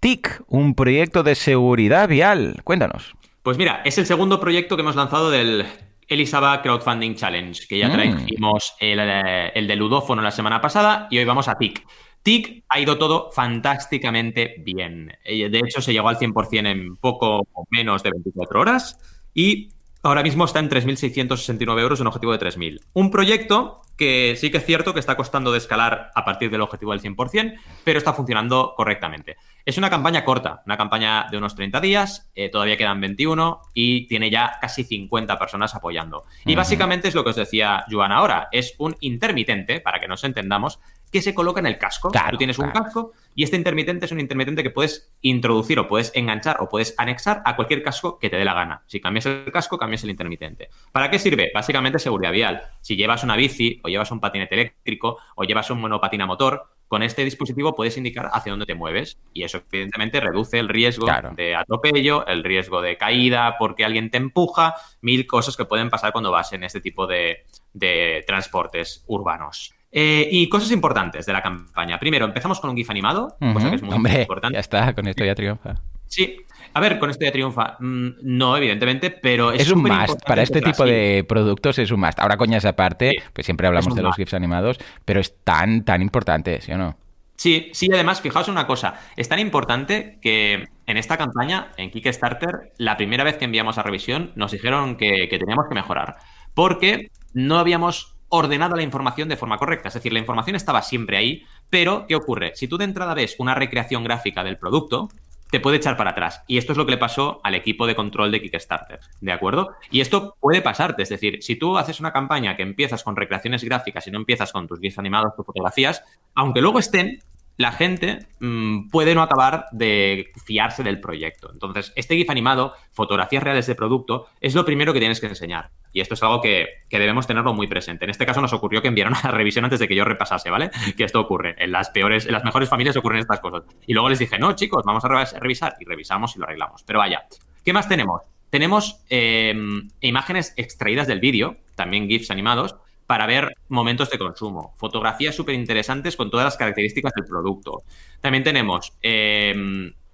TIC, 0.00 0.42
un 0.48 0.74
proyecto 0.74 1.22
de 1.22 1.34
seguridad 1.34 2.08
vial. 2.08 2.60
Cuéntanos. 2.64 3.14
Pues 3.42 3.56
mira, 3.56 3.82
es 3.84 3.98
el 3.98 4.06
segundo 4.06 4.40
proyecto 4.40 4.76
que 4.76 4.82
hemos 4.82 4.96
lanzado 4.96 5.30
del 5.30 5.64
Elisaba 6.12 6.60
Crowdfunding 6.62 7.14
Challenge, 7.14 7.66
que 7.68 7.78
ya 7.78 7.88
Mm. 7.88 7.92
trajimos 7.92 8.74
el, 8.80 8.98
eh, 9.00 9.52
el 9.54 9.66
de 9.66 9.76
Ludófono 9.76 10.22
la 10.22 10.30
semana 10.30 10.60
pasada 10.60 11.06
y 11.10 11.18
hoy 11.18 11.24
vamos 11.24 11.48
a 11.48 11.56
TIC. 11.56 11.84
TIC 12.22 12.64
ha 12.68 12.78
ido 12.80 12.98
todo 12.98 13.30
fantásticamente 13.32 14.54
bien. 14.60 15.12
Eh, 15.24 15.48
De 15.48 15.58
hecho, 15.58 15.80
se 15.80 15.92
llegó 15.92 16.08
al 16.08 16.18
100% 16.18 16.66
en 16.70 16.96
poco 16.96 17.46
menos 17.70 18.02
de 18.02 18.10
24 18.10 18.60
horas 18.60 18.98
y 19.34 19.68
ahora 20.02 20.22
mismo 20.22 20.44
está 20.44 20.58
en 20.58 20.68
3.669 20.68 21.80
euros, 21.80 22.00
un 22.00 22.06
objetivo 22.06 22.32
de 22.32 22.38
3.000. 22.38 22.80
Un 22.92 23.10
proyecto 23.10 23.82
que 23.96 24.34
sí 24.36 24.50
que 24.50 24.58
es 24.58 24.66
cierto 24.66 24.94
que 24.94 25.00
está 25.00 25.16
costando 25.16 25.52
de 25.52 25.58
escalar 25.58 26.10
a 26.14 26.24
partir 26.24 26.50
del 26.50 26.62
objetivo 26.62 26.92
del 26.92 27.00
100%, 27.00 27.58
pero 27.84 27.98
está 27.98 28.12
funcionando 28.12 28.74
correctamente. 28.76 29.36
Es 29.64 29.78
una 29.78 29.90
campaña 29.90 30.24
corta, 30.24 30.62
una 30.66 30.76
campaña 30.76 31.26
de 31.30 31.38
unos 31.38 31.54
30 31.54 31.80
días, 31.80 32.30
eh, 32.34 32.48
todavía 32.48 32.76
quedan 32.76 33.00
21 33.00 33.60
y 33.74 34.06
tiene 34.08 34.30
ya 34.30 34.58
casi 34.60 34.82
50 34.82 35.38
personas 35.38 35.74
apoyando. 35.74 36.24
Y 36.44 36.54
básicamente 36.56 37.08
es 37.08 37.14
lo 37.14 37.22
que 37.22 37.30
os 37.30 37.36
decía 37.36 37.84
Joan 37.88 38.12
ahora, 38.12 38.48
es 38.50 38.74
un 38.78 38.96
intermitente, 39.00 39.80
para 39.80 40.00
que 40.00 40.08
nos 40.08 40.24
entendamos, 40.24 40.80
que 41.12 41.20
se 41.22 41.34
coloca 41.34 41.60
en 41.60 41.66
el 41.66 41.76
casco. 41.78 42.10
Claro, 42.10 42.30
Tú 42.32 42.38
tienes 42.38 42.58
un 42.58 42.70
casco 42.70 43.12
y 43.34 43.44
este 43.44 43.56
intermitente 43.56 44.06
es 44.06 44.12
un 44.12 44.18
intermitente 44.18 44.62
que 44.62 44.70
puedes 44.70 45.12
introducir 45.20 45.78
o 45.78 45.86
puedes 45.86 46.10
enganchar 46.14 46.56
o 46.60 46.68
puedes 46.68 46.94
anexar 46.96 47.42
a 47.44 47.54
cualquier 47.54 47.82
casco 47.82 48.18
que 48.18 48.30
te 48.30 48.36
dé 48.36 48.44
la 48.44 48.54
gana. 48.54 48.82
Si 48.86 48.98
cambias 49.00 49.26
el 49.26 49.52
casco, 49.52 49.76
cambias 49.78 50.02
el 50.04 50.10
intermitente. 50.10 50.70
¿Para 50.90 51.10
qué 51.10 51.18
sirve? 51.18 51.50
Básicamente 51.54 51.98
seguridad 51.98 52.32
vial. 52.32 52.62
Si 52.80 52.96
llevas 52.96 53.22
una 53.22 53.36
bici 53.36 53.78
o 53.84 53.88
llevas 53.88 54.10
un 54.10 54.20
patinete 54.20 54.54
eléctrico 54.54 55.18
o 55.36 55.44
llevas 55.44 55.70
un 55.70 55.80
monopatín 55.80 56.22
a 56.22 56.26
motor, 56.26 56.64
con 56.88 57.02
este 57.02 57.24
dispositivo 57.24 57.74
puedes 57.74 57.96
indicar 57.96 58.30
hacia 58.32 58.52
dónde 58.52 58.66
te 58.66 58.74
mueves 58.74 59.18
y 59.32 59.44
eso 59.44 59.62
evidentemente 59.70 60.20
reduce 60.20 60.58
el 60.58 60.68
riesgo 60.68 61.06
Claro. 61.06 61.30
de 61.34 61.54
atropello, 61.54 62.26
el 62.26 62.42
riesgo 62.44 62.80
de 62.82 62.96
caída 62.98 63.56
porque 63.58 63.84
alguien 63.84 64.10
te 64.10 64.18
empuja, 64.18 64.74
mil 65.02 65.26
cosas 65.26 65.56
que 65.56 65.64
pueden 65.64 65.88
pasar 65.90 66.12
cuando 66.12 66.30
vas 66.30 66.52
en 66.52 66.64
este 66.64 66.80
tipo 66.80 67.06
de, 67.06 67.44
de 67.72 68.24
transportes 68.26 69.04
urbanos. 69.06 69.74
Eh, 69.94 70.26
y 70.30 70.48
cosas 70.48 70.70
importantes 70.72 71.26
de 71.26 71.32
la 71.34 71.42
campaña. 71.42 71.98
Primero, 71.98 72.24
empezamos 72.24 72.58
con 72.60 72.70
un 72.70 72.76
GIF 72.76 72.88
animado, 72.88 73.36
cosa 73.52 73.68
que 73.68 73.76
es 73.76 73.82
muy 73.82 73.94
Hombre, 73.94 74.22
importante. 74.22 74.54
ya 74.54 74.60
está, 74.60 74.94
con 74.94 75.06
esto 75.06 75.22
ya 75.22 75.34
triunfa. 75.34 75.74
Sí. 76.06 76.36
A 76.74 76.80
ver, 76.80 76.98
con 76.98 77.10
esto 77.10 77.24
ya 77.24 77.32
triunfa. 77.32 77.76
Mm, 77.78 78.08
no, 78.22 78.56
evidentemente, 78.56 79.10
pero 79.10 79.52
es, 79.52 79.62
Es, 79.62 79.70
un 79.70 79.82
must. 79.82 80.24
Para 80.26 80.42
este 80.42 80.62
tipo 80.62 80.86
de 80.86 81.24
productos 81.28 81.78
es 81.78 81.90
un 81.90 82.00
must. 82.00 82.18
Ahora, 82.18 82.38
coñas 82.38 82.64
aparte, 82.64 83.10
Sí, 83.10 83.16
pues 83.34 83.44
siempre 83.44 83.66
hablamos 83.66 83.94
de 83.94 84.02
los. 84.02 84.16
GIFs 84.16 84.32
animados, 84.32 84.78
pero 85.04 85.20
es 85.20 85.36
tan, 85.44 85.84
tan 85.84 86.00
importante, 86.00 86.60
¿sí 86.62 86.72
o 86.72 86.78
no? 86.78 86.96
Sí, 87.36 87.70
sí, 87.72 87.88
además, 87.92 88.20
fijaos 88.20 88.48
una 88.48 88.66
cosa. 88.66 88.94
Es 89.16 89.28
tan 89.28 89.40
importante 89.40 90.18
que 90.22 90.68
en 90.86 90.96
esta 90.96 91.18
campaña, 91.18 91.72
en 91.76 91.90
Kickstarter, 91.90 92.72
la 92.78 92.96
primera 92.96 93.24
vez 93.24 93.36
que 93.36 93.44
enviamos 93.44 93.76
a 93.78 93.82
revisión, 93.82 94.32
nos 94.36 94.52
dijeron 94.52 94.96
que, 94.96 95.28
que 95.28 95.38
teníamos 95.38 95.66
que 95.68 95.74
mejorar. 95.74 96.16
Porque 96.54 97.10
no 97.34 97.58
habíamos 97.58 98.11
ordenado 98.34 98.76
la 98.76 98.82
información 98.82 99.28
de 99.28 99.36
forma 99.36 99.58
correcta. 99.58 99.88
Es 99.88 99.94
decir, 99.94 100.12
la 100.12 100.18
información 100.18 100.56
estaba 100.56 100.80
siempre 100.80 101.18
ahí, 101.18 101.44
pero 101.68 102.06
¿qué 102.08 102.16
ocurre? 102.16 102.52
Si 102.54 102.66
tú 102.66 102.78
de 102.78 102.84
entrada 102.84 103.12
ves 103.12 103.36
una 103.38 103.54
recreación 103.54 104.04
gráfica 104.04 104.42
del 104.42 104.56
producto, 104.56 105.10
te 105.50 105.60
puede 105.60 105.76
echar 105.76 105.98
para 105.98 106.12
atrás. 106.12 106.42
Y 106.46 106.56
esto 106.56 106.72
es 106.72 106.78
lo 106.78 106.86
que 106.86 106.92
le 106.92 106.98
pasó 106.98 107.40
al 107.44 107.54
equipo 107.54 107.86
de 107.86 107.94
control 107.94 108.32
de 108.32 108.40
Kickstarter, 108.40 109.00
¿de 109.20 109.32
acuerdo? 109.32 109.72
Y 109.90 110.00
esto 110.00 110.34
puede 110.40 110.62
pasarte, 110.62 111.02
es 111.02 111.10
decir, 111.10 111.42
si 111.42 111.56
tú 111.56 111.76
haces 111.76 112.00
una 112.00 112.10
campaña 112.10 112.56
que 112.56 112.62
empiezas 112.62 113.04
con 113.04 113.16
recreaciones 113.16 113.62
gráficas 113.62 114.06
y 114.06 114.10
no 114.10 114.18
empiezas 114.18 114.50
con 114.50 114.66
tus 114.66 114.80
GIFs 114.80 114.98
animados, 114.98 115.36
tus 115.36 115.44
fotografías, 115.44 116.02
aunque 116.34 116.62
luego 116.62 116.78
estén, 116.78 117.22
la 117.62 117.72
gente 117.72 118.26
mm, 118.40 118.90
puede 118.90 119.14
no 119.14 119.22
acabar 119.22 119.66
de 119.72 120.30
fiarse 120.44 120.82
del 120.82 121.00
proyecto. 121.00 121.50
Entonces, 121.52 121.92
este 121.96 122.16
GIF 122.16 122.28
animado, 122.28 122.74
fotografías 122.90 123.42
reales 123.42 123.66
de 123.66 123.74
producto, 123.74 124.26
es 124.40 124.54
lo 124.54 124.64
primero 124.66 124.92
que 124.92 124.98
tienes 124.98 125.20
que 125.20 125.26
enseñar. 125.28 125.70
Y 125.94 126.00
esto 126.00 126.14
es 126.14 126.22
algo 126.22 126.40
que, 126.40 126.66
que 126.90 126.98
debemos 126.98 127.26
tenerlo 127.26 127.54
muy 127.54 127.66
presente. 127.66 128.04
En 128.04 128.10
este 128.10 128.26
caso 128.26 128.40
nos 128.40 128.52
ocurrió 128.52 128.82
que 128.82 128.88
enviaron 128.88 129.14
a 129.22 129.22
la 129.24 129.30
revisión 129.30 129.64
antes 129.64 129.80
de 129.80 129.88
que 129.88 129.94
yo 129.94 130.04
repasase, 130.04 130.50
¿vale? 130.50 130.70
Que 130.96 131.04
esto 131.04 131.20
ocurre. 131.20 131.54
En 131.58 131.72
las 131.72 131.90
peores, 131.90 132.26
en 132.26 132.32
las 132.32 132.44
mejores 132.44 132.68
familias 132.68 132.96
ocurren 132.96 133.20
estas 133.20 133.40
cosas. 133.40 133.62
Y 133.86 133.94
luego 133.94 134.08
les 134.10 134.18
dije, 134.18 134.38
no, 134.38 134.52
chicos, 134.54 134.82
vamos 134.84 135.04
a 135.04 135.08
revis- 135.08 135.38
revisar. 135.38 135.74
Y 135.80 135.84
revisamos 135.86 136.36
y 136.36 136.38
lo 136.38 136.44
arreglamos. 136.44 136.82
Pero 136.84 136.98
vaya, 136.98 137.24
¿qué 137.64 137.72
más 137.72 137.88
tenemos? 137.88 138.22
Tenemos 138.50 139.00
eh, 139.08 139.54
imágenes 140.00 140.52
extraídas 140.58 141.06
del 141.06 141.20
vídeo, 141.20 141.56
también 141.74 142.06
GIFs 142.06 142.30
animados, 142.30 142.76
para 143.12 143.26
ver 143.26 143.52
momentos 143.68 144.08
de 144.08 144.16
consumo. 144.16 144.72
Fotografías 144.78 145.34
súper 145.34 145.54
interesantes 145.54 146.16
con 146.16 146.30
todas 146.30 146.46
las 146.46 146.56
características 146.56 147.12
del 147.14 147.26
producto. 147.26 147.82
También 148.22 148.42
tenemos 148.42 148.94
eh, 149.02 149.52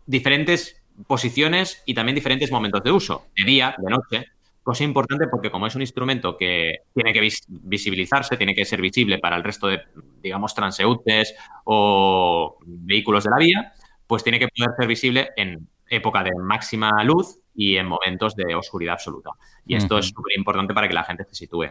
diferentes 0.05 0.83
posiciones 1.07 1.81
y 1.87 1.95
también 1.95 2.17
diferentes 2.17 2.51
momentos 2.51 2.83
de 2.83 2.91
uso, 2.91 3.27
de 3.37 3.45
día, 3.45 3.77
de 3.79 3.89
noche. 3.89 4.27
Cosa 4.65 4.83
importante 4.83 5.29
porque 5.31 5.49
como 5.49 5.69
es 5.69 5.77
un 5.77 5.83
instrumento 5.83 6.37
que 6.37 6.79
tiene 6.93 7.13
que 7.13 7.21
vis- 7.21 7.47
visibilizarse, 7.49 8.37
tiene 8.37 8.53
que 8.53 8.65
ser 8.65 8.81
visible 8.81 9.21
para 9.21 9.37
el 9.37 9.45
resto 9.45 9.69
de, 9.69 9.79
digamos, 10.21 10.53
transeúntes 10.53 11.37
o 11.67 12.59
vehículos 12.67 13.23
de 13.23 13.31
la 13.31 13.39
vía, 13.39 13.73
pues 14.09 14.25
tiene 14.25 14.41
que 14.41 14.49
poder 14.49 14.73
ser 14.77 14.89
visible 14.89 15.29
en 15.37 15.69
época 15.89 16.25
de 16.25 16.33
máxima 16.35 16.91
luz 17.05 17.39
y 17.59 17.77
en 17.77 17.87
momentos 17.87 18.37
de 18.37 18.55
oscuridad 18.55 18.95
absoluta. 18.95 19.31
Y 19.67 19.75
esto 19.75 19.99
es 19.99 20.07
súper 20.07 20.39
importante 20.39 20.73
para 20.73 20.87
que 20.87 20.95
la 20.95 21.03
gente 21.03 21.25
se 21.25 21.35
sitúe. 21.35 21.65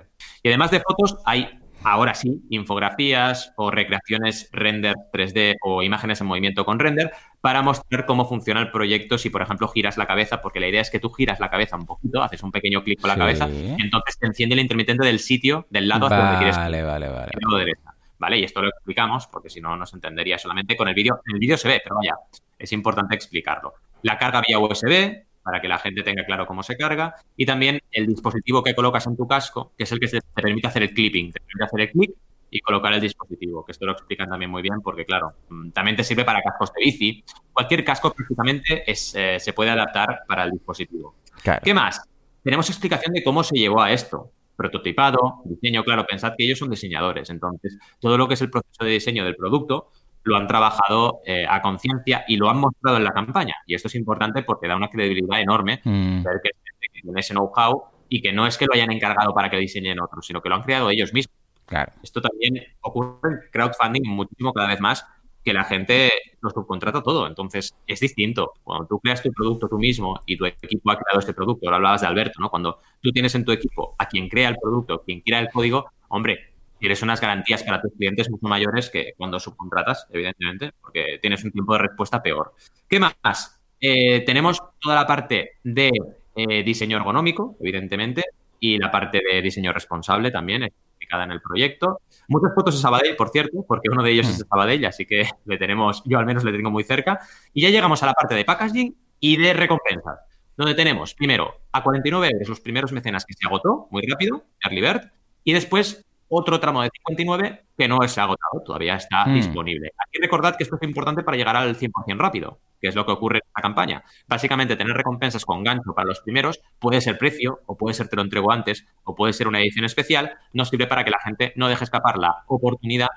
Y 0.43 0.49
además 0.49 0.69
de 0.69 0.81
fotos, 0.81 1.17
hay 1.25 1.49
ahora 1.83 2.13
sí 2.13 2.41
infografías 2.49 3.53
o 3.55 3.71
recreaciones 3.71 4.49
render 4.51 4.95
3D 5.13 5.55
o 5.61 5.81
imágenes 5.83 6.19
en 6.19 6.27
movimiento 6.27 6.65
con 6.65 6.77
render 6.77 7.11
para 7.39 7.61
mostrar 7.61 8.05
cómo 8.05 8.27
funciona 8.27 8.59
el 8.59 8.69
proyecto 8.69 9.17
si, 9.17 9.29
por 9.29 9.41
ejemplo, 9.41 9.69
giras 9.69 9.97
la 9.97 10.05
cabeza, 10.07 10.41
porque 10.41 10.59
la 10.59 10.67
idea 10.67 10.81
es 10.81 10.91
que 10.91 10.99
tú 10.99 11.09
giras 11.09 11.39
la 11.39 11.49
cabeza 11.49 11.77
un 11.77 11.85
poquito, 11.85 12.21
haces 12.21 12.43
un 12.43 12.51
pequeño 12.51 12.83
clic 12.83 12.99
con 12.99 13.07
la 13.07 13.13
Sí. 13.13 13.19
cabeza, 13.19 13.47
entonces 13.77 14.17
te 14.19 14.27
enciende 14.27 14.55
el 14.55 14.59
intermitente 14.59 15.05
del 15.05 15.19
sitio, 15.19 15.67
del 15.69 15.87
lado 15.87 16.07
hacia 16.07 16.17
donde 16.17 16.37
quieres 16.37 16.57
Vale, 16.57 16.83
vale, 16.83 17.07
vale. 17.07 17.31
derecha. 17.59 17.93
¿Vale? 18.19 18.39
Y 18.39 18.43
esto 18.43 18.61
lo 18.61 18.67
explicamos 18.69 19.27
porque 19.27 19.49
si 19.49 19.61
no, 19.61 19.77
no 19.77 19.85
se 19.85 19.95
entendería 19.95 20.37
solamente 20.37 20.75
con 20.75 20.87
el 20.89 20.95
vídeo. 20.95 21.21
En 21.27 21.35
el 21.35 21.39
vídeo 21.39 21.55
se 21.55 21.67
ve, 21.69 21.81
pero 21.83 21.95
vaya, 21.97 22.15
es 22.57 22.73
importante 22.73 23.13
explicarlo. 23.15 23.75
La 24.01 24.17
carga 24.17 24.41
vía 24.45 24.57
USB, 24.59 25.26
para 25.47 25.61
que 25.61 25.69
la 25.69 25.79
gente 25.79 26.03
tenga 26.03 26.25
claro 26.25 26.45
cómo 26.45 26.61
se 26.61 26.75
carga, 26.75 27.15
y 27.37 27.45
también 27.45 27.79
el 27.89 28.05
dispositivo 28.05 28.61
que 28.61 28.75
colocas 28.75 29.07
en 29.07 29.15
tu 29.15 29.25
casco, 29.25 29.71
que 29.77 29.85
es 29.85 29.91
el 29.93 29.99
que 30.01 30.09
te 30.09 30.19
permite 30.35 30.67
hacer 30.67 30.83
el 30.83 30.93
clipping, 30.93 31.31
te 31.31 31.39
permite 31.39 31.63
hacer 31.63 31.79
el 31.79 31.91
clip 31.91 32.11
y 32.51 32.59
colocar 32.59 32.91
el 32.91 32.99
dispositivo, 32.99 33.63
que 33.63 33.71
esto 33.71 33.85
lo 33.85 33.93
explican 33.93 34.27
también 34.27 34.51
muy 34.51 34.61
bien 34.61 34.81
porque, 34.83 35.05
claro, 35.05 35.31
mm, 35.47 35.69
también 35.69 35.95
te 35.95 36.03
sirve 36.03 36.25
para 36.25 36.41
cascos 36.41 36.73
de 36.73 36.83
bici. 36.83 37.23
Cualquier 37.53 37.85
casco 37.85 38.13
prácticamente 38.13 38.91
es, 38.91 39.15
eh, 39.15 39.39
se 39.39 39.53
puede 39.53 39.69
adaptar 39.69 40.23
para 40.27 40.43
el 40.43 40.51
dispositivo. 40.51 41.15
Claro. 41.41 41.61
¿Qué 41.63 41.73
más? 41.73 42.01
Tenemos 42.43 42.69
explicación 42.69 43.13
de 43.13 43.23
cómo 43.23 43.41
se 43.41 43.55
llegó 43.55 43.81
a 43.81 43.93
esto. 43.93 44.31
Prototipado, 44.57 45.43
diseño, 45.45 45.81
claro, 45.85 46.05
pensad 46.05 46.33
que 46.37 46.43
ellos 46.43 46.59
son 46.59 46.69
diseñadores, 46.69 47.29
entonces 47.29 47.77
todo 48.01 48.17
lo 48.17 48.27
que 48.27 48.33
es 48.33 48.41
el 48.41 48.49
proceso 48.49 48.83
de 48.83 48.91
diseño 48.91 49.23
del 49.23 49.37
producto 49.37 49.91
lo 50.27 50.37
han 50.37 50.47
trabajado 50.47 51.19
eh, 51.25 51.45
a 51.49 51.61
conciencia 51.61 52.23
y 52.27 52.37
lo 52.37 52.49
han 52.49 52.57
mostrado 52.59 52.97
en 52.97 53.03
la 53.03 53.11
campaña. 53.11 53.55
Y 53.65 53.75
esto 53.75 53.87
es 53.87 53.95
importante 53.95 54.43
porque 54.43 54.67
da 54.67 54.75
una 54.75 54.89
credibilidad 54.89 55.41
enorme 55.41 55.81
Mm, 55.83 56.23
ver 56.23 56.41
que, 56.43 56.49
que 56.81 57.01
tiene 57.01 57.19
ese 57.19 57.33
know-how 57.33 57.85
y 58.09 58.21
que 58.21 58.31
no 58.31 58.45
es 58.45 58.57
que 58.57 58.65
lo 58.65 58.73
hayan 58.73 58.91
encargado 58.91 59.33
para 59.33 59.49
que 59.49 59.57
diseñen 59.57 59.99
otros, 59.99 60.25
sino 60.25 60.41
que 60.41 60.49
lo 60.49 60.55
han 60.55 60.63
creado 60.63 60.89
ellos 60.89 61.13
mismos. 61.13 61.35
claro. 61.65 61.91
Esto 62.01 62.21
también 62.21 62.63
ocurre 62.81 63.29
en 63.29 63.39
crowdfunding 63.51 64.07
muchísimo 64.07 64.53
cada 64.53 64.69
vez 64.69 64.79
más, 64.79 65.05
que 65.43 65.53
la 65.53 65.63
gente 65.63 66.11
lo 66.41 66.49
subcontrata 66.49 67.01
todo. 67.01 67.27
Entonces, 67.27 67.73
es 67.85 67.99
distinto. 67.99 68.53
Cuando 68.63 68.85
tú 68.85 68.99
creas 68.99 69.21
tu 69.23 69.31
producto 69.31 69.67
tú 69.69 69.77
mismo 69.77 70.19
y 70.25 70.37
tu 70.37 70.45
equipo 70.45 70.91
ha 70.91 70.97
creado 70.97 71.19
este 71.19 71.33
producto, 71.33 71.67
ahora 71.67 71.77
hablabas 71.77 72.01
de 72.01 72.07
Alberto, 72.07 72.39
¿no? 72.39 72.49
Cuando 72.49 72.79
tú 73.01 73.11
tienes 73.11 73.33
en 73.35 73.45
tu 73.45 73.51
equipo 73.51 73.95
a 73.97 74.07
quien 74.07 74.27
crea 74.27 74.49
el 74.49 74.57
producto, 74.61 75.03
quien 75.05 75.21
crea 75.21 75.39
el 75.39 75.49
código, 75.49 75.85
hombre, 76.09 76.56
tienes 76.79 77.01
unas 77.01 77.19
garantías 77.21 77.63
para 77.63 77.81
tus 77.81 77.91
clientes 77.93 78.29
mucho 78.29 78.47
mayores 78.47 78.89
que 78.89 79.13
cuando 79.17 79.39
subcontratas, 79.39 80.07
evidentemente, 80.11 80.71
porque 80.79 81.19
tienes 81.21 81.43
un 81.43 81.51
tiempo 81.51 81.73
de 81.73 81.79
respuesta 81.79 82.21
peor. 82.21 82.53
¿Qué 82.87 82.99
más? 82.99 83.59
Eh, 83.79 84.21
tenemos 84.21 84.61
toda 84.79 84.95
la 84.95 85.07
parte 85.07 85.51
de 85.63 85.91
eh, 86.35 86.63
diseño 86.63 86.97
ergonómico, 86.97 87.57
evidentemente, 87.59 88.23
y 88.59 88.77
la 88.77 88.91
parte 88.91 89.21
de 89.27 89.41
diseño 89.41 89.71
responsable 89.71 90.31
también, 90.31 90.63
explicada 90.63 91.23
en 91.23 91.31
el 91.31 91.41
proyecto. 91.41 92.01
Muchas 92.27 92.53
fotos 92.55 92.75
de 92.75 92.81
Sabadell, 92.81 93.15
por 93.15 93.29
cierto, 93.29 93.63
porque 93.67 93.89
uno 93.91 94.03
de 94.03 94.11
ellos 94.11 94.27
es 94.27 94.39
de 94.39 94.45
Sabadell, 94.45 94.85
así 94.85 95.05
que 95.05 95.23
le 95.45 95.57
tenemos, 95.57 96.03
yo 96.05 96.17
al 96.17 96.25
menos 96.25 96.43
le 96.43 96.51
tengo 96.51 96.71
muy 96.71 96.83
cerca. 96.83 97.19
Y 97.53 97.61
ya 97.61 97.69
llegamos 97.69 98.01
a 98.03 98.07
la 98.07 98.13
parte 98.13 98.35
de 98.35 98.45
packaging 98.45 98.95
y 99.19 99.37
de 99.37 99.53
recompensas, 99.53 100.19
donde 100.55 100.75
tenemos, 100.75 101.13
primero, 101.13 101.61
a 101.71 101.83
49 101.83 102.29
euros 102.33 102.49
los 102.49 102.59
primeros 102.59 102.91
mecenas 102.91 103.25
que 103.25 103.33
se 103.33 103.47
agotó, 103.47 103.87
muy 103.91 104.03
rápido, 104.07 104.43
Early 104.63 104.81
Bird, 104.81 105.11
Y 105.43 105.53
después 105.53 106.06
otro 106.29 106.59
tramo 106.59 106.81
de 106.81 106.89
59 106.93 107.63
que 107.77 107.87
no 107.87 108.01
es 108.03 108.17
agotado, 108.17 108.61
todavía 108.65 108.95
está 108.95 109.25
Mm. 109.25 109.33
disponible. 109.35 109.91
Aquí 109.97 110.19
recordad 110.21 110.55
que 110.57 110.63
esto 110.63 110.75
es 110.81 110.87
importante 110.87 111.23
para 111.23 111.37
llegar 111.37 111.55
al 111.55 111.75
100% 111.75 112.17
rápido, 112.19 112.59
que 112.81 112.87
es 112.89 112.95
lo 112.95 113.05
que 113.05 113.11
ocurre 113.13 113.37
en 113.39 113.43
esta 113.47 113.61
campaña. 113.61 114.03
Básicamente, 114.27 114.75
tener 114.75 114.95
recompensas 114.95 115.45
con 115.45 115.63
gancho 115.63 115.93
para 115.95 116.07
los 116.07 116.19
primeros 116.21 116.59
puede 116.79 117.01
ser 117.01 117.17
precio, 117.17 117.61
o 117.65 117.77
puede 117.77 117.93
ser 117.93 118.07
te 118.09 118.15
lo 118.15 118.21
entrego 118.23 118.51
antes, 118.51 118.85
o 119.03 119.15
puede 119.15 119.33
ser 119.33 119.47
una 119.47 119.59
edición 119.59 119.85
especial, 119.85 120.33
nos 120.53 120.69
sirve 120.69 120.87
para 120.87 121.03
que 121.03 121.11
la 121.11 121.19
gente 121.23 121.53
no 121.55 121.67
deje 121.67 121.83
escapar 121.83 122.17
la 122.17 122.43
oportunidad 122.47 123.07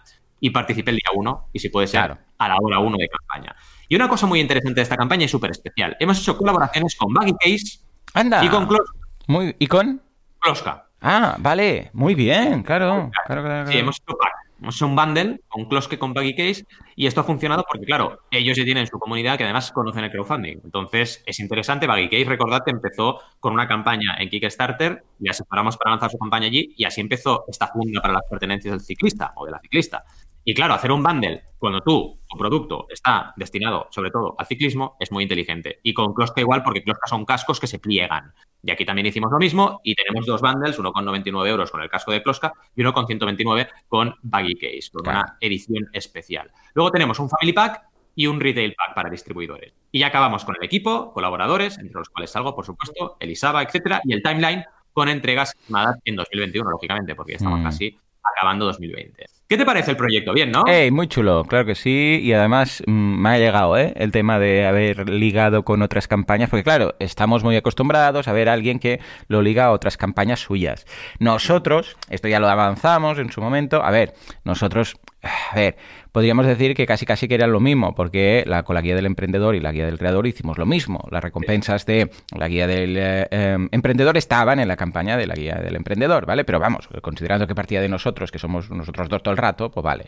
y 0.42 0.50
participe 0.50 0.90
el 0.90 0.96
día 0.96 1.10
1, 1.14 1.48
y 1.52 1.58
si 1.58 1.68
puede 1.68 1.86
ser 1.86 2.00
Claro. 2.00 2.18
a 2.38 2.48
la 2.48 2.56
hora 2.60 2.78
1 2.78 2.96
de 2.96 3.08
campaña. 3.08 3.54
Y 3.88 3.96
una 3.96 4.08
cosa 4.08 4.26
muy 4.26 4.40
interesante 4.40 4.76
de 4.76 4.82
esta 4.82 4.96
campaña 4.96 5.24
y 5.24 5.28
súper 5.28 5.50
especial, 5.50 5.96
hemos 6.00 6.18
hecho 6.20 6.36
colaboraciones 6.36 6.96
con 6.96 7.12
Baggy 7.12 7.32
Case 7.38 7.80
Anda. 8.14 8.42
y 8.44 8.48
con 8.48 8.66
Klos- 8.68 8.90
Muy... 9.26 9.54
¿Y 9.58 9.66
con? 9.66 10.00
Kloska. 10.38 10.86
Ah, 11.00 11.36
vale. 11.38 11.90
Muy 11.92 12.14
bien, 12.14 12.62
claro. 12.62 13.10
claro, 13.26 13.42
claro, 13.42 13.70
Sí, 13.70 13.78
hemos 13.78 13.96
hecho 13.96 14.16
pack. 14.16 14.40
Hemos 14.60 14.76
hecho 14.76 14.86
un 14.86 14.94
bundle 14.94 15.40
con 15.48 15.64
Kloske 15.64 15.98
con 15.98 16.12
Baggy 16.12 16.34
Case 16.34 16.66
y 16.94 17.06
esto 17.06 17.22
ha 17.22 17.24
funcionado 17.24 17.64
porque, 17.70 17.86
claro, 17.86 18.20
ellos 18.30 18.58
ya 18.58 18.64
tienen 18.64 18.86
su 18.86 18.98
comunidad 18.98 19.38
que 19.38 19.44
además 19.44 19.72
conocen 19.72 20.04
el 20.04 20.10
crowdfunding. 20.10 20.58
Entonces, 20.62 21.22
es 21.24 21.40
interesante. 21.40 21.86
Baggy 21.86 22.10
Case, 22.10 22.24
recordad 22.24 22.60
que 22.62 22.70
empezó 22.70 23.20
con 23.38 23.54
una 23.54 23.66
campaña 23.66 24.16
en 24.18 24.28
Kickstarter, 24.28 25.02
le 25.18 25.30
asesoramos 25.30 25.78
para 25.78 25.92
lanzar 25.92 26.10
su 26.10 26.18
campaña 26.18 26.48
allí 26.48 26.74
y 26.76 26.84
así 26.84 27.00
empezó 27.00 27.44
esta 27.48 27.68
funda 27.68 28.02
para 28.02 28.12
las 28.12 28.24
pertenencias 28.28 28.72
del 28.72 28.80
ciclista 28.82 29.32
o 29.36 29.46
de 29.46 29.52
la 29.52 29.60
ciclista. 29.60 30.04
Y 30.44 30.52
claro, 30.52 30.74
hacer 30.74 30.92
un 30.92 31.02
bundle 31.02 31.42
cuando 31.58 31.80
tú, 31.80 32.18
tu 32.28 32.38
producto, 32.38 32.86
está 32.90 33.32
destinado 33.36 33.88
sobre 33.90 34.10
todo 34.10 34.34
al 34.38 34.46
ciclismo 34.46 34.96
es 35.00 35.10
muy 35.12 35.22
inteligente. 35.22 35.80
Y 35.82 35.94
con 35.94 36.12
Kloska 36.12 36.40
igual, 36.40 36.62
porque 36.62 36.82
Kloska 36.82 37.06
son 37.08 37.24
cascos 37.24 37.60
que 37.60 37.66
se 37.66 37.78
pliegan. 37.78 38.32
Y 38.62 38.70
aquí 38.70 38.84
también 38.84 39.06
hicimos 39.06 39.30
lo 39.32 39.38
mismo 39.38 39.80
y 39.82 39.94
tenemos 39.94 40.26
dos 40.26 40.40
bundles, 40.40 40.78
uno 40.78 40.92
con 40.92 41.04
99 41.04 41.48
euros 41.50 41.70
con 41.70 41.80
el 41.82 41.88
casco 41.88 42.12
de 42.12 42.22
Kloska 42.22 42.52
y 42.76 42.82
uno 42.82 42.92
con 42.92 43.06
129 43.06 43.68
con 43.88 44.14
Baggy 44.22 44.54
Case, 44.56 44.90
con 44.92 45.02
Claro. 45.02 45.18
una 45.20 45.36
edición 45.40 45.88
especial. 45.92 46.50
Luego 46.74 46.90
tenemos 46.90 47.18
un 47.18 47.30
Family 47.30 47.52
Pack 47.52 47.82
y 48.14 48.26
un 48.26 48.38
Retail 48.40 48.74
Pack 48.74 48.94
para 48.94 49.08
distribuidores. 49.08 49.72
Y 49.92 50.00
ya 50.00 50.08
acabamos 50.08 50.44
con 50.44 50.56
el 50.58 50.64
equipo, 50.64 51.12
colaboradores, 51.12 51.78
entre 51.78 51.94
los 51.98 52.08
cuales 52.10 52.30
salgo, 52.30 52.54
por 52.54 52.66
supuesto, 52.66 53.16
Elisaba, 53.20 53.62
etcétera, 53.62 54.00
y 54.04 54.12
el 54.12 54.22
timeline 54.22 54.64
con 54.92 55.08
entregas 55.08 55.56
en 56.04 56.16
2021, 56.16 56.68
lógicamente, 56.70 57.14
porque 57.14 57.32
ya 57.32 57.36
estamos 57.36 57.60
Mm. 57.60 57.64
casi 57.64 57.98
acabando 58.24 58.66
2020. 58.66 59.26
¿Qué 59.50 59.58
te 59.58 59.64
parece 59.64 59.90
el 59.90 59.96
proyecto? 59.96 60.32
Bien, 60.32 60.52
¿no? 60.52 60.62
Ey, 60.68 60.92
muy 60.92 61.08
chulo, 61.08 61.44
claro 61.44 61.66
que 61.66 61.74
sí. 61.74 62.20
Y 62.22 62.32
además 62.32 62.84
mm, 62.86 62.92
me 62.92 63.30
ha 63.30 63.38
llegado 63.38 63.76
¿eh? 63.76 63.92
el 63.96 64.12
tema 64.12 64.38
de 64.38 64.64
haber 64.64 65.08
ligado 65.08 65.64
con 65.64 65.82
otras 65.82 66.06
campañas, 66.06 66.48
porque 66.48 66.62
claro, 66.62 66.94
estamos 67.00 67.42
muy 67.42 67.56
acostumbrados 67.56 68.28
a 68.28 68.32
ver 68.32 68.48
a 68.48 68.52
alguien 68.52 68.78
que 68.78 69.00
lo 69.26 69.42
liga 69.42 69.64
a 69.64 69.72
otras 69.72 69.96
campañas 69.96 70.38
suyas. 70.38 70.86
Nosotros, 71.18 71.96
esto 72.10 72.28
ya 72.28 72.38
lo 72.38 72.48
avanzamos 72.48 73.18
en 73.18 73.32
su 73.32 73.40
momento, 73.40 73.82
a 73.82 73.90
ver, 73.90 74.14
nosotros, 74.44 74.94
a 75.22 75.56
ver, 75.56 75.76
podríamos 76.12 76.46
decir 76.46 76.74
que 76.74 76.86
casi 76.86 77.06
casi 77.06 77.28
que 77.28 77.34
era 77.34 77.46
lo 77.46 77.60
mismo, 77.60 77.94
porque 77.94 78.44
con 78.64 78.74
la 78.74 78.80
guía 78.80 78.94
del 78.94 79.06
emprendedor 79.06 79.54
y 79.54 79.60
la 79.60 79.72
guía 79.72 79.86
del 79.86 79.98
creador 79.98 80.26
hicimos 80.26 80.58
lo 80.58 80.66
mismo. 80.66 81.06
Las 81.10 81.22
recompensas 81.22 81.86
de 81.86 82.10
la 82.36 82.48
guía 82.48 82.66
del 82.66 82.96
eh, 82.96 83.28
eh, 83.30 83.68
emprendedor 83.70 84.16
estaban 84.16 84.60
en 84.60 84.68
la 84.68 84.76
campaña 84.76 85.16
de 85.16 85.26
la 85.26 85.34
guía 85.34 85.56
del 85.56 85.76
emprendedor, 85.76 86.26
¿vale? 86.26 86.44
Pero 86.44 86.58
vamos, 86.58 86.88
considerando 87.02 87.46
que 87.46 87.54
partía 87.54 87.80
de 87.80 87.88
nosotros, 87.88 88.30
que 88.30 88.38
somos 88.38 88.70
nosotros 88.70 89.08
dos 89.08 89.22
todo 89.22 89.32
el 89.32 89.38
rato, 89.38 89.70
pues 89.70 89.84
vale. 89.84 90.04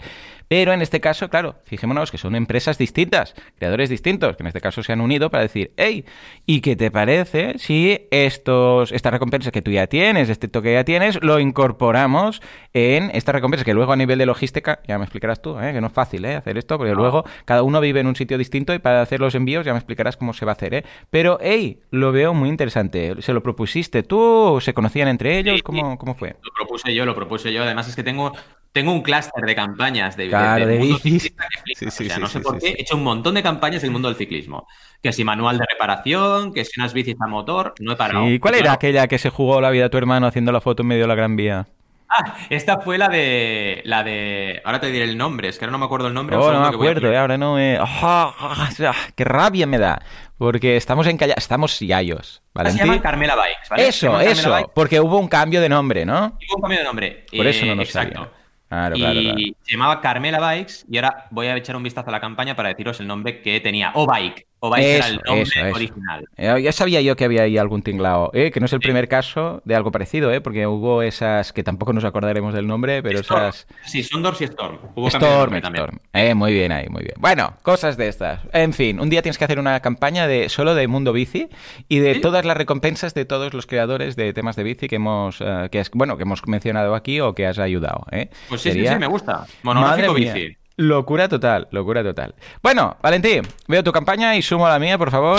Pero 0.48 0.72
en 0.72 0.82
este 0.82 1.00
caso, 1.00 1.28
claro, 1.30 1.56
fijémonos 1.64 2.10
que 2.10 2.18
son 2.18 2.34
empresas 2.34 2.78
distintas, 2.78 3.34
creadores 3.56 3.88
distintos, 3.88 4.36
que 4.36 4.42
en 4.42 4.48
este 4.48 4.60
caso 4.60 4.82
se 4.82 4.92
han 4.92 5.00
unido 5.00 5.30
para 5.30 5.42
decir, 5.42 5.72
hey, 5.76 6.04
¿y 6.46 6.60
qué 6.60 6.76
te 6.76 6.90
parece 6.90 7.58
si 7.58 8.08
estos, 8.10 8.92
estas 8.92 9.12
recompensas 9.12 9.52
que 9.52 9.62
tú 9.62 9.70
ya 9.70 9.86
tienes, 9.86 10.28
este 10.28 10.48
toque 10.48 10.62
que 10.68 10.74
ya 10.74 10.84
tienes, 10.84 11.22
lo 11.22 11.40
incorporamos 11.40 12.42
en 12.72 13.10
estas 13.14 13.34
recompensas 13.34 13.64
que 13.64 13.74
luego 13.74 13.92
a 13.92 13.96
nivel 13.96 14.18
de 14.18 14.26
logística, 14.26 14.80
ya 14.86 14.98
me 14.98 15.04
explicarás 15.04 15.42
tú, 15.42 15.58
¿eh? 15.58 15.72
que 15.72 15.80
no 15.80 15.88
fácil 15.92 16.24
¿eh? 16.24 16.35
hacer 16.35 16.59
esto, 16.59 16.78
porque 16.78 16.94
luego 16.94 17.24
cada 17.44 17.62
uno 17.62 17.81
vive 17.81 18.00
en 18.00 18.07
un 18.07 18.16
sitio 18.16 18.38
distinto 18.38 18.74
y 18.74 18.78
para 18.78 19.02
hacer 19.02 19.20
los 19.20 19.35
envíos 19.35 19.64
ya 19.64 19.72
me 19.72 19.78
explicarás 19.78 20.16
cómo 20.16 20.33
se 20.33 20.44
va 20.44 20.52
a 20.52 20.55
hacer. 20.55 20.74
¿eh? 20.74 20.85
Pero, 21.11 21.38
hey, 21.40 21.81
lo 21.90 22.12
veo 22.12 22.35
muy 22.35 22.48
interesante. 22.48 23.20
¿Se 23.20 23.33
lo 23.33 23.42
propusiste 23.42 24.02
tú? 24.02 24.59
¿Se 24.61 24.74
conocían 24.74 25.09
entre 25.09 25.38
ellos? 25.38 25.57
Sí, 25.57 25.62
¿Cómo, 25.62 25.98
cómo 25.98 26.14
fue? 26.14 26.37
Lo 26.42 26.50
propuse 26.57 26.94
yo, 26.94 27.05
lo 27.05 27.14
propuse 27.14 27.52
yo. 27.52 27.62
Además 27.62 27.88
es 27.88 27.96
que 27.96 28.02
tengo, 28.02 28.33
tengo 28.72 28.92
un 28.92 29.02
clúster 29.02 29.44
de 29.44 29.55
campañas 29.55 30.16
de, 30.16 30.28
Claro, 30.28 30.66
de 30.66 30.78
bicis. 30.78 31.22
Sí, 31.22 31.35
sí, 31.74 31.87
o 31.87 31.90
sea, 31.90 32.16
sí, 32.16 32.20
no 32.20 32.26
sé 32.26 32.40
por 32.40 32.59
qué. 32.59 32.70
He 32.70 32.83
hecho 32.83 32.96
un 32.96 33.05
montón 33.05 33.35
de 33.35 33.42
campañas 33.42 33.83
del 33.83 33.90
mundo 33.90 34.09
del 34.09 34.16
ciclismo. 34.16 34.66
Que 35.02 35.12
si 35.12 35.24
manual 35.24 35.59
de 35.59 35.64
reparación, 35.70 36.52
que 36.52 36.64
si 36.64 36.81
unas 36.81 36.92
bicis 36.92 37.16
a 37.20 37.26
motor, 37.26 37.74
no 37.81 37.92
he 37.92 37.96
parado. 37.96 38.28
¿Y 38.28 38.38
cuál 38.38 38.55
era 38.55 38.62
claro, 38.62 38.74
aquella 38.76 39.09
que 39.09 39.18
se 39.18 39.31
jugó 39.31 39.61
la 39.61 39.70
vida 39.70 39.87
a 39.87 39.90
tu 39.90 39.98
hermano 39.98 40.26
haciendo 40.26 40.52
la 40.52 40.61
foto 40.61 40.83
en 40.83 40.88
medio 40.88 41.02
de 41.02 41.09
la 41.09 41.14
Gran 41.14 41.37
Vía? 41.37 41.68
Ah, 42.14 42.35
esta 42.51 42.79
fue 42.81 42.98
la 42.98 43.09
de. 43.09 43.81
La 43.85 44.03
de. 44.05 44.61
Ahora 44.64 44.81
te 44.81 44.88
diré 44.88 45.05
el 45.05 45.16
nombre, 45.16 45.48
es 45.48 45.59
que 45.59 45.64
ahora 45.64 45.72
no 45.72 45.79
me 45.79 45.85
acuerdo 45.87 46.09
el 46.09 46.14
nombre. 46.14 46.37
Oh, 46.37 46.53
no 46.53 46.61
me 46.61 46.68
acuerdo, 46.68 47.11
eh, 47.12 47.16
ahora 47.16 47.38
no 47.38 47.55
me... 47.55 47.77
Ah, 47.81 48.35
ah, 48.38 48.68
ah, 48.87 48.94
¡Qué 49.16 49.25
rabia 49.25 49.66
me 49.66 49.79
da! 49.79 50.01
Porque 50.38 50.77
estamos 50.77 51.07
en 51.07 51.16
calla... 51.16 51.35
Estamos 51.37 51.79
yayos, 51.81 52.42
Ah, 52.55 52.64
Se 52.70 52.79
¿vale? 52.79 52.79
llama 52.79 53.01
Carmela 53.03 53.37
Bikes, 53.37 53.68
¿vale? 53.70 53.88
Eso, 53.88 54.20
eso, 54.20 54.51
Bikes. 54.51 54.70
porque 54.75 55.01
hubo 55.01 55.18
un 55.18 55.29
cambio 55.29 55.61
de 55.61 55.68
nombre, 55.68 56.05
¿no? 56.05 56.37
Hubo 56.48 56.57
un 56.57 56.62
cambio 56.62 56.79
de 56.79 56.85
nombre. 56.85 57.27
Por 57.35 57.46
eso 57.46 57.64
Eh, 57.64 57.68
no 57.68 57.75
nos 57.77 57.87
Exacto. 57.87 58.14
sabía. 58.14 58.31
Claro, 58.68 58.96
y 58.96 59.01
claro. 59.01 59.38
se 59.62 59.72
llamaba 59.72 60.01
Carmela 60.01 60.40
Bikes 60.40 60.72
y 60.90 60.96
ahora 60.96 61.27
voy 61.31 61.46
a 61.46 61.57
echar 61.57 61.77
un 61.77 61.83
vistazo 61.83 62.09
a 62.09 62.12
la 62.12 62.20
campaña 62.20 62.57
para 62.57 62.70
deciros 62.70 62.98
el 63.01 63.07
nombre 63.07 63.42
que 63.42 63.61
tenía. 63.61 63.92
O 63.94 64.07
Bike. 64.07 64.46
O 64.64 64.77
el 64.77 64.83
Eso, 64.85 65.14
nombre 65.27 65.42
eso, 65.42 65.59
eso. 65.61 65.75
original. 65.75 66.25
Eh, 66.37 66.62
ya 66.62 66.70
sabía 66.70 67.01
yo 67.01 67.16
que 67.16 67.25
había 67.25 67.42
ahí 67.42 67.59
algún 67.59 67.83
tinglao, 67.83 68.31
¿eh? 68.33 68.53
que 68.53 68.61
no 68.61 68.66
es 68.66 68.72
el 68.72 68.79
primer 68.79 69.09
caso 69.09 69.61
de 69.64 69.75
algo 69.75 69.90
parecido, 69.90 70.33
¿eh? 70.33 70.40
porque 70.40 70.68
hubo 70.68 71.03
esas 71.03 71.53
que 71.53 71.64
tampoco 71.64 71.92
nos 71.92 72.05
acordaremos 72.05 72.55
del 72.55 72.68
nombre, 72.68 73.03
pero 73.03 73.18
Storm. 73.18 73.42
esas... 73.48 73.66
Sí, 73.85 74.05
Sondors 74.05 74.40
y 74.40 74.44
Storm. 74.44 74.79
Hubo 74.94 75.09
Storm, 75.09 75.27
nombre 75.40 75.61
también. 75.62 75.85
Storm. 75.87 75.98
Eh, 76.12 76.35
muy 76.35 76.53
bien 76.53 76.70
ahí, 76.70 76.88
muy 76.88 77.03
bien. 77.03 77.14
Bueno, 77.18 77.55
cosas 77.62 77.96
de 77.96 78.07
estas. 78.07 78.38
En 78.53 78.72
fin, 78.72 79.01
un 79.01 79.11
día 79.11 79.20
tienes 79.20 79.37
que 79.37 79.44
hacer 79.44 79.59
una 79.59 79.81
campaña 79.81 80.29
de 80.29 80.48
solo 80.48 80.77
de 80.77 80.87
Mundo 80.87 81.12
Bici 81.12 81.48
y 81.88 81.98
de 81.98 82.14
¿Sí? 82.14 82.20
todas 82.20 82.44
las 82.44 82.57
recompensas 82.57 83.14
de 83.14 83.25
todos 83.25 83.55
los 83.55 83.66
creadores 83.66 84.14
de 84.14 84.33
temas 84.33 84.55
de 84.55 84.62
bici 84.62 84.87
que 84.87 84.94
hemos, 84.94 85.40
eh, 85.40 85.70
que 85.72 85.81
has- 85.81 85.90
bueno, 85.92 86.16
que 86.16 86.22
hemos 86.22 86.46
mencionado 86.46 86.94
aquí 86.94 87.18
o 87.18 87.35
que 87.35 87.48
has 87.48 87.59
ayudado. 87.59 88.07
¿eh? 88.12 88.29
Pues 88.48 88.61
sí, 88.61 88.68
sí, 88.70 88.75
Sería- 88.77 88.92
sí, 88.92 88.98
me 89.01 89.09
gusta. 89.09 89.44
Monográfico 89.64 90.12
Madre 90.12 90.35
mía. 90.35 90.57
Locura 90.82 91.28
total, 91.28 91.68
locura 91.70 92.02
total. 92.02 92.34
Bueno, 92.60 92.96
Valentín, 93.00 93.42
veo 93.68 93.84
tu 93.84 93.92
campaña 93.92 94.34
y 94.34 94.42
sumo 94.42 94.68
la 94.68 94.80
mía, 94.80 94.98
por 94.98 95.12
favor. 95.12 95.38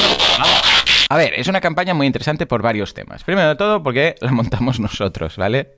A 1.14 1.16
ver, 1.16 1.36
es 1.36 1.48
una 1.48 1.62
campaña 1.62 1.94
muy 1.94 2.08
interesante 2.08 2.48
por 2.48 2.64
varios 2.64 2.96
temas. 2.96 3.24
Primero 3.24 3.50
de 3.50 3.56
todo, 3.56 3.84
porque 3.84 4.16
la 4.20 4.32
montamos 4.32 4.80
nosotros, 4.80 5.38
¿vale? 5.38 5.76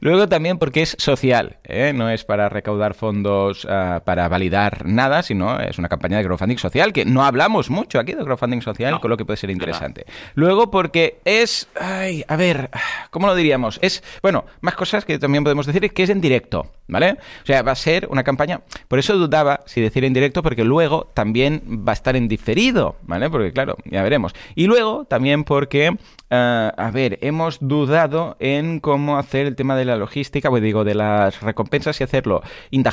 Luego 0.00 0.26
también 0.30 0.56
porque 0.58 0.80
es 0.80 0.96
social, 0.98 1.58
¿eh? 1.64 1.92
No 1.94 2.08
es 2.08 2.24
para 2.24 2.48
recaudar 2.48 2.94
fondos 2.94 3.66
ah, 3.68 4.00
para 4.06 4.26
validar 4.28 4.86
nada, 4.86 5.22
sino 5.22 5.60
es 5.60 5.78
una 5.78 5.90
campaña 5.90 6.16
de 6.16 6.24
crowdfunding 6.24 6.56
social, 6.56 6.94
que 6.94 7.04
no 7.04 7.22
hablamos 7.22 7.68
mucho 7.68 7.98
aquí 7.98 8.14
de 8.14 8.24
crowdfunding 8.24 8.62
social, 8.62 8.92
No, 8.92 9.00
con 9.02 9.10
lo 9.10 9.18
que 9.18 9.26
puede 9.26 9.36
ser 9.36 9.50
interesante. 9.50 10.06
Luego 10.34 10.70
porque 10.70 11.18
es... 11.26 11.68
Ay, 11.78 12.24
a 12.26 12.36
ver, 12.36 12.70
¿cómo 13.10 13.26
lo 13.26 13.34
diríamos? 13.34 13.78
Es, 13.82 14.02
bueno, 14.22 14.46
más 14.62 14.74
cosas 14.74 15.04
que 15.04 15.18
también 15.18 15.44
podemos 15.44 15.66
decir 15.66 15.84
es 15.84 15.92
que 15.92 16.04
es 16.04 16.08
en 16.08 16.22
directo, 16.22 16.72
¿vale? 16.88 17.18
O 17.42 17.46
sea, 17.46 17.60
va 17.60 17.72
a 17.72 17.76
ser 17.76 18.08
una 18.10 18.24
campaña... 18.24 18.62
Por 18.88 18.98
eso 18.98 19.18
dudaba 19.18 19.60
si 19.66 19.82
decir 19.82 20.04
en 20.06 20.14
directo, 20.14 20.42
porque 20.42 20.64
luego 20.64 21.10
también 21.12 21.84
va 21.86 21.92
a 21.92 21.94
estar 21.94 22.16
en 22.16 22.26
diferido, 22.26 22.96
¿vale? 23.02 23.28
Porque 23.28 23.52
claro, 23.52 23.76
ya 23.84 24.02
veremos. 24.02 24.32
Y 24.54 24.61
luego 24.66 25.04
también 25.04 25.44
porque, 25.44 25.96
ah, 26.30 26.72
a 26.76 26.90
ver, 26.90 27.18
hemos 27.22 27.58
dudado 27.60 28.36
en 28.40 28.80
cómo 28.80 29.18
hacer 29.18 29.46
el 29.46 29.56
tema 29.56 29.76
de 29.76 29.84
la 29.84 29.96
logística, 29.96 30.50
pues 30.50 30.62
digo, 30.62 30.84
de 30.84 30.94
las 30.94 31.40
recompensas 31.40 32.00
y 32.00 32.04
hacerlo 32.04 32.42
in 32.70 32.84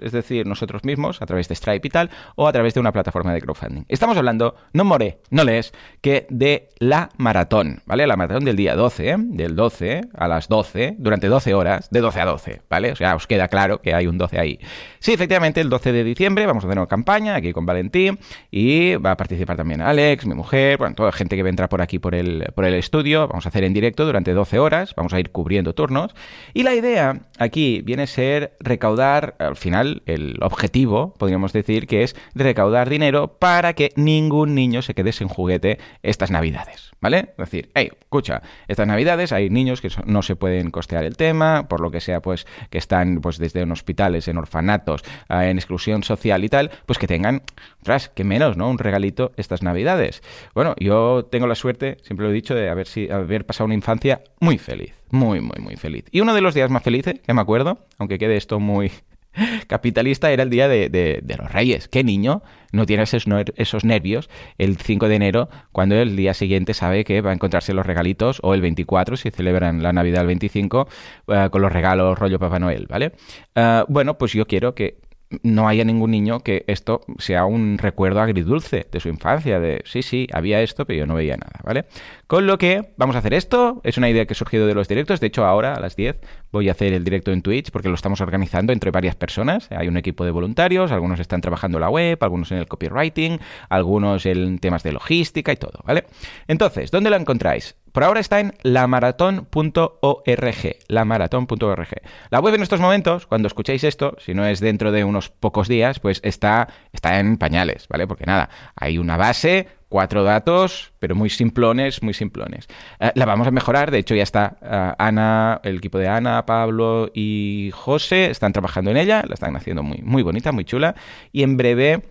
es 0.00 0.12
decir, 0.12 0.46
nosotros 0.46 0.84
mismos, 0.84 1.22
a 1.22 1.26
través 1.26 1.48
de 1.48 1.54
Stripe 1.54 1.86
y 1.86 1.90
tal, 1.90 2.10
o 2.34 2.48
a 2.48 2.52
través 2.52 2.74
de 2.74 2.80
una 2.80 2.92
plataforma 2.92 3.32
de 3.32 3.40
crowdfunding. 3.40 3.84
Estamos 3.88 4.16
hablando, 4.16 4.56
no 4.72 4.84
more, 4.84 5.18
no 5.30 5.44
lees, 5.44 5.72
que 6.00 6.26
de 6.30 6.68
la 6.78 7.10
maratón, 7.16 7.82
¿vale? 7.86 8.06
La 8.06 8.16
maratón 8.16 8.44
del 8.44 8.56
día 8.56 8.74
12, 8.74 9.10
¿eh? 9.10 9.16
del 9.18 9.56
12 9.56 10.02
a 10.14 10.28
las 10.28 10.48
12, 10.48 10.96
durante 10.98 11.28
12 11.28 11.54
horas, 11.54 11.90
de 11.90 12.00
12 12.00 12.20
a 12.20 12.24
12, 12.24 12.62
¿vale? 12.68 12.92
O 12.92 12.96
sea, 12.96 13.14
os 13.14 13.26
queda 13.26 13.48
claro 13.48 13.80
que 13.80 13.94
hay 13.94 14.06
un 14.06 14.18
12 14.18 14.38
ahí. 14.38 14.58
Sí, 14.98 15.12
efectivamente, 15.12 15.60
el 15.60 15.68
12 15.68 15.92
de 15.92 16.04
diciembre 16.04 16.46
vamos 16.46 16.64
a 16.64 16.66
hacer 16.66 16.78
una 16.78 16.86
campaña 16.86 17.36
aquí 17.36 17.52
con 17.52 17.66
Valentín 17.66 18.18
y 18.50 18.96
va 18.96 19.12
a 19.12 19.16
participar 19.16 19.56
también 19.56 19.80
Alex, 19.80 20.26
mi 20.26 20.34
mujer, 20.34 20.78
bueno, 20.78 20.94
toda 20.94 21.03
gente 21.12 21.36
que 21.36 21.42
vendrá 21.42 21.68
por 21.68 21.82
aquí 21.82 21.98
por 21.98 22.14
el, 22.14 22.46
por 22.54 22.64
el 22.64 22.74
estudio. 22.74 23.28
Vamos 23.28 23.46
a 23.46 23.48
hacer 23.48 23.64
en 23.64 23.74
directo 23.74 24.04
durante 24.04 24.32
12 24.32 24.58
horas, 24.58 24.94
vamos 24.94 25.12
a 25.12 25.20
ir 25.20 25.30
cubriendo 25.30 25.74
turnos. 25.74 26.14
Y 26.52 26.62
la 26.62 26.74
idea 26.74 27.20
aquí 27.38 27.82
viene 27.84 28.04
a 28.04 28.06
ser 28.06 28.56
recaudar, 28.60 29.36
al 29.38 29.56
final, 29.56 30.02
el 30.06 30.38
objetivo, 30.42 31.14
podríamos 31.18 31.52
decir, 31.52 31.86
que 31.86 32.02
es 32.02 32.16
recaudar 32.34 32.88
dinero 32.88 33.38
para 33.38 33.74
que 33.74 33.92
ningún 33.96 34.54
niño 34.54 34.82
se 34.82 34.94
quede 34.94 35.12
sin 35.12 35.28
juguete 35.28 35.78
estas 36.02 36.30
navidades, 36.30 36.92
¿vale? 37.00 37.30
Es 37.30 37.36
decir, 37.36 37.70
hey, 37.74 37.90
escucha, 38.00 38.42
estas 38.68 38.86
navidades 38.86 39.32
hay 39.32 39.50
niños 39.50 39.80
que 39.80 39.88
no 40.06 40.22
se 40.22 40.36
pueden 40.36 40.70
costear 40.70 41.04
el 41.04 41.16
tema, 41.16 41.68
por 41.68 41.80
lo 41.80 41.90
que 41.90 42.00
sea, 42.00 42.20
pues 42.20 42.46
que 42.70 42.78
están 42.78 43.20
pues 43.20 43.38
desde 43.38 43.60
en 43.60 43.72
hospitales, 43.72 44.28
en 44.28 44.38
orfanatos, 44.38 45.02
eh, 45.28 45.48
en 45.50 45.58
exclusión 45.58 46.02
social 46.02 46.44
y 46.44 46.48
tal, 46.48 46.70
pues 46.86 46.98
que 46.98 47.06
tengan, 47.06 47.42
tras, 47.82 48.08
que 48.08 48.24
menos, 48.24 48.56
¿no? 48.56 48.68
Un 48.68 48.78
regalito 48.78 49.32
estas 49.36 49.62
navidades. 49.62 50.22
Bueno, 50.54 50.74
yo 50.78 50.93
tengo 51.30 51.46
la 51.46 51.54
suerte, 51.54 51.96
siempre 52.02 52.26
lo 52.26 52.30
he 52.30 52.34
dicho, 52.34 52.54
de 52.54 52.68
haber, 52.68 52.86
si, 52.86 53.10
haber 53.10 53.46
pasado 53.46 53.66
una 53.66 53.74
infancia 53.74 54.22
muy 54.40 54.58
feliz, 54.58 54.94
muy, 55.10 55.40
muy, 55.40 55.60
muy 55.60 55.76
feliz. 55.76 56.04
Y 56.10 56.20
uno 56.20 56.34
de 56.34 56.40
los 56.40 56.54
días 56.54 56.70
más 56.70 56.82
felices, 56.82 57.20
que 57.20 57.34
me 57.34 57.40
acuerdo, 57.40 57.78
aunque 57.98 58.18
quede 58.18 58.36
esto 58.36 58.60
muy 58.60 58.90
capitalista, 59.66 60.30
era 60.30 60.42
el 60.42 60.50
día 60.50 60.68
de, 60.68 61.22
los 61.38 61.52
Reyes. 61.52 61.88
¿Qué 61.88 62.04
niño 62.04 62.42
no 62.72 62.86
tiene 62.86 63.04
esos, 63.04 63.26
esos, 63.56 63.84
nervios 63.84 64.28
el 64.58 64.76
5 64.76 65.08
de 65.08 65.14
enero 65.14 65.48
cuando 65.72 65.94
el 65.94 66.16
día 66.16 66.34
siguiente 66.34 66.74
sabe 66.74 67.04
que 67.04 67.20
va 67.20 67.30
a 67.30 67.34
encontrarse 67.34 67.72
los 67.72 67.86
regalitos 67.86 68.40
o 68.42 68.54
el 68.54 68.60
24 68.60 69.16
si 69.16 69.30
celebran 69.30 69.82
la 69.82 69.92
Navidad 69.92 70.22
el 70.22 70.26
25 70.28 70.88
eh, 71.28 71.48
con 71.50 71.62
los 71.62 71.72
regalos 71.72 72.18
rollo 72.18 72.38
Papá 72.38 72.58
Noel, 72.58 72.86
¿vale? 72.88 73.12
Eh, 73.54 73.84
bueno, 73.88 74.18
pues 74.18 74.32
yo 74.32 74.46
quiero 74.46 74.74
que 74.74 74.98
no 75.42 75.68
haya 75.68 75.84
ningún 75.84 76.10
niño 76.10 76.40
que 76.40 76.64
esto 76.66 77.02
sea 77.18 77.44
un 77.44 77.78
recuerdo 77.78 78.20
agridulce 78.20 78.86
de 78.90 79.00
su 79.00 79.08
infancia, 79.08 79.60
de 79.60 79.82
sí, 79.84 80.02
sí, 80.02 80.26
había 80.32 80.60
esto, 80.62 80.86
pero 80.86 81.00
yo 81.00 81.06
no 81.06 81.14
veía 81.14 81.36
nada, 81.36 81.60
¿vale? 81.62 81.86
Con 82.26 82.46
lo 82.46 82.58
que 82.58 82.92
vamos 82.96 83.16
a 83.16 83.20
hacer 83.20 83.34
esto, 83.34 83.80
es 83.84 83.98
una 83.98 84.08
idea 84.08 84.26
que 84.26 84.32
ha 84.32 84.36
surgido 84.36 84.66
de 84.66 84.74
los 84.74 84.88
directos, 84.88 85.20
de 85.20 85.26
hecho 85.26 85.44
ahora 85.44 85.74
a 85.74 85.80
las 85.80 85.96
10 85.96 86.16
voy 86.52 86.68
a 86.68 86.72
hacer 86.72 86.92
el 86.92 87.04
directo 87.04 87.32
en 87.32 87.42
Twitch 87.42 87.70
porque 87.70 87.88
lo 87.88 87.94
estamos 87.94 88.20
organizando 88.20 88.72
entre 88.72 88.90
varias 88.90 89.14
personas, 89.16 89.68
hay 89.70 89.88
un 89.88 89.96
equipo 89.96 90.24
de 90.24 90.30
voluntarios, 90.30 90.92
algunos 90.92 91.20
están 91.20 91.40
trabajando 91.40 91.78
la 91.78 91.90
web, 91.90 92.18
algunos 92.20 92.50
en 92.52 92.58
el 92.58 92.66
copywriting, 92.66 93.40
algunos 93.68 94.26
en 94.26 94.58
temas 94.58 94.82
de 94.82 94.92
logística 94.92 95.52
y 95.52 95.56
todo, 95.56 95.80
¿vale? 95.84 96.04
Entonces, 96.48 96.90
¿dónde 96.90 97.10
lo 97.10 97.16
encontráis? 97.16 97.76
Por 97.94 98.02
ahora 98.02 98.18
está 98.18 98.40
en 98.40 98.54
lamaratón.org, 98.64 100.76
lamaratón.org. 100.88 101.88
La 102.28 102.40
web 102.40 102.54
en 102.56 102.62
estos 102.62 102.80
momentos, 102.80 103.28
cuando 103.28 103.46
escuchéis 103.46 103.84
esto, 103.84 104.16
si 104.18 104.34
no 104.34 104.44
es 104.44 104.58
dentro 104.58 104.90
de 104.90 105.04
unos 105.04 105.30
pocos 105.30 105.68
días, 105.68 106.00
pues 106.00 106.18
está, 106.24 106.66
está 106.92 107.20
en 107.20 107.36
pañales, 107.36 107.86
¿vale? 107.86 108.08
Porque 108.08 108.26
nada, 108.26 108.50
hay 108.74 108.98
una 108.98 109.16
base, 109.16 109.68
cuatro 109.88 110.24
datos, 110.24 110.90
pero 110.98 111.14
muy 111.14 111.30
simplones, 111.30 112.02
muy 112.02 112.14
simplones. 112.14 112.66
Eh, 112.98 113.12
la 113.14 113.26
vamos 113.26 113.46
a 113.46 113.52
mejorar, 113.52 113.92
de 113.92 113.98
hecho 113.98 114.16
ya 114.16 114.24
está 114.24 114.56
eh, 114.60 114.92
Ana, 114.98 115.60
el 115.62 115.76
equipo 115.76 115.98
de 115.98 116.08
Ana, 116.08 116.44
Pablo 116.46 117.12
y 117.14 117.70
José 117.72 118.28
están 118.28 118.52
trabajando 118.52 118.90
en 118.90 118.96
ella, 118.96 119.22
la 119.24 119.34
están 119.34 119.54
haciendo 119.54 119.84
muy, 119.84 120.02
muy 120.02 120.24
bonita, 120.24 120.50
muy 120.50 120.64
chula, 120.64 120.96
y 121.30 121.44
en 121.44 121.56
breve 121.56 122.02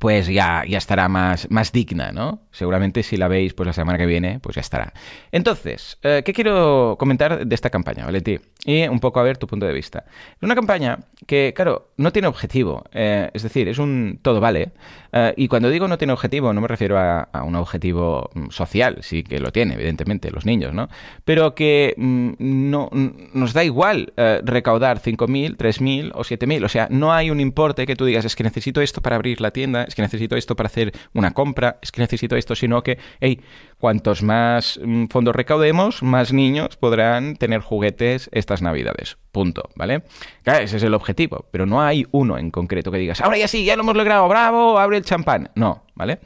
pues 0.00 0.28
ya, 0.28 0.64
ya 0.66 0.78
estará 0.78 1.08
más, 1.08 1.50
más 1.50 1.72
digna, 1.72 2.10
¿no? 2.10 2.40
Seguramente 2.52 3.02
si 3.02 3.18
la 3.18 3.28
veis 3.28 3.52
pues 3.52 3.66
la 3.66 3.74
semana 3.74 3.98
que 3.98 4.06
viene, 4.06 4.40
pues 4.40 4.56
ya 4.56 4.60
estará. 4.60 4.94
Entonces, 5.30 5.98
eh, 6.02 6.22
¿qué 6.24 6.32
quiero 6.32 6.96
comentar 6.98 7.46
de 7.46 7.54
esta 7.54 7.68
campaña, 7.68 8.06
Valentí? 8.06 8.40
Y 8.64 8.88
un 8.88 8.98
poco 8.98 9.20
a 9.20 9.22
ver 9.22 9.36
tu 9.36 9.46
punto 9.46 9.66
de 9.66 9.74
vista. 9.74 10.04
Una 10.40 10.54
campaña 10.54 11.00
que, 11.26 11.52
claro, 11.54 11.90
no 11.98 12.12
tiene 12.12 12.28
objetivo, 12.28 12.84
eh, 12.92 13.30
es 13.34 13.42
decir, 13.42 13.68
es 13.68 13.78
un 13.78 14.18
todo 14.22 14.40
vale. 14.40 14.72
Eh, 15.12 15.34
y 15.36 15.48
cuando 15.48 15.68
digo 15.68 15.86
no 15.86 15.98
tiene 15.98 16.14
objetivo, 16.14 16.52
no 16.54 16.62
me 16.62 16.68
refiero 16.68 16.98
a, 16.98 17.28
un 17.44 17.56
objetivo 17.56 18.30
mm, 18.32 18.48
social, 18.48 18.98
sí 19.02 19.22
que 19.22 19.38
lo 19.38 19.52
tiene, 19.52 19.74
evidentemente, 19.74 20.30
los 20.30 20.46
niños, 20.46 20.72
¿no? 20.72 20.88
Pero 21.26 21.54
que 21.54 21.94
mm, 21.98 22.32
no, 22.38 22.88
nos 23.34 23.52
da 23.52 23.64
igual 23.64 24.14
recaudar 24.16 25.00
5.000, 25.00 25.56
3.000 25.58 26.12
o 26.14 26.20
7.000. 26.20 26.64
O 26.64 26.68
sea, 26.68 26.88
no 26.90 27.12
hay 27.12 27.30
un 27.30 27.40
importe 27.40 27.86
que 27.86 27.96
tú 27.96 28.06
digas, 28.06 28.24
es 28.24 28.34
que 28.34 28.44
necesito 28.44 28.80
esto 28.80 29.02
para 29.02 29.16
abrir 29.16 29.42
la 29.42 29.50
tienda 29.50 29.79
es 29.84 29.94
que 29.94 30.02
necesito 30.02 30.36
esto 30.36 30.56
para 30.56 30.68
hacer 30.68 30.92
una 31.14 31.32
compra, 31.32 31.78
es 31.82 31.92
que 31.92 32.00
necesito 32.00 32.36
esto, 32.36 32.54
sino 32.54 32.82
que, 32.82 32.98
hey, 33.20 33.40
cuantos 33.78 34.22
más 34.22 34.80
mm, 34.82 35.06
fondos 35.06 35.34
recaudemos, 35.34 36.02
más 36.02 36.32
niños 36.32 36.76
podrán 36.76 37.36
tener 37.36 37.60
juguetes 37.60 38.28
estas 38.32 38.62
navidades. 38.62 39.18
Punto, 39.32 39.70
¿vale? 39.76 40.02
Claro, 40.42 40.64
ese 40.64 40.76
es 40.76 40.82
el 40.82 40.94
objetivo, 40.94 41.46
pero 41.50 41.66
no 41.66 41.82
hay 41.82 42.06
uno 42.10 42.38
en 42.38 42.50
concreto 42.50 42.90
que 42.90 42.98
digas, 42.98 43.20
ahora 43.20 43.38
ya 43.38 43.48
sí, 43.48 43.64
ya 43.64 43.76
lo 43.76 43.82
hemos 43.82 43.96
logrado, 43.96 44.28
bravo, 44.28 44.78
abre 44.78 44.98
el 44.98 45.04
champán. 45.04 45.50
No, 45.54 45.84
¿vale? 45.94 46.20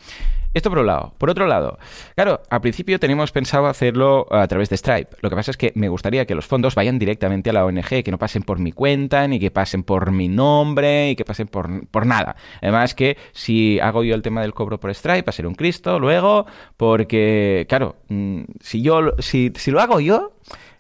Esto 0.55 0.71
por 0.71 0.79
un 0.79 0.87
lado. 0.87 1.13
Por 1.19 1.31
otro 1.31 1.49
lado, 1.49 1.79
claro, 2.15 2.41
al 2.49 2.61
principio 2.61 3.01
teníamos 3.01 3.33
pensado 3.33 3.67
hacerlo 3.67 4.29
a 4.31 4.47
través 4.47 4.71
de 4.71 4.77
Stripe. 4.77 5.17
Lo 5.21 5.29
que 5.29 5.35
pasa 5.35 5.51
es 5.51 5.57
que 5.57 5.73
me 5.75 5.89
gustaría 5.89 6.27
que 6.27 6.37
los 6.37 6.47
fondos 6.47 6.77
vayan 6.77 6.99
directamente 6.99 7.51
a 7.51 7.53
la 7.53 7.65
ONG, 7.65 8.05
que 8.05 8.11
no 8.13 8.19
pasen 8.19 8.43
por 8.43 8.61
mi 8.61 8.71
cuenta, 8.71 9.27
ni 9.27 9.41
que 9.41 9.51
pasen 9.51 9.83
por 9.83 10.13
mi 10.13 10.29
nombre, 10.29 11.11
y 11.11 11.17
que 11.17 11.25
pasen 11.25 11.49
por, 11.49 11.89
por 11.89 12.07
nada. 12.07 12.37
Además 12.63 12.95
que 12.95 13.17
si 13.33 13.81
hago 13.81 14.05
yo 14.05 14.15
el 14.15 14.23
tema 14.23 14.43
del 14.43 14.55
cobro 14.55 14.79
por 14.79 14.95
Stripe, 14.95 15.23
va 15.23 15.31
a 15.31 15.33
ser 15.33 15.49
un 15.49 15.57
Cristo 15.57 15.99
luego, 15.99 16.47
porque, 16.77 17.67
claro, 17.69 17.97
mm, 18.09 18.43
si 18.61 18.81
yo 18.81 19.15
si, 19.19 19.53
si 19.57 19.71
lo 19.73 19.81
hago 19.81 19.99
yo, 19.99 20.33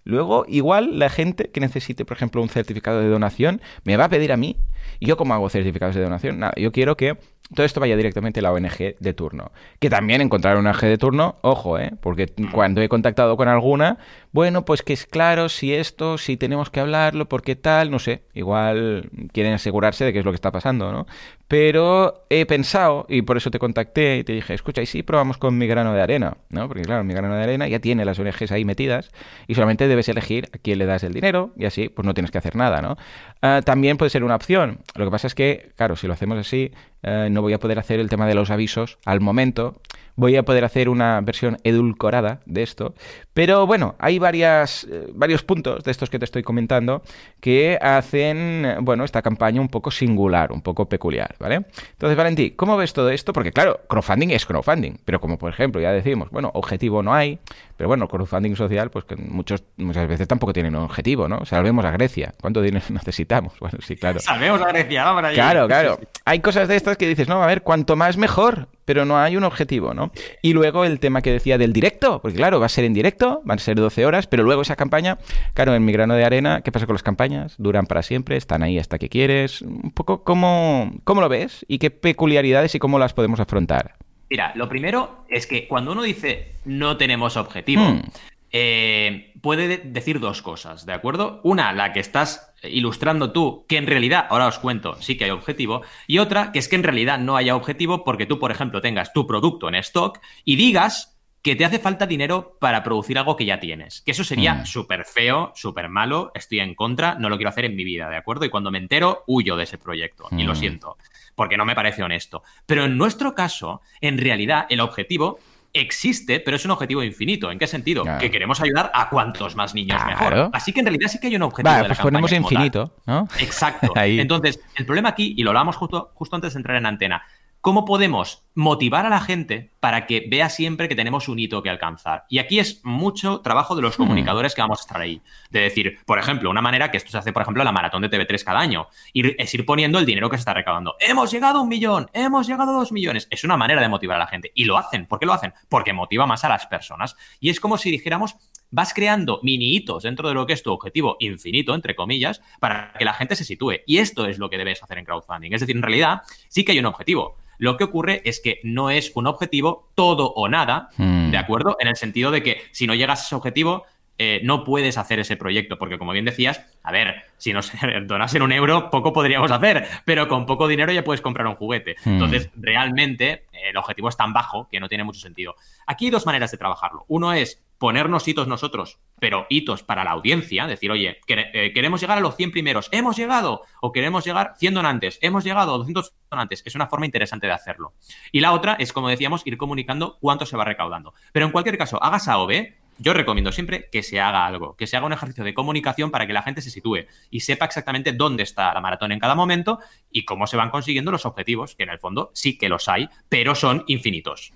Luego, 0.06 0.44
igual 0.46 0.98
la 0.98 1.08
gente 1.08 1.50
que 1.50 1.60
necesite, 1.60 2.04
por 2.04 2.16
ejemplo, 2.16 2.42
un 2.42 2.50
certificado 2.50 3.00
de 3.00 3.08
donación, 3.08 3.62
me 3.84 3.96
va 3.96 4.04
a 4.04 4.08
pedir 4.10 4.32
a 4.32 4.36
mí. 4.36 4.56
¿Y 5.00 5.06
yo 5.06 5.16
cómo 5.16 5.32
hago 5.32 5.48
certificados 5.48 5.94
de 5.94 6.02
donación? 6.02 6.38
Nada, 6.38 6.52
yo 6.56 6.72
quiero 6.72 6.96
que 6.96 7.16
todo 7.52 7.66
esto 7.66 7.80
vaya 7.80 7.96
directamente 7.96 8.40
a 8.40 8.42
la 8.42 8.52
ONG 8.52 8.96
de 8.98 9.12
turno. 9.12 9.52
Que 9.78 9.90
también 9.90 10.20
encontrar 10.20 10.56
una 10.56 10.70
ONG 10.70 10.80
de 10.82 10.98
turno, 10.98 11.36
ojo, 11.42 11.78
¿eh? 11.78 11.92
Porque 12.00 12.32
mm. 12.36 12.50
cuando 12.52 12.80
he 12.80 12.88
contactado 12.88 13.36
con 13.36 13.48
alguna, 13.48 13.98
bueno, 14.34 14.64
pues 14.64 14.82
que 14.82 14.92
es 14.92 15.06
claro 15.06 15.48
si 15.48 15.72
esto, 15.72 16.18
si 16.18 16.36
tenemos 16.36 16.68
que 16.68 16.80
hablarlo, 16.80 17.28
porque 17.28 17.54
tal, 17.54 17.92
no 17.92 18.00
sé, 18.00 18.22
igual 18.34 19.08
quieren 19.32 19.52
asegurarse 19.52 20.04
de 20.04 20.12
qué 20.12 20.18
es 20.18 20.24
lo 20.24 20.32
que 20.32 20.34
está 20.34 20.50
pasando, 20.50 20.90
¿no? 20.90 21.06
Pero 21.46 22.26
he 22.30 22.44
pensado, 22.44 23.06
y 23.08 23.22
por 23.22 23.36
eso 23.36 23.52
te 23.52 23.60
contacté 23.60 24.16
y 24.18 24.24
te 24.24 24.32
dije, 24.32 24.52
escucha, 24.52 24.82
y 24.82 24.86
si 24.86 25.04
probamos 25.04 25.38
con 25.38 25.56
mi 25.56 25.68
grano 25.68 25.94
de 25.94 26.02
arena, 26.02 26.36
¿no? 26.48 26.66
Porque 26.66 26.82
claro, 26.82 27.04
mi 27.04 27.14
grano 27.14 27.36
de 27.36 27.44
arena 27.44 27.68
ya 27.68 27.78
tiene 27.78 28.04
las 28.04 28.18
ONGs 28.18 28.50
ahí 28.50 28.64
metidas 28.64 29.12
y 29.46 29.54
solamente 29.54 29.86
debes 29.86 30.08
elegir 30.08 30.48
a 30.52 30.58
quién 30.58 30.78
le 30.78 30.86
das 30.86 31.04
el 31.04 31.12
dinero 31.12 31.52
y 31.56 31.66
así, 31.66 31.88
pues 31.88 32.04
no 32.04 32.12
tienes 32.12 32.32
que 32.32 32.38
hacer 32.38 32.56
nada, 32.56 32.82
¿no? 32.82 32.96
Ah, 33.40 33.60
también 33.64 33.98
puede 33.98 34.10
ser 34.10 34.24
una 34.24 34.34
opción. 34.34 34.80
Lo 34.96 35.04
que 35.04 35.12
pasa 35.12 35.28
es 35.28 35.36
que, 35.36 35.70
claro, 35.76 35.94
si 35.94 36.08
lo 36.08 36.12
hacemos 36.12 36.38
así, 36.38 36.72
eh, 37.04 37.28
no 37.30 37.40
voy 37.40 37.52
a 37.52 37.60
poder 37.60 37.78
hacer 37.78 38.00
el 38.00 38.08
tema 38.08 38.26
de 38.26 38.34
los 38.34 38.50
avisos 38.50 38.98
al 39.04 39.20
momento 39.20 39.80
voy 40.16 40.36
a 40.36 40.44
poder 40.44 40.64
hacer 40.64 40.88
una 40.88 41.20
versión 41.20 41.58
edulcorada 41.64 42.40
de 42.46 42.62
esto. 42.62 42.94
Pero 43.32 43.66
bueno, 43.66 43.96
hay 43.98 44.18
varias, 44.18 44.84
eh, 44.90 45.08
varios 45.12 45.42
puntos 45.42 45.82
de 45.82 45.90
estos 45.90 46.10
que 46.10 46.18
te 46.18 46.24
estoy 46.24 46.42
comentando 46.42 47.02
que 47.40 47.78
hacen, 47.80 48.76
bueno, 48.82 49.04
esta 49.04 49.22
campaña 49.22 49.60
un 49.60 49.68
poco 49.68 49.90
singular, 49.90 50.52
un 50.52 50.62
poco 50.62 50.88
peculiar, 50.88 51.34
¿vale? 51.38 51.66
Entonces, 51.92 52.16
Valentí, 52.16 52.52
¿cómo 52.52 52.76
ves 52.76 52.92
todo 52.92 53.10
esto? 53.10 53.32
Porque 53.32 53.52
claro, 53.52 53.80
crowdfunding 53.88 54.30
es 54.30 54.46
crowdfunding, 54.46 54.98
pero 55.04 55.20
como 55.20 55.38
por 55.38 55.50
ejemplo 55.50 55.80
ya 55.80 55.92
decimos, 55.92 56.30
bueno, 56.30 56.50
objetivo 56.54 57.02
no 57.02 57.12
hay, 57.12 57.38
pero 57.76 57.88
bueno, 57.88 58.08
crowdfunding 58.08 58.56
social, 58.56 58.90
pues 58.90 59.04
que 59.04 59.16
muchos, 59.16 59.62
muchas 59.76 60.08
veces 60.08 60.28
tampoco 60.28 60.52
tienen 60.52 60.74
un 60.76 60.82
objetivo, 60.82 61.28
¿no? 61.28 61.44
Salvemos 61.44 61.84
a 61.84 61.90
Grecia. 61.90 62.34
¿Cuánto 62.40 62.62
dinero 62.62 62.84
necesitamos? 62.90 63.58
Bueno, 63.58 63.78
sí, 63.82 63.96
claro. 63.96 64.20
Salvemos 64.20 64.60
a 64.62 64.68
Grecia, 64.68 65.04
vamos 65.04 65.32
Claro, 65.32 65.66
claro. 65.66 65.98
Hay 66.24 66.40
cosas 66.40 66.68
de 66.68 66.76
estas 66.76 66.96
que 66.96 67.08
dices, 67.08 67.28
no, 67.28 67.42
a 67.42 67.46
ver, 67.46 67.62
cuanto 67.62 67.96
más 67.96 68.16
mejor 68.16 68.68
pero 68.84 69.04
no 69.04 69.18
hay 69.18 69.36
un 69.36 69.44
objetivo, 69.44 69.94
¿no? 69.94 70.10
Y 70.42 70.52
luego 70.52 70.84
el 70.84 71.00
tema 71.00 71.22
que 71.22 71.32
decía 71.32 71.58
del 71.58 71.72
directo, 71.72 72.20
porque 72.20 72.36
claro, 72.36 72.60
va 72.60 72.66
a 72.66 72.70
ser 72.70 72.84
en 72.84 72.94
directo, 72.94 73.40
van 73.44 73.58
a 73.58 73.62
ser 73.62 73.76
12 73.76 74.04
horas, 74.06 74.26
pero 74.26 74.42
luego 74.42 74.62
esa 74.62 74.76
campaña, 74.76 75.18
claro, 75.54 75.74
en 75.74 75.84
mi 75.84 75.92
grano 75.92 76.14
de 76.14 76.24
arena, 76.24 76.60
¿qué 76.62 76.72
pasa 76.72 76.86
con 76.86 76.94
las 76.94 77.02
campañas? 77.02 77.54
Duran 77.58 77.86
para 77.86 78.02
siempre, 78.02 78.36
están 78.36 78.62
ahí 78.62 78.78
hasta 78.78 78.98
que 78.98 79.08
quieres. 79.08 79.62
Un 79.62 79.92
poco 79.92 80.22
cómo, 80.24 80.92
cómo 81.04 81.20
lo 81.20 81.28
ves 81.28 81.64
y 81.68 81.78
qué 81.78 81.90
peculiaridades 81.90 82.74
y 82.74 82.78
cómo 82.78 82.98
las 82.98 83.14
podemos 83.14 83.40
afrontar. 83.40 83.96
Mira, 84.34 84.50
lo 84.56 84.68
primero 84.68 85.24
es 85.28 85.46
que 85.46 85.68
cuando 85.68 85.92
uno 85.92 86.02
dice 86.02 86.56
no 86.64 86.96
tenemos 86.96 87.36
objetivo, 87.36 87.84
hmm. 87.84 88.02
eh, 88.50 89.32
puede 89.40 89.78
decir 89.78 90.18
dos 90.18 90.42
cosas, 90.42 90.86
¿de 90.86 90.92
acuerdo? 90.92 91.38
Una, 91.44 91.72
la 91.72 91.92
que 91.92 92.00
estás 92.00 92.52
ilustrando 92.64 93.30
tú 93.30 93.64
que 93.68 93.76
en 93.76 93.86
realidad, 93.86 94.26
ahora 94.28 94.48
os 94.48 94.58
cuento, 94.58 95.00
sí 95.00 95.16
que 95.16 95.26
hay 95.26 95.30
objetivo, 95.30 95.82
y 96.08 96.18
otra 96.18 96.50
que 96.50 96.58
es 96.58 96.66
que 96.66 96.74
en 96.74 96.82
realidad 96.82 97.20
no 97.20 97.36
haya 97.36 97.54
objetivo 97.54 98.02
porque 98.02 98.26
tú, 98.26 98.40
por 98.40 98.50
ejemplo, 98.50 98.80
tengas 98.80 99.12
tu 99.12 99.24
producto 99.24 99.68
en 99.68 99.76
stock 99.76 100.18
y 100.44 100.56
digas 100.56 101.16
que 101.40 101.54
te 101.54 101.64
hace 101.64 101.78
falta 101.78 102.04
dinero 102.08 102.56
para 102.58 102.82
producir 102.82 103.16
algo 103.18 103.36
que 103.36 103.44
ya 103.44 103.60
tienes. 103.60 104.00
Que 104.00 104.10
eso 104.10 104.24
sería 104.24 104.54
mm. 104.54 104.66
súper 104.66 105.04
feo, 105.04 105.52
súper 105.54 105.90
malo, 105.90 106.32
estoy 106.34 106.58
en 106.58 106.74
contra, 106.74 107.14
no 107.20 107.28
lo 107.28 107.36
quiero 107.36 107.50
hacer 107.50 107.66
en 107.66 107.76
mi 107.76 107.84
vida, 107.84 108.10
¿de 108.10 108.16
acuerdo? 108.16 108.46
Y 108.46 108.50
cuando 108.50 108.72
me 108.72 108.78
entero, 108.78 109.22
huyo 109.28 109.54
de 109.54 109.62
ese 109.62 109.78
proyecto, 109.78 110.26
y 110.32 110.42
lo 110.42 110.54
mm. 110.54 110.56
siento, 110.56 110.96
porque 111.34 111.56
no 111.56 111.64
me 111.64 111.74
parece 111.74 112.02
honesto. 112.02 112.42
Pero 112.66 112.84
en 112.84 112.96
nuestro 112.96 113.34
caso, 113.34 113.80
en 114.00 114.18
realidad, 114.18 114.66
el 114.68 114.80
objetivo 114.80 115.38
existe, 115.74 116.38
pero 116.40 116.56
es 116.56 116.64
un 116.64 116.70
objetivo 116.70 117.02
infinito. 117.02 117.50
¿En 117.50 117.58
qué 117.58 117.66
sentido? 117.66 118.04
Que 118.18 118.30
queremos 118.30 118.60
ayudar 118.60 118.90
a 118.94 119.10
cuantos 119.10 119.56
más 119.56 119.74
niños 119.74 120.00
mejor. 120.06 120.50
Así 120.52 120.72
que 120.72 120.80
en 120.80 120.86
realidad 120.86 121.08
sí 121.08 121.18
que 121.18 121.26
hay 121.26 121.36
un 121.36 121.42
objetivo. 121.42 121.74
Vale, 121.74 121.88
pues 121.88 121.98
ponemos 121.98 122.32
infinito, 122.32 122.94
¿no? 123.06 123.28
Exacto. 123.38 123.92
Entonces, 123.96 124.60
el 124.76 124.86
problema 124.86 125.10
aquí, 125.10 125.34
y 125.36 125.42
lo 125.42 125.50
hablábamos 125.50 125.76
justo, 125.76 126.12
justo 126.14 126.36
antes 126.36 126.54
de 126.54 126.58
entrar 126.58 126.76
en 126.76 126.86
antena, 126.86 127.22
¿cómo 127.64 127.86
podemos 127.86 128.44
motivar 128.54 129.06
a 129.06 129.08
la 129.08 129.20
gente 129.20 129.70
para 129.80 130.06
que 130.06 130.26
vea 130.28 130.50
siempre 130.50 130.86
que 130.86 130.94
tenemos 130.94 131.28
un 131.28 131.38
hito 131.38 131.62
que 131.62 131.70
alcanzar. 131.70 132.24
Y 132.28 132.38
aquí 132.38 132.58
es 132.58 132.84
mucho 132.84 133.40
trabajo 133.40 133.74
de 133.74 133.80
los 133.80 133.98
hmm. 133.98 134.02
comunicadores 134.02 134.54
que 134.54 134.60
vamos 134.60 134.80
a 134.80 134.82
estar 134.82 135.00
ahí. 135.00 135.22
De 135.48 135.60
decir, 135.60 135.98
por 136.04 136.18
ejemplo, 136.18 136.50
una 136.50 136.60
manera 136.60 136.90
que 136.90 136.98
esto 136.98 137.10
se 137.10 137.16
hace, 137.16 137.32
por 137.32 137.40
ejemplo, 137.40 137.62
en 137.62 137.64
la 137.64 137.72
maratón 137.72 138.02
de 138.02 138.10
TV3 138.10 138.44
cada 138.44 138.60
año, 138.60 138.88
es 139.14 139.54
ir 139.54 139.64
poniendo 139.64 139.98
el 139.98 140.04
dinero 140.04 140.28
que 140.28 140.36
se 140.36 140.40
está 140.40 140.52
recaudando. 140.52 140.94
Hemos 141.00 141.30
llegado 141.30 141.60
a 141.60 141.62
un 141.62 141.68
millón, 141.70 142.10
hemos 142.12 142.46
llegado 142.46 142.70
a 142.72 142.74
dos 142.74 142.92
millones. 142.92 143.26
Es 143.30 143.44
una 143.44 143.56
manera 143.56 143.80
de 143.80 143.88
motivar 143.88 144.16
a 144.16 144.20
la 144.20 144.26
gente. 144.26 144.52
Y 144.54 144.66
lo 144.66 144.76
hacen. 144.76 145.06
¿Por 145.06 145.18
qué 145.18 145.24
lo 145.24 145.32
hacen? 145.32 145.54
Porque 145.70 145.94
motiva 145.94 146.26
más 146.26 146.44
a 146.44 146.50
las 146.50 146.66
personas. 146.66 147.16
Y 147.40 147.48
es 147.48 147.60
como 147.60 147.78
si 147.78 147.90
dijéramos, 147.90 148.36
vas 148.70 148.92
creando 148.92 149.40
mini 149.42 149.74
hitos 149.74 150.02
dentro 150.02 150.28
de 150.28 150.34
lo 150.34 150.46
que 150.46 150.52
es 150.52 150.62
tu 150.62 150.70
objetivo 150.70 151.16
infinito, 151.18 151.74
entre 151.74 151.94
comillas, 151.96 152.42
para 152.60 152.92
que 152.98 153.04
la 153.04 153.14
gente 153.14 153.36
se 153.36 153.44
sitúe. 153.44 153.80
Y 153.86 153.98
esto 153.98 154.26
es 154.26 154.38
lo 154.38 154.50
que 154.50 154.58
debes 154.58 154.82
hacer 154.82 154.98
en 154.98 155.04
crowdfunding. 155.04 155.52
Es 155.52 155.60
decir, 155.60 155.76
en 155.76 155.82
realidad 155.82 156.22
sí 156.48 156.64
que 156.64 156.72
hay 156.72 156.78
un 156.78 156.86
objetivo. 156.86 157.43
Lo 157.58 157.76
que 157.76 157.84
ocurre 157.84 158.22
es 158.24 158.40
que 158.40 158.60
no 158.62 158.90
es 158.90 159.12
un 159.14 159.26
objetivo 159.26 159.88
todo 159.94 160.32
o 160.32 160.48
nada, 160.48 160.90
Hmm. 160.96 161.30
¿de 161.30 161.38
acuerdo? 161.38 161.76
En 161.80 161.88
el 161.88 161.96
sentido 161.96 162.30
de 162.30 162.42
que 162.42 162.62
si 162.72 162.86
no 162.86 162.94
llegas 162.94 163.20
a 163.20 163.24
ese 163.26 163.34
objetivo, 163.34 163.84
eh, 164.18 164.40
no 164.44 164.62
puedes 164.64 164.96
hacer 164.98 165.18
ese 165.18 165.36
proyecto, 165.36 165.76
porque 165.78 165.98
como 165.98 166.12
bien 166.12 166.24
decías, 166.24 166.64
a 166.82 166.92
ver, 166.92 167.24
si 167.36 167.52
nos 167.52 167.72
donasen 168.06 168.42
un 168.42 168.52
euro, 168.52 168.90
poco 168.90 169.12
podríamos 169.12 169.50
hacer, 169.50 169.86
pero 170.04 170.28
con 170.28 170.46
poco 170.46 170.68
dinero 170.68 170.92
ya 170.92 171.02
puedes 171.04 171.20
comprar 171.20 171.46
un 171.46 171.56
juguete. 171.56 171.96
Hmm. 172.04 172.12
Entonces, 172.14 172.50
realmente, 172.56 173.44
el 173.52 173.76
objetivo 173.76 174.08
es 174.08 174.16
tan 174.16 174.32
bajo 174.32 174.68
que 174.70 174.80
no 174.80 174.88
tiene 174.88 175.04
mucho 175.04 175.20
sentido. 175.20 175.54
Aquí 175.86 176.06
hay 176.06 176.10
dos 176.10 176.26
maneras 176.26 176.50
de 176.50 176.58
trabajarlo. 176.58 177.04
Uno 177.08 177.32
es 177.32 177.60
ponernos 177.78 178.26
hitos 178.28 178.46
nosotros, 178.46 178.98
pero 179.18 179.46
hitos 179.50 179.82
para 179.82 180.04
la 180.04 180.12
audiencia, 180.12 180.66
decir, 180.66 180.90
oye, 180.90 181.18
quere- 181.26 181.50
eh, 181.52 181.72
queremos 181.74 182.00
llegar 182.00 182.16
a 182.18 182.20
los 182.20 182.36
100 182.36 182.50
primeros, 182.52 182.88
hemos 182.92 183.16
llegado, 183.16 183.62
o 183.82 183.92
queremos 183.92 184.24
llegar 184.24 184.54
100 184.58 184.74
donantes, 184.74 185.18
hemos 185.22 185.44
llegado 185.44 185.74
a 185.74 185.78
200 185.78 186.14
donantes. 186.30 186.62
Es 186.64 186.74
una 186.76 186.86
forma 186.86 187.04
interesante 187.06 187.46
de 187.46 187.52
hacerlo. 187.52 187.92
Y 188.32 188.40
la 188.40 188.52
otra 188.52 188.74
es, 188.78 188.92
como 188.92 189.08
decíamos, 189.08 189.42
ir 189.44 189.56
comunicando 189.58 190.18
cuánto 190.20 190.46
se 190.46 190.56
va 190.56 190.64
recaudando. 190.64 191.14
Pero 191.32 191.46
en 191.46 191.52
cualquier 191.52 191.76
caso, 191.76 192.02
hagas 192.02 192.28
A 192.28 192.38
o 192.38 192.46
B, 192.46 192.78
yo 192.98 193.12
recomiendo 193.12 193.52
siempre 193.52 193.88
que 193.90 194.02
se 194.02 194.20
haga 194.20 194.46
algo, 194.46 194.76
que 194.76 194.86
se 194.86 194.96
haga 194.96 195.06
un 195.06 195.12
ejercicio 195.12 195.44
de 195.44 195.54
comunicación 195.54 196.10
para 196.10 196.26
que 196.26 196.32
la 196.32 196.42
gente 196.42 196.62
se 196.62 196.70
sitúe 196.70 197.06
y 197.30 197.40
sepa 197.40 197.64
exactamente 197.64 198.12
dónde 198.12 198.42
está 198.42 198.72
la 198.72 198.80
maratón 198.80 199.12
en 199.12 199.18
cada 199.18 199.34
momento 199.34 199.78
y 200.10 200.24
cómo 200.24 200.46
se 200.46 200.56
van 200.56 200.70
consiguiendo 200.70 201.10
los 201.10 201.26
objetivos, 201.26 201.74
que 201.74 201.84
en 201.84 201.90
el 201.90 201.98
fondo 201.98 202.30
sí 202.34 202.58
que 202.58 202.68
los 202.68 202.88
hay, 202.88 203.08
pero 203.28 203.54
son 203.54 203.84
infinitos. 203.86 204.52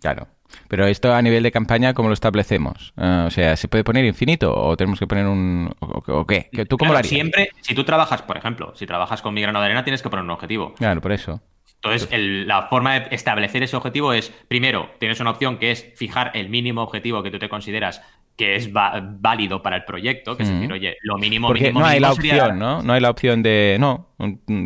Claro. 0.00 0.28
Pero 0.68 0.86
esto 0.86 1.12
a 1.12 1.20
nivel 1.22 1.42
de 1.42 1.50
campaña, 1.50 1.92
¿cómo 1.92 2.08
lo 2.08 2.14
establecemos? 2.14 2.94
Ah, 2.96 3.24
o 3.26 3.30
sea, 3.30 3.56
¿se 3.56 3.68
puede 3.68 3.84
poner 3.84 4.04
infinito 4.04 4.54
o 4.54 4.76
tenemos 4.76 4.98
que 4.98 5.06
poner 5.06 5.26
un... 5.26 5.70
o, 5.80 6.02
o 6.06 6.26
qué? 6.26 6.48
¿Tú 6.68 6.78
cómo 6.78 6.90
Claro, 6.90 6.92
lo 6.92 6.98
harías? 6.98 7.10
Siempre, 7.10 7.50
si 7.60 7.74
tú 7.74 7.84
trabajas, 7.84 8.22
por 8.22 8.36
ejemplo, 8.36 8.72
si 8.76 8.86
trabajas 8.86 9.22
con 9.22 9.34
mi 9.34 9.42
grano 9.42 9.58
de 9.58 9.66
arena, 9.66 9.84
tienes 9.84 10.02
que 10.02 10.08
poner 10.08 10.24
un 10.24 10.30
objetivo. 10.30 10.74
Claro, 10.74 11.00
por 11.00 11.12
eso. 11.12 11.40
Entonces, 11.86 12.08
el- 12.12 12.46
la 12.46 12.62
forma 12.68 13.00
de 13.00 13.14
establecer 13.14 13.62
ese 13.62 13.76
objetivo 13.76 14.12
es, 14.12 14.30
primero, 14.48 14.90
tienes 14.98 15.20
una 15.20 15.30
opción 15.30 15.58
que 15.58 15.70
es 15.70 15.92
fijar 15.96 16.30
el 16.34 16.48
mínimo 16.48 16.82
objetivo 16.82 17.22
que 17.22 17.30
tú 17.30 17.38
te 17.38 17.48
consideras 17.48 18.02
que 18.36 18.54
es 18.54 18.70
válido 18.70 19.62
para 19.62 19.76
el 19.76 19.84
proyecto, 19.84 20.36
que 20.36 20.42
es 20.42 20.50
decir, 20.50 20.70
oye, 20.70 20.96
lo 21.02 21.16
mínimo, 21.16 21.46
Porque 21.48 21.62
mínimo, 21.62 21.80
no 21.80 21.86
hay 21.86 22.00
la 22.00 22.12
sería- 22.12 22.34
opción, 22.42 22.58
¿no? 22.58 22.82
No 22.82 22.92
hay 22.92 23.00
la 23.00 23.08
opción 23.08 23.42
de... 23.42 23.78
No, 23.80 24.10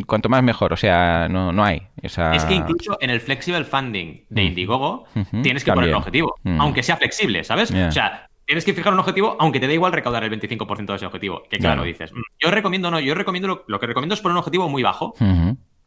cuanto 0.05 0.27
más 0.27 0.43
mejor. 0.43 0.73
O 0.73 0.75
sea, 0.77 1.29
no, 1.29 1.53
no 1.53 1.63
hay 1.63 1.83
esa... 2.01 2.35
Es 2.35 2.43
que 2.43 2.55
incluso 2.55 2.97
en 2.99 3.11
el 3.11 3.21
flexible 3.21 3.63
funding 3.63 4.25
de 4.29 4.41
Mm. 4.41 4.45
Indiegogo 4.47 5.05
tienes 5.41 5.63
que 5.63 5.71
poner 5.71 5.89
un 5.91 5.95
objetivo, 5.95 6.35
Mm. 6.43 6.59
aunque 6.59 6.83
sea 6.83 6.97
flexible, 6.97 7.45
¿sabes? 7.45 7.71
O 7.71 7.91
sea, 7.93 8.27
tienes 8.45 8.65
que 8.65 8.73
fijar 8.73 8.91
un 8.91 8.99
objetivo 8.99 9.37
aunque 9.39 9.61
te 9.61 9.67
da 9.67 9.73
igual 9.73 9.93
recaudar 9.93 10.25
el 10.25 10.29
25% 10.31 10.91
de 10.91 10.97
ese 10.97 11.05
objetivo. 11.05 11.43
Que 11.49 11.57
claro, 11.57 11.75
Claro. 11.75 11.83
dices, 11.87 12.11
"Mm, 12.11 12.19
yo 12.43 12.51
recomiendo 12.51 12.91
no, 12.91 12.99
yo 12.99 13.15
recomiendo 13.15 13.47
lo, 13.47 13.63
lo 13.67 13.79
que 13.79 13.87
recomiendo 13.87 14.15
es 14.15 14.19
poner 14.19 14.33
un 14.33 14.39
objetivo 14.39 14.67
muy 14.67 14.83
bajo. 14.83 15.13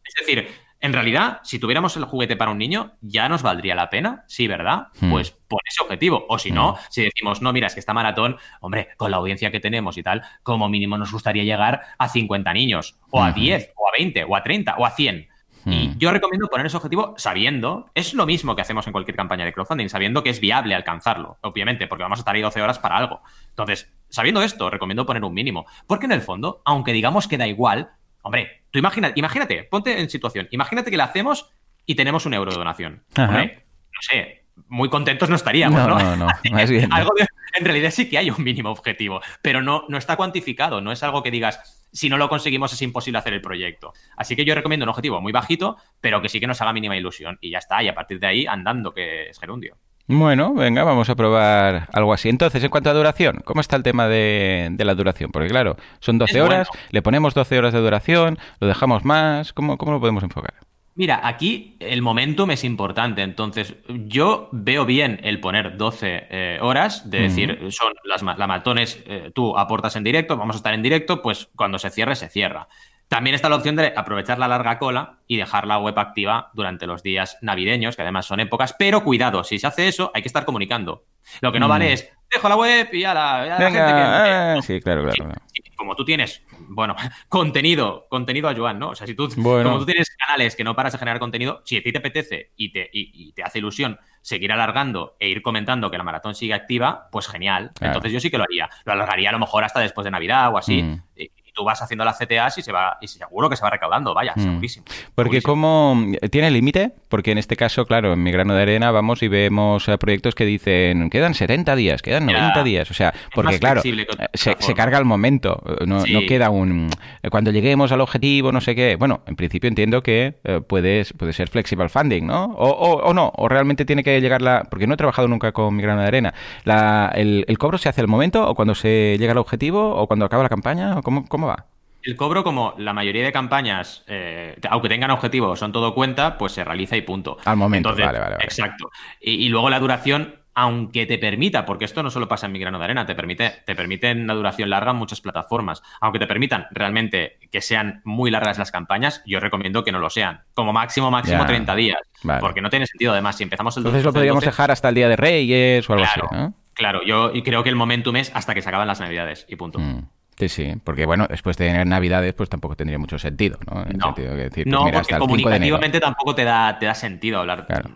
Es 0.07 0.15
decir, 0.27 0.49
en 0.85 0.93
realidad, 0.93 1.41
si 1.45 1.59
tuviéramos 1.59 1.97
el 1.97 2.05
juguete 2.05 2.37
para 2.37 2.51
un 2.51 2.59
niño, 2.59 2.93
ya 3.01 3.27
nos 3.27 3.43
valdría 3.43 3.75
la 3.75 3.89
pena, 3.89 4.25
sí, 4.29 4.47
¿verdad? 4.47 4.89
Hmm. 5.01 5.11
Pues 5.13 5.31
pon 5.31 5.59
ese 5.67 5.83
objetivo. 5.83 6.27
O 6.29 6.39
si 6.39 6.51
no, 6.51 6.77
si 6.91 7.03
decimos, 7.03 7.41
no, 7.41 7.55
mira, 7.55 7.69
es 7.69 7.75
que 7.75 7.81
esta 7.81 7.95
maratón, 7.95 8.37
hombre, 8.61 8.89
con 8.99 9.11
la 9.11 9.17
audiencia 9.17 9.51
que 9.51 9.61
tenemos 9.61 9.97
y 9.97 10.03
tal, 10.03 10.23
como 10.43 10.69
mínimo 10.69 10.99
nos 10.99 11.11
gustaría 11.11 11.43
llegar 11.43 11.81
a 11.97 12.09
50 12.11 12.53
niños, 12.53 12.99
o 13.09 13.25
a 13.25 13.31
Ujú. 13.31 13.41
10, 13.41 13.73
o 13.77 13.89
a 13.89 13.93
20, 13.97 14.25
o 14.25 14.37
a 14.37 14.43
30, 14.43 14.75
o 14.77 14.85
a 14.85 14.91
100. 14.91 15.27
Y 15.65 15.89
Hmm. 15.89 15.99
yo 15.99 16.11
recomiendo 16.11 16.49
poner 16.49 16.67
ese 16.67 16.77
objetivo 16.77 17.15
sabiendo, 17.17 17.91
es 17.95 18.13
lo 18.13 18.27
mismo 18.27 18.55
que 18.55 18.61
hacemos 18.61 18.87
en 18.87 18.93
cualquier 18.93 19.17
campaña 19.17 19.47
de 19.47 19.55
crowdfunding, 19.55 19.89
sabiendo 19.89 20.23
que 20.23 20.29
es 20.29 20.39
viable 20.39 20.75
alcanzarlo, 20.75 21.39
obviamente, 21.41 21.87
porque 21.87 22.03
vamos 22.03 22.19
a 22.19 22.21
estar 22.21 22.35
ahí 22.35 22.43
12 22.43 22.61
horas 22.61 22.79
para 22.79 22.99
algo. 22.99 23.23
Entonces, 23.49 23.91
sabiendo 24.11 24.43
esto, 24.43 24.69
recomiendo 24.69 25.07
poner 25.07 25.25
un 25.25 25.33
mínimo. 25.33 25.65
Porque 25.87 26.05
en 26.05 26.13
el 26.13 26.21
fondo, 26.21 26.61
aunque 26.67 26.93
digamos 26.93 27.27
que 27.27 27.39
da 27.39 27.47
igual, 27.47 27.93
hombre, 28.25 28.65
tú 28.71 28.79
imagina, 28.81 29.13
imagínate, 29.15 29.65
ponte 29.65 30.01
en 30.01 30.11
situación, 30.11 30.49
imagínate 30.51 30.91
que 30.91 30.97
la 30.97 31.05
hacemos 31.05 31.51
y 31.87 31.95
tenemos 31.95 32.27
un 32.27 32.35
euro 32.35 32.51
de 32.51 32.59
donación. 32.59 33.05
Hombre, 33.17 33.65
no 33.93 34.01
sé, 34.03 34.45
muy 34.69 34.89
contentos 34.89 35.29
no 35.31 35.37
estaríamos, 35.37 35.79
No, 35.81 35.89
¿no? 35.89 35.99
no, 35.99 36.17
no, 36.17 36.27
más 36.51 36.71
bien. 36.71 36.89
Algo 36.93 37.11
de- 37.17 37.27
en 37.57 37.65
realidad 37.65 37.91
sí 37.93 38.09
que 38.09 38.19
hay 38.19 38.31
un 38.31 38.43
mínimo 38.43 38.71
objetivo, 38.71 39.21
pero 39.41 39.63
no, 39.63 39.85
no 39.89 39.97
está 39.97 40.17
cuantificado, 40.17 40.81
no 40.81 40.91
es 40.91 41.05
algo 41.05 41.23
que 41.23 41.31
digas, 41.31 41.87
si 41.93 42.09
no 42.09 42.17
lo 42.17 42.29
conseguimos 42.29 42.73
es 42.73 42.83
imposible 42.83 43.19
hacer 43.21 43.33
el 43.33 43.41
proyecto. 43.41 43.93
Así 44.17 44.35
que 44.35 44.45
yo 44.45 44.57
recomiendo 44.57 44.83
un 44.83 44.89
objetivo 44.91 45.21
muy 45.21 45.31
bajito, 45.31 45.77
pero 46.01 46.21
que 46.21 46.29
sí 46.29 46.41
que 46.41 46.49
nos 46.49 46.61
haga 46.61 46.73
mínima 46.73 46.97
ilusión. 46.97 47.39
Y 47.41 47.51
ya 47.51 47.59
está, 47.59 47.81
y 47.81 47.87
a 47.87 47.95
partir 47.95 48.19
de 48.19 48.27
ahí 48.27 48.47
andando, 48.47 48.93
que 48.93 49.29
es 49.29 49.39
gerundio. 49.39 49.77
Bueno, 50.07 50.53
venga, 50.55 50.85
vamos 50.85 51.09
a 51.09 51.15
probar 51.15 51.89
algo 51.93 52.13
así. 52.13 52.29
Entonces, 52.29 52.63
en 52.63 52.71
cuanto 52.71 52.91
a 52.91 52.93
duración, 52.93 53.41
¿cómo 53.45 53.61
está 53.63 53.77
el 53.77 53.83
tema 53.83 54.07
de, 54.07 54.69
de 54.73 54.85
la 54.85 54.95
duración? 54.95 55.31
Porque 55.33 55.49
claro, 55.49 55.77
son 56.01 56.19
12 56.19 56.39
Es 56.39 56.45
horas, 56.45 56.69
bueno. 56.69 56.87
le 56.91 57.01
ponemos 57.03 57.33
12 57.35 57.59
horas 57.59 57.73
de 57.73 57.81
duración, 57.81 58.39
lo 58.61 58.67
dejamos 58.69 59.05
más, 59.05 59.53
¿cómo, 59.55 59.79
cómo 59.79 59.93
lo 59.93 60.01
podemos 60.01 60.23
enfocar? 60.23 60.55
Mira, 60.97 61.21
aquí 61.27 61.77
el 61.81 62.03
momentum 62.03 62.53
es 62.53 62.63
importante, 62.63 63.23
entonces 63.23 63.75
yo 63.89 64.49
veo 64.53 64.85
bien 64.87 65.19
el 65.25 65.41
poner 65.41 65.77
12 65.77 66.27
eh, 66.31 66.59
horas, 66.63 67.11
de 67.11 67.21
decir, 67.23 67.59
son 67.73 67.93
las, 68.05 68.23
las 68.23 68.39
maratones, 68.49 69.03
eh, 69.07 69.33
tú 69.35 69.59
aportas 69.59 69.97
en 69.97 70.05
directo, 70.05 70.37
vamos 70.37 70.55
a 70.55 70.59
estar 70.59 70.73
en 70.73 70.83
directo, 70.83 71.21
pues 71.21 71.49
cuando 71.57 71.81
se 71.81 71.91
cierre, 71.91 72.15
se 72.15 72.29
cierra. 72.29 72.69
También 73.09 73.35
está 73.35 73.49
la 73.49 73.57
opción 73.57 73.77
de 73.77 73.93
aprovechar 73.97 74.39
la 74.39 74.49
larga 74.49 74.79
cola 74.79 75.19
y 75.27 75.37
dejar 75.37 75.67
la 75.67 75.79
web 75.79 75.97
activa 75.99 76.51
durante 76.55 76.87
los 76.87 77.03
días 77.03 77.39
navideños, 77.43 77.97
que 77.97 78.03
además 78.03 78.27
son 78.27 78.41
épocas, 78.41 78.75
pero 78.79 79.05
cuidado, 79.05 79.45
si 79.45 79.59
se 79.59 79.67
hace 79.67 79.87
eso, 79.89 80.11
hay 80.15 80.23
que 80.23 80.29
estar 80.29 80.45
comunicando. 80.45 81.05
Lo 81.41 81.53
que 81.53 81.61
no 81.61 81.67
Mm. 81.67 81.71
vale 81.71 81.93
es, 81.93 82.11
dejo 82.33 82.49
la 82.49 82.57
web 82.57 82.89
y 82.93 83.01
ya 83.01 83.15
la, 83.15 83.47
ya 83.47 83.59
la 83.59 83.65
Venga, 83.65 83.87
gente 83.87 83.93
que... 83.93 84.55
no. 84.57 84.63
sí, 84.63 84.81
claro, 84.81 85.03
claro. 85.03 85.15
Sí, 85.15 85.23
claro. 85.23 85.41
sí, 85.53 85.63
como 85.77 85.95
tú 85.97 86.05
tienes, 86.05 86.43
bueno, 86.69 86.95
contenido, 87.29 88.07
contenido 88.09 88.49
a 88.49 88.55
Joan, 88.55 88.79
¿no? 88.79 88.91
O 88.91 88.95
sea, 88.95 89.07
si 89.07 89.15
tú, 89.15 89.29
Bueno. 89.37 89.65
como 89.71 89.79
tú 89.81 89.87
tienes 89.87 90.09
canales 90.17 90.57
que 90.57 90.65
no 90.65 90.75
paras 90.75 90.93
de 90.93 90.99
generar 90.99 91.19
contenido, 91.21 91.63
si 91.65 91.77
a 91.79 91.83
ti 91.83 91.93
te 91.93 91.99
apetece 91.99 92.53
y 92.57 92.73
te, 92.73 92.89
y, 92.93 93.29
y 93.29 93.33
te 93.33 93.43
hace 93.43 93.59
ilusión 93.59 93.99
seguir 94.23 94.51
alargando 94.53 95.17
e 95.21 95.29
ir 95.29 95.43
comentando 95.43 95.91
que 95.91 95.99
la 95.99 96.05
maratón 96.05 96.35
sigue 96.35 96.55
activa, 96.55 97.09
pues 97.13 97.29
genial. 97.29 97.71
Claro. 97.75 97.93
Entonces 97.93 98.13
yo 98.13 98.21
sí 98.21 98.31
que 98.31 98.39
lo 98.39 98.45
haría. 98.45 98.69
Lo 98.87 98.93
alargaría 98.93 99.29
a 99.29 99.33
lo 99.33 99.39
mejor 99.39 99.65
hasta 99.65 99.81
después 99.81 100.05
de 100.07 100.11
Navidad 100.11 100.51
o 100.53 100.59
así. 100.59 100.83
Mm. 100.83 101.03
Y 101.17 101.44
tú 101.55 101.65
vas 101.65 101.81
haciendo 101.81 102.05
las 102.05 102.19
CTAs 102.19 102.59
y 102.59 102.63
se 102.63 102.73
va, 102.73 102.99
y 103.01 103.07
seguro 103.09 103.49
que 103.49 103.57
se 103.57 103.63
va 103.63 103.71
recaudando, 103.71 104.13
vaya, 104.13 104.33
Mm. 104.37 104.41
segurísimo. 104.43 104.85
Porque 105.15 105.41
segurísimo. 105.41 105.53
como 105.53 106.29
tiene 106.31 106.51
límite, 106.51 106.93
porque 107.09 107.31
en 107.33 107.39
este 107.39 107.57
caso, 107.57 107.87
claro, 107.87 108.13
en 108.13 108.23
mi 108.23 108.33
grano 108.33 108.55
de 108.55 108.63
arena 108.63 108.91
vamos 108.91 109.23
y 109.23 109.29
vemos 109.29 109.89
eh, 109.89 109.97
proyectos 109.99 110.35
que 110.35 110.45
dicen 110.45 111.11
quedan 111.11 111.35
70 111.35 111.77
días, 111.77 112.03
quedan 112.03 112.27
Ya. 112.29 112.39
90 112.41 112.65
días, 112.65 112.91
o 112.91 112.95
sea, 112.95 113.15
porque 113.35 113.59
claro, 113.59 113.81
eh, 113.85 114.07
se, 114.35 114.75
carga 114.75 114.99
el 114.99 115.05
momento, 115.05 115.63
eh, 115.67 115.85
no, 115.87 116.01
Sí. 116.01 116.13
no 116.13 116.21
queda 116.27 116.51
un 116.51 116.91
cuando 117.31 117.51
lleguemos 117.53 117.93
al 117.93 118.01
objetivo, 118.01 118.51
no 118.53 118.61
sé 118.61 118.75
qué. 118.75 118.97
Bueno, 118.97 119.23
en 119.27 119.37
principio 119.37 119.69
entiendo 119.69 120.03
que 120.03 120.35
eh, 120.45 120.61
puedes 120.67 121.13
puede 121.13 121.33
ser 121.33 121.49
flexible 121.49 121.89
funding, 121.89 122.27
¿no? 122.27 122.47
O, 122.47 122.69
o- 122.69 123.05
o 123.05 123.15
no, 123.15 123.33
o 123.37 123.49
realmente 123.49 123.85
tiene 123.85 124.03
que 124.03 124.21
llegar 124.21 124.43
la, 124.43 124.65
porque 124.69 124.87
no 124.87 124.95
he 124.95 124.97
trabajado 124.97 125.29
nunca 125.29 125.53
con 125.53 125.75
mi 125.77 125.83
grano 125.83 126.01
de 126.03 126.09
arena. 126.09 126.35
La, 126.65 127.13
el, 127.15 127.45
el 127.49 127.59
cobro 127.59 127.79
se 127.79 127.89
hace 127.89 128.01
al 128.01 128.09
momento 128.09 128.49
o 128.49 128.55
cuando 128.55 128.75
se 128.75 129.17
llega 129.19 129.33
al 129.33 129.39
objetivo 129.39 129.95
o 129.97 130.07
cuando 130.07 130.25
acaba 130.27 130.43
la 130.43 130.49
campaña 130.49 130.99
o 130.99 131.03
cómo, 131.03 131.27
cómo 131.29 131.44
va? 131.47 131.67
El 132.03 132.17
cobro, 132.17 132.45
como 132.45 132.75
la 132.77 132.93
mayoría 132.93 133.25
de 133.25 133.33
campañas, 133.33 134.05
eh, 134.07 134.59
aunque 134.69 134.89
tengan 134.91 135.11
objetivo, 135.11 135.57
son 135.57 135.73
todo 135.73 135.95
cuenta, 135.95 136.37
pues 136.37 136.53
se 136.53 136.63
realiza 136.63 136.97
y 136.97 137.01
punto. 137.03 137.39
Al 137.47 137.57
momento, 137.57 137.89
Entonces, 137.89 138.05
vale, 138.07 138.19
vale, 138.19 138.33
vale. 138.33 138.45
Exacto. 138.45 138.91
Y, 139.21 139.33
y 139.47 139.49
luego 139.49 139.71
la 139.71 139.81
duración, 139.81 140.35
aunque 140.55 141.07
te 141.07 141.17
permita, 141.17 141.65
porque 141.65 141.87
esto 141.87 142.03
no 142.03 142.11
solo 142.11 142.29
pasa 142.29 142.45
en 142.45 142.53
mi 142.53 142.59
grano 142.59 142.79
de 142.79 142.85
arena, 142.85 143.07
te 143.07 143.15
permite, 143.15 143.63
te 143.65 143.75
permiten 143.75 144.21
una 144.23 144.35
duración 144.35 144.69
larga 144.69 144.91
en 144.91 144.99
muchas 144.99 145.23
plataformas. 145.23 145.83
Aunque 146.03 146.19
te 146.19 146.27
permitan 146.27 146.67
realmente 146.73 147.39
que 147.51 147.63
sean 147.63 148.03
muy 148.05 148.31
largas 148.31 148.59
las 148.59 148.71
campañas, 148.71 149.23
yo 149.25 149.41
recomiendo 149.41 149.83
que 149.83 149.91
no 149.91 149.99
lo 149.99 150.11
sean. 150.11 150.43
Como 150.53 150.75
máximo, 150.75 151.11
máximo 151.11 151.39
Ya. 151.41 151.47
30 151.47 151.75
días. 151.75 151.99
Porque 152.39 152.61
no 152.61 152.69
tiene 152.69 152.87
sentido, 152.87 153.13
además, 153.13 153.37
si 153.39 153.45
empezamos 153.45 153.75
el 153.79 153.81
Entonces 153.81 154.05
lo 154.05 154.11
12, 154.11 154.19
podríamos 154.19 154.43
12, 154.45 154.51
dejar 154.51 154.71
hasta 154.71 154.91
el 154.91 154.95
día 154.95 155.09
de 155.09 155.17
Reyes 155.17 155.89
o 155.89 155.95
algo 155.95 156.05
Claro. 156.05 156.27
así, 156.31 156.37
¿no? 156.37 156.55
Claro, 156.75 157.03
yo 157.05 157.33
creo 157.45 157.63
que 157.63 157.71
el 157.71 157.77
momentum 157.77 158.17
es 158.17 158.31
hasta 158.35 158.53
que 158.53 158.61
se 158.61 158.69
acaban 158.69 158.89
las 158.89 159.01
navidades 159.01 159.47
y 159.49 159.57
punto. 159.57 159.79
Mm, 159.79 160.09
Sí, 160.37 160.49
sí, 160.49 160.73
porque 160.83 161.07
bueno, 161.07 161.27
después 161.29 161.57
de 161.57 161.67
tener 161.69 161.87
Navidades, 161.87 162.35
pues 162.35 162.49
tampoco 162.49 162.75
tendría 162.77 162.99
mucho 162.99 163.19
sentido, 163.19 163.59
¿no? 163.71 163.83
En 163.83 163.93
el 163.93 163.99
No, 163.99 164.07
sentido 164.07 164.35
de 164.35 164.45
decir, 164.45 164.65
pues 164.65 164.73
no 164.73 164.85
mira, 164.85 164.99
porque 164.99 165.15
hasta 165.15 165.25
el 165.25 165.31
5 165.31 165.49
de 165.51 165.57
enero. 165.57 165.77
comunicativamente 165.77 166.01
tampoco 166.01 166.35
te 166.35 166.45
da, 166.45 166.79
te 166.79 166.87
da 166.87 166.95
sentido 166.95 167.39
hablar. 167.41 167.67
Claro. 167.67 167.91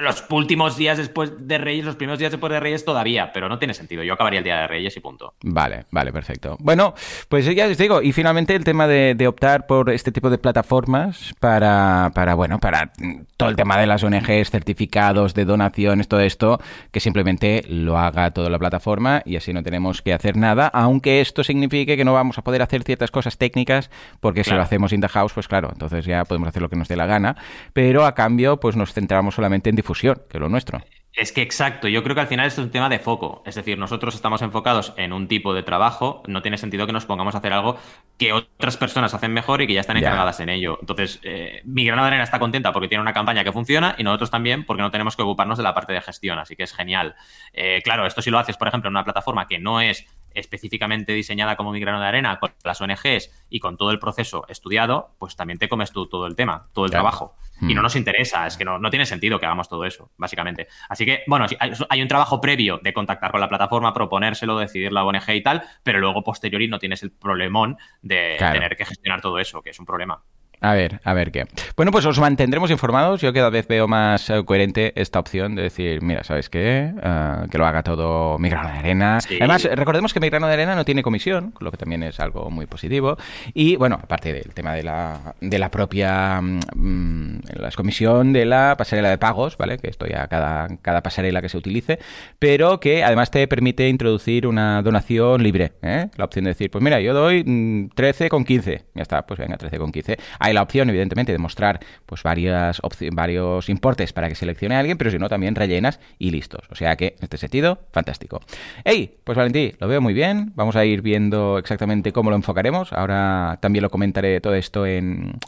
Los 0.00 0.24
últimos 0.30 0.76
días 0.76 0.98
después 0.98 1.32
de 1.46 1.58
Reyes, 1.58 1.84
los 1.84 1.96
primeros 1.96 2.18
días 2.18 2.30
después 2.30 2.52
de 2.52 2.60
Reyes 2.60 2.84
todavía, 2.84 3.32
pero 3.32 3.48
no 3.48 3.58
tiene 3.58 3.74
sentido. 3.74 4.02
Yo 4.02 4.14
acabaría 4.14 4.38
el 4.38 4.44
día 4.44 4.60
de 4.60 4.66
Reyes 4.66 4.96
y 4.96 5.00
punto. 5.00 5.34
Vale, 5.42 5.86
vale, 5.90 6.12
perfecto. 6.12 6.56
Bueno, 6.60 6.94
pues 7.28 7.44
ya 7.46 7.66
os 7.66 7.78
digo, 7.78 8.02
y 8.02 8.12
finalmente 8.12 8.54
el 8.54 8.64
tema 8.64 8.86
de, 8.86 9.14
de 9.14 9.26
optar 9.26 9.66
por 9.66 9.90
este 9.90 10.12
tipo 10.12 10.30
de 10.30 10.38
plataformas 10.38 11.34
para, 11.40 12.10
para, 12.14 12.34
bueno, 12.34 12.58
para 12.58 12.92
todo 13.36 13.48
el 13.48 13.56
tema 13.56 13.78
de 13.78 13.86
las 13.86 14.04
ONGs, 14.04 14.50
certificados 14.50 15.34
de 15.34 15.44
donaciones, 15.44 16.08
todo 16.08 16.20
esto, 16.20 16.60
que 16.90 17.00
simplemente 17.00 17.64
lo 17.68 17.98
haga 17.98 18.30
toda 18.30 18.50
la 18.50 18.58
plataforma 18.58 19.22
y 19.24 19.36
así 19.36 19.52
no 19.52 19.62
tenemos 19.62 20.02
que 20.02 20.12
hacer 20.12 20.36
nada, 20.36 20.68
aunque 20.68 21.20
esto 21.20 21.42
signifique 21.44 21.96
que 21.96 22.04
no 22.04 22.12
vamos 22.12 22.38
a 22.38 22.42
poder 22.42 22.62
hacer 22.62 22.82
ciertas 22.84 23.10
cosas 23.10 23.38
técnicas, 23.38 23.90
porque 24.20 24.44
si 24.44 24.50
lo 24.50 24.62
hacemos 24.62 24.92
in 24.92 25.00
the 25.00 25.08
house, 25.08 25.32
pues 25.32 25.48
claro, 25.48 25.70
entonces 25.72 26.04
ya 26.04 26.24
podemos 26.24 26.48
hacer 26.48 26.62
lo 26.62 26.68
que 26.68 26.76
nos 26.76 26.88
dé 26.88 26.96
la 26.96 27.06
gana, 27.06 27.36
pero 27.72 28.04
a 28.04 28.14
cambio, 28.14 28.60
pues 28.60 28.76
nos 28.76 28.92
centramos 28.92 29.34
solamente 29.34 29.71
en 29.72 29.76
difusión, 29.76 30.22
que 30.28 30.36
es 30.36 30.40
lo 30.40 30.48
nuestro. 30.48 30.80
Es 31.14 31.30
que 31.30 31.42
exacto, 31.42 31.88
yo 31.88 32.02
creo 32.02 32.14
que 32.14 32.22
al 32.22 32.26
final 32.26 32.46
esto 32.46 32.62
es 32.62 32.66
un 32.66 32.70
tema 32.70 32.88
de 32.88 32.98
foco. 32.98 33.42
Es 33.44 33.54
decir, 33.54 33.76
nosotros 33.76 34.14
estamos 34.14 34.40
enfocados 34.40 34.94
en 34.96 35.12
un 35.12 35.28
tipo 35.28 35.52
de 35.52 35.62
trabajo, 35.62 36.22
no 36.26 36.40
tiene 36.40 36.56
sentido 36.56 36.86
que 36.86 36.92
nos 36.92 37.04
pongamos 37.04 37.34
a 37.34 37.38
hacer 37.38 37.52
algo 37.52 37.76
que 38.16 38.32
otras 38.32 38.78
personas 38.78 39.12
hacen 39.12 39.30
mejor 39.30 39.60
y 39.60 39.66
que 39.66 39.74
ya 39.74 39.82
están 39.82 39.98
encargadas 39.98 40.40
en 40.40 40.48
ello. 40.48 40.78
Entonces, 40.80 41.20
eh, 41.22 41.60
mi 41.64 41.84
grano 41.84 42.02
de 42.02 42.08
arena 42.08 42.24
está 42.24 42.38
contenta 42.38 42.72
porque 42.72 42.88
tiene 42.88 43.02
una 43.02 43.12
campaña 43.12 43.44
que 43.44 43.52
funciona 43.52 43.94
y 43.98 44.04
nosotros 44.04 44.30
también 44.30 44.64
porque 44.64 44.82
no 44.82 44.90
tenemos 44.90 45.14
que 45.14 45.22
ocuparnos 45.22 45.58
de 45.58 45.64
la 45.64 45.74
parte 45.74 45.92
de 45.92 46.00
gestión, 46.00 46.38
así 46.38 46.56
que 46.56 46.62
es 46.62 46.72
genial. 46.72 47.14
Eh, 47.52 47.82
claro, 47.84 48.06
esto 48.06 48.22
si 48.22 48.30
lo 48.30 48.38
haces, 48.38 48.56
por 48.56 48.68
ejemplo, 48.68 48.88
en 48.88 48.94
una 48.94 49.04
plataforma 49.04 49.46
que 49.46 49.58
no 49.58 49.82
es 49.82 50.06
específicamente 50.34 51.12
diseñada 51.12 51.56
como 51.56 51.72
mi 51.72 51.80
grano 51.80 52.00
de 52.00 52.06
arena, 52.06 52.38
con 52.38 52.52
las 52.64 52.80
ONGs 52.80 53.30
y 53.50 53.60
con 53.60 53.76
todo 53.76 53.90
el 53.90 53.98
proceso 53.98 54.46
estudiado, 54.48 55.10
pues 55.18 55.36
también 55.36 55.58
te 55.58 55.68
comes 55.68 55.92
tú 55.92 56.06
todo 56.06 56.26
el 56.26 56.36
tema, 56.36 56.68
todo 56.72 56.86
el 56.86 56.90
trabajo. 56.90 57.34
Y 57.62 57.74
no 57.74 57.80
hmm. 57.80 57.84
nos 57.84 57.96
interesa, 57.96 58.46
es 58.46 58.56
que 58.56 58.64
no, 58.64 58.78
no, 58.78 58.90
tiene 58.90 59.06
sentido 59.06 59.38
que 59.38 59.46
hagamos 59.46 59.68
todo 59.68 59.84
eso, 59.84 60.10
básicamente. 60.16 60.66
Así 60.88 61.06
que, 61.06 61.22
bueno, 61.26 61.46
hay, 61.88 62.02
un 62.02 62.08
trabajo 62.08 62.40
previo 62.40 62.80
de 62.82 62.92
contactar 62.92 63.30
con 63.30 63.40
la 63.40 63.48
plataforma, 63.48 63.92
proponérselo, 63.92 64.58
decidir 64.58 64.92
la 64.92 65.04
ONG 65.04 65.30
y 65.30 65.42
tal, 65.42 65.62
pero 65.82 66.00
luego 66.00 66.24
posteriori 66.24 66.66
no 66.68 66.78
tienes 66.78 67.02
el 67.02 67.12
problemón 67.12 67.76
de 68.00 68.36
tener 68.38 68.76
que 68.76 68.84
gestionar 68.84 69.20
todo 69.20 69.38
eso, 69.38 69.62
que 69.62 69.70
es 69.70 69.78
un 69.78 69.86
problema. 69.86 70.22
A 70.62 70.74
ver, 70.74 71.00
a 71.02 71.12
ver 71.12 71.32
qué. 71.32 71.44
Bueno, 71.76 71.90
pues 71.90 72.06
os 72.06 72.20
mantendremos 72.20 72.70
informados. 72.70 73.20
Yo 73.20 73.32
cada 73.32 73.50
vez 73.50 73.66
veo 73.66 73.88
más 73.88 74.30
eh, 74.30 74.44
coherente 74.44 74.92
esta 74.94 75.18
opción 75.18 75.56
de 75.56 75.62
decir, 75.62 76.02
mira, 76.02 76.22
¿sabes 76.22 76.48
qué? 76.48 76.92
Ah, 77.02 77.46
que 77.50 77.58
lo 77.58 77.66
haga 77.66 77.82
todo 77.82 78.38
mi 78.38 78.48
grano 78.48 78.68
de 78.68 78.78
arena. 78.78 79.18
Además, 79.40 79.64
recordemos 79.64 80.14
que 80.14 80.20
mi 80.20 80.30
grano 80.30 80.46
de 80.46 80.52
arena 80.52 80.76
no 80.76 80.84
tiene 80.84 81.02
comisión, 81.02 81.50
con 81.50 81.64
lo 81.64 81.72
que 81.72 81.78
también 81.78 82.04
es 82.04 82.20
algo 82.20 82.48
muy 82.48 82.66
positivo. 82.66 83.16
Y 83.54 83.74
bueno, 83.74 83.98
aparte 84.00 84.32
del 84.32 84.54
tema 84.54 84.74
de 84.74 84.84
la, 84.84 85.34
de 85.40 85.58
la 85.58 85.68
propia 85.68 86.40
mm, 86.40 87.40
la 87.54 87.70
comisión 87.72 88.32
de 88.32 88.44
la 88.44 88.76
pasarela 88.78 89.10
de 89.10 89.18
pagos, 89.18 89.56
¿vale? 89.56 89.78
Que 89.78 89.88
esto 89.90 90.06
ya 90.06 90.28
cada, 90.28 90.68
cada 90.80 91.02
pasarela 91.02 91.42
que 91.42 91.48
se 91.48 91.56
utilice, 91.56 91.98
pero 92.38 92.78
que 92.78 93.02
además 93.02 93.32
te 93.32 93.48
permite 93.48 93.88
introducir 93.88 94.46
una 94.46 94.80
donación 94.82 95.42
libre. 95.42 95.72
¿eh? 95.82 96.08
La 96.16 96.24
opción 96.24 96.44
de 96.44 96.50
decir, 96.50 96.70
pues 96.70 96.84
mira, 96.84 97.00
yo 97.00 97.14
doy 97.14 97.90
13 97.96 98.26
mm, 98.26 98.28
con 98.28 98.44
15. 98.44 98.84
Ya 98.94 99.02
está, 99.02 99.26
pues 99.26 99.40
venga, 99.40 99.56
13 99.56 99.78
con 99.78 99.90
15. 99.90 100.18
Hay 100.38 100.51
la 100.52 100.62
opción, 100.62 100.88
evidentemente, 100.88 101.32
de 101.32 101.38
mostrar 101.38 101.80
pues 102.06 102.22
varias 102.22 102.80
varios 103.12 103.68
importes 103.68 104.12
para 104.12 104.28
que 104.28 104.34
seleccione 104.34 104.76
a 104.76 104.80
alguien, 104.80 104.98
pero 104.98 105.10
si 105.10 105.18
no, 105.18 105.28
también 105.28 105.54
rellenas 105.54 106.00
y 106.18 106.30
listos. 106.30 106.64
O 106.70 106.74
sea 106.74 106.96
que, 106.96 107.14
en 107.18 107.24
este 107.24 107.38
sentido, 107.38 107.80
fantástico. 107.92 108.40
Hey, 108.84 109.16
pues 109.24 109.36
Valentí, 109.36 109.74
lo 109.78 109.88
veo 109.88 110.00
muy 110.00 110.14
bien. 110.14 110.52
Vamos 110.54 110.76
a 110.76 110.84
ir 110.84 111.02
viendo 111.02 111.58
exactamente 111.58 112.12
cómo 112.12 112.30
lo 112.30 112.36
enfocaremos. 112.36 112.92
Ahora 112.92 113.58
también 113.60 113.82
lo 113.82 113.90
comentaré 113.90 114.40
todo 114.40 114.54
esto 114.54 114.86
en 114.86 115.38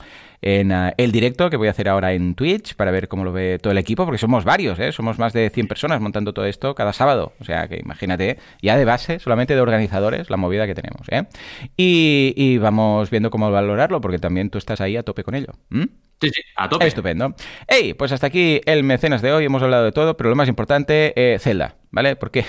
en 0.47 0.73
ah, 0.73 0.93
el 0.99 1.11
directo 1.11 1.49
que 1.49 1.57
voy 1.57 1.69
a 1.69 1.71
hacer 1.71 1.89
ahora 1.89 2.13
en 2.13 2.35
Twitch 2.35 2.75
para 2.75 2.91
ver 2.91 3.09
cómo 3.09 3.25
lo 3.25 3.33
ve 3.33 3.59
todo 3.59 3.71
el 3.71 3.79
equipo, 3.79 4.05
porque 4.05 4.19
somos 4.19 4.45
varios, 4.45 4.79
¿eh? 4.79 4.93
somos 4.93 5.19
más 5.19 5.33
de 5.33 5.49
100 5.49 5.69
personas 5.69 6.03
montando 6.03 6.35
todo 6.35 6.45
esto 6.45 6.75
cada 6.75 6.93
sábado. 6.93 7.33
O 7.41 7.45
sea 7.45 7.67
que 7.67 7.79
imagínate, 7.79 8.39
ya 8.61 8.77
de 8.77 8.85
base, 8.85 9.19
solamente 9.21 9.55
de 9.55 9.63
organizadores, 9.63 10.29
la 10.29 10.37
movida 10.37 10.67
que 10.67 10.75
tenemos. 10.75 11.07
¿eh? 11.09 11.25
Y, 11.79 12.59
vamos 12.59 13.09
viendo 13.09 13.31
cómo 13.31 13.51
valorarlo, 13.51 14.03
porque 14.03 14.19
también 14.19 14.51
tú 14.51 14.59
estás 14.59 14.83
ahí 14.83 14.99
a 14.99 15.03
tope 15.03 15.25
con 15.25 15.35
ello. 15.35 15.55
Sí, 16.21 16.31
sí, 16.31 16.43
a 16.57 16.69
tope. 16.69 16.87
Estupendo. 16.87 17.35
Hey, 17.69 17.95
pues 17.95 18.13
hasta 18.13 18.27
aquí 18.27 18.61
el 18.67 18.85
mecenas 18.85 19.23
de 19.23 19.33
hoy. 19.33 19.45
Hemos 19.45 19.63
hablado 19.63 19.85
de 19.85 19.93
todo, 19.93 20.17
pero 20.17 20.31
lo 20.31 20.37
más 20.37 20.49
importante, 20.49 21.13
eh, 21.17 21.39
Zelda. 21.39 21.77
¿vale? 21.95 22.17
Porque, 22.17 22.45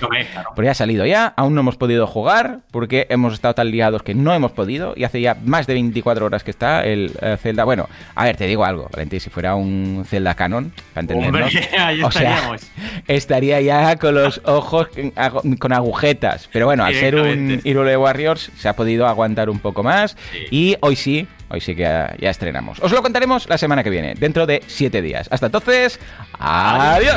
porque 0.55 0.69
ha 0.69 0.73
salido 0.73 1.05
ya, 1.05 1.27
aún 1.37 1.53
no 1.53 1.61
hemos 1.61 1.77
podido 1.77 2.07
jugar, 2.07 2.61
porque 2.71 3.05
hemos 3.09 3.33
estado 3.33 3.53
tan 3.53 3.69
liados 3.69 4.01
que 4.01 4.15
no 4.15 4.33
hemos 4.33 4.51
podido, 4.51 4.93
y 4.97 5.03
hace 5.03 5.21
ya 5.21 5.37
más 5.45 5.67
de 5.67 5.75
24 5.75 6.25
horas 6.25 6.43
que 6.43 6.51
está 6.51 6.83
el 6.83 7.11
eh, 7.21 7.37
Zelda. 7.39 7.63
Bueno, 7.63 7.87
a 8.15 8.25
ver, 8.25 8.35
te 8.35 8.47
digo 8.47 8.65
algo, 8.65 8.89
Valentín, 8.91 9.19
si 9.19 9.29
fuera 9.29 9.55
un 9.55 10.03
Zelda 10.07 10.33
canon, 10.33 10.73
para 10.93 11.01
entendernos, 11.01 11.53
o 12.03 12.11
sea, 12.11 12.57
estaría 13.07 13.61
ya 13.61 13.95
con 13.97 14.15
los 14.15 14.41
ojos 14.45 14.89
con 15.59 15.73
agujetas. 15.73 16.49
Pero 16.51 16.65
bueno, 16.65 16.83
al 16.83 16.95
ser 16.95 17.15
un 17.15 17.61
Hyrule 17.63 17.97
Warriors 17.97 18.51
se 18.57 18.67
ha 18.67 18.75
podido 18.75 19.07
aguantar 19.07 19.51
un 19.51 19.59
poco 19.59 19.83
más, 19.83 20.17
y 20.49 20.75
hoy 20.81 20.95
sí, 20.95 21.27
Hoy 21.55 21.61
sí 21.61 21.73
que 21.73 21.83
ya, 21.83 22.13
ya 22.19 22.31
estrenamos. 22.31 22.81
Os 22.81 22.91
lo 22.91 23.01
contaremos 23.01 23.47
la 23.47 23.57
semana 23.57 23.81
que 23.81 23.89
viene, 23.89 24.13
dentro 24.13 24.45
de 24.45 24.61
7 24.67 25.01
días. 25.01 25.29
Hasta 25.31 25.45
entonces, 25.45 26.01
adiós. 26.37 27.15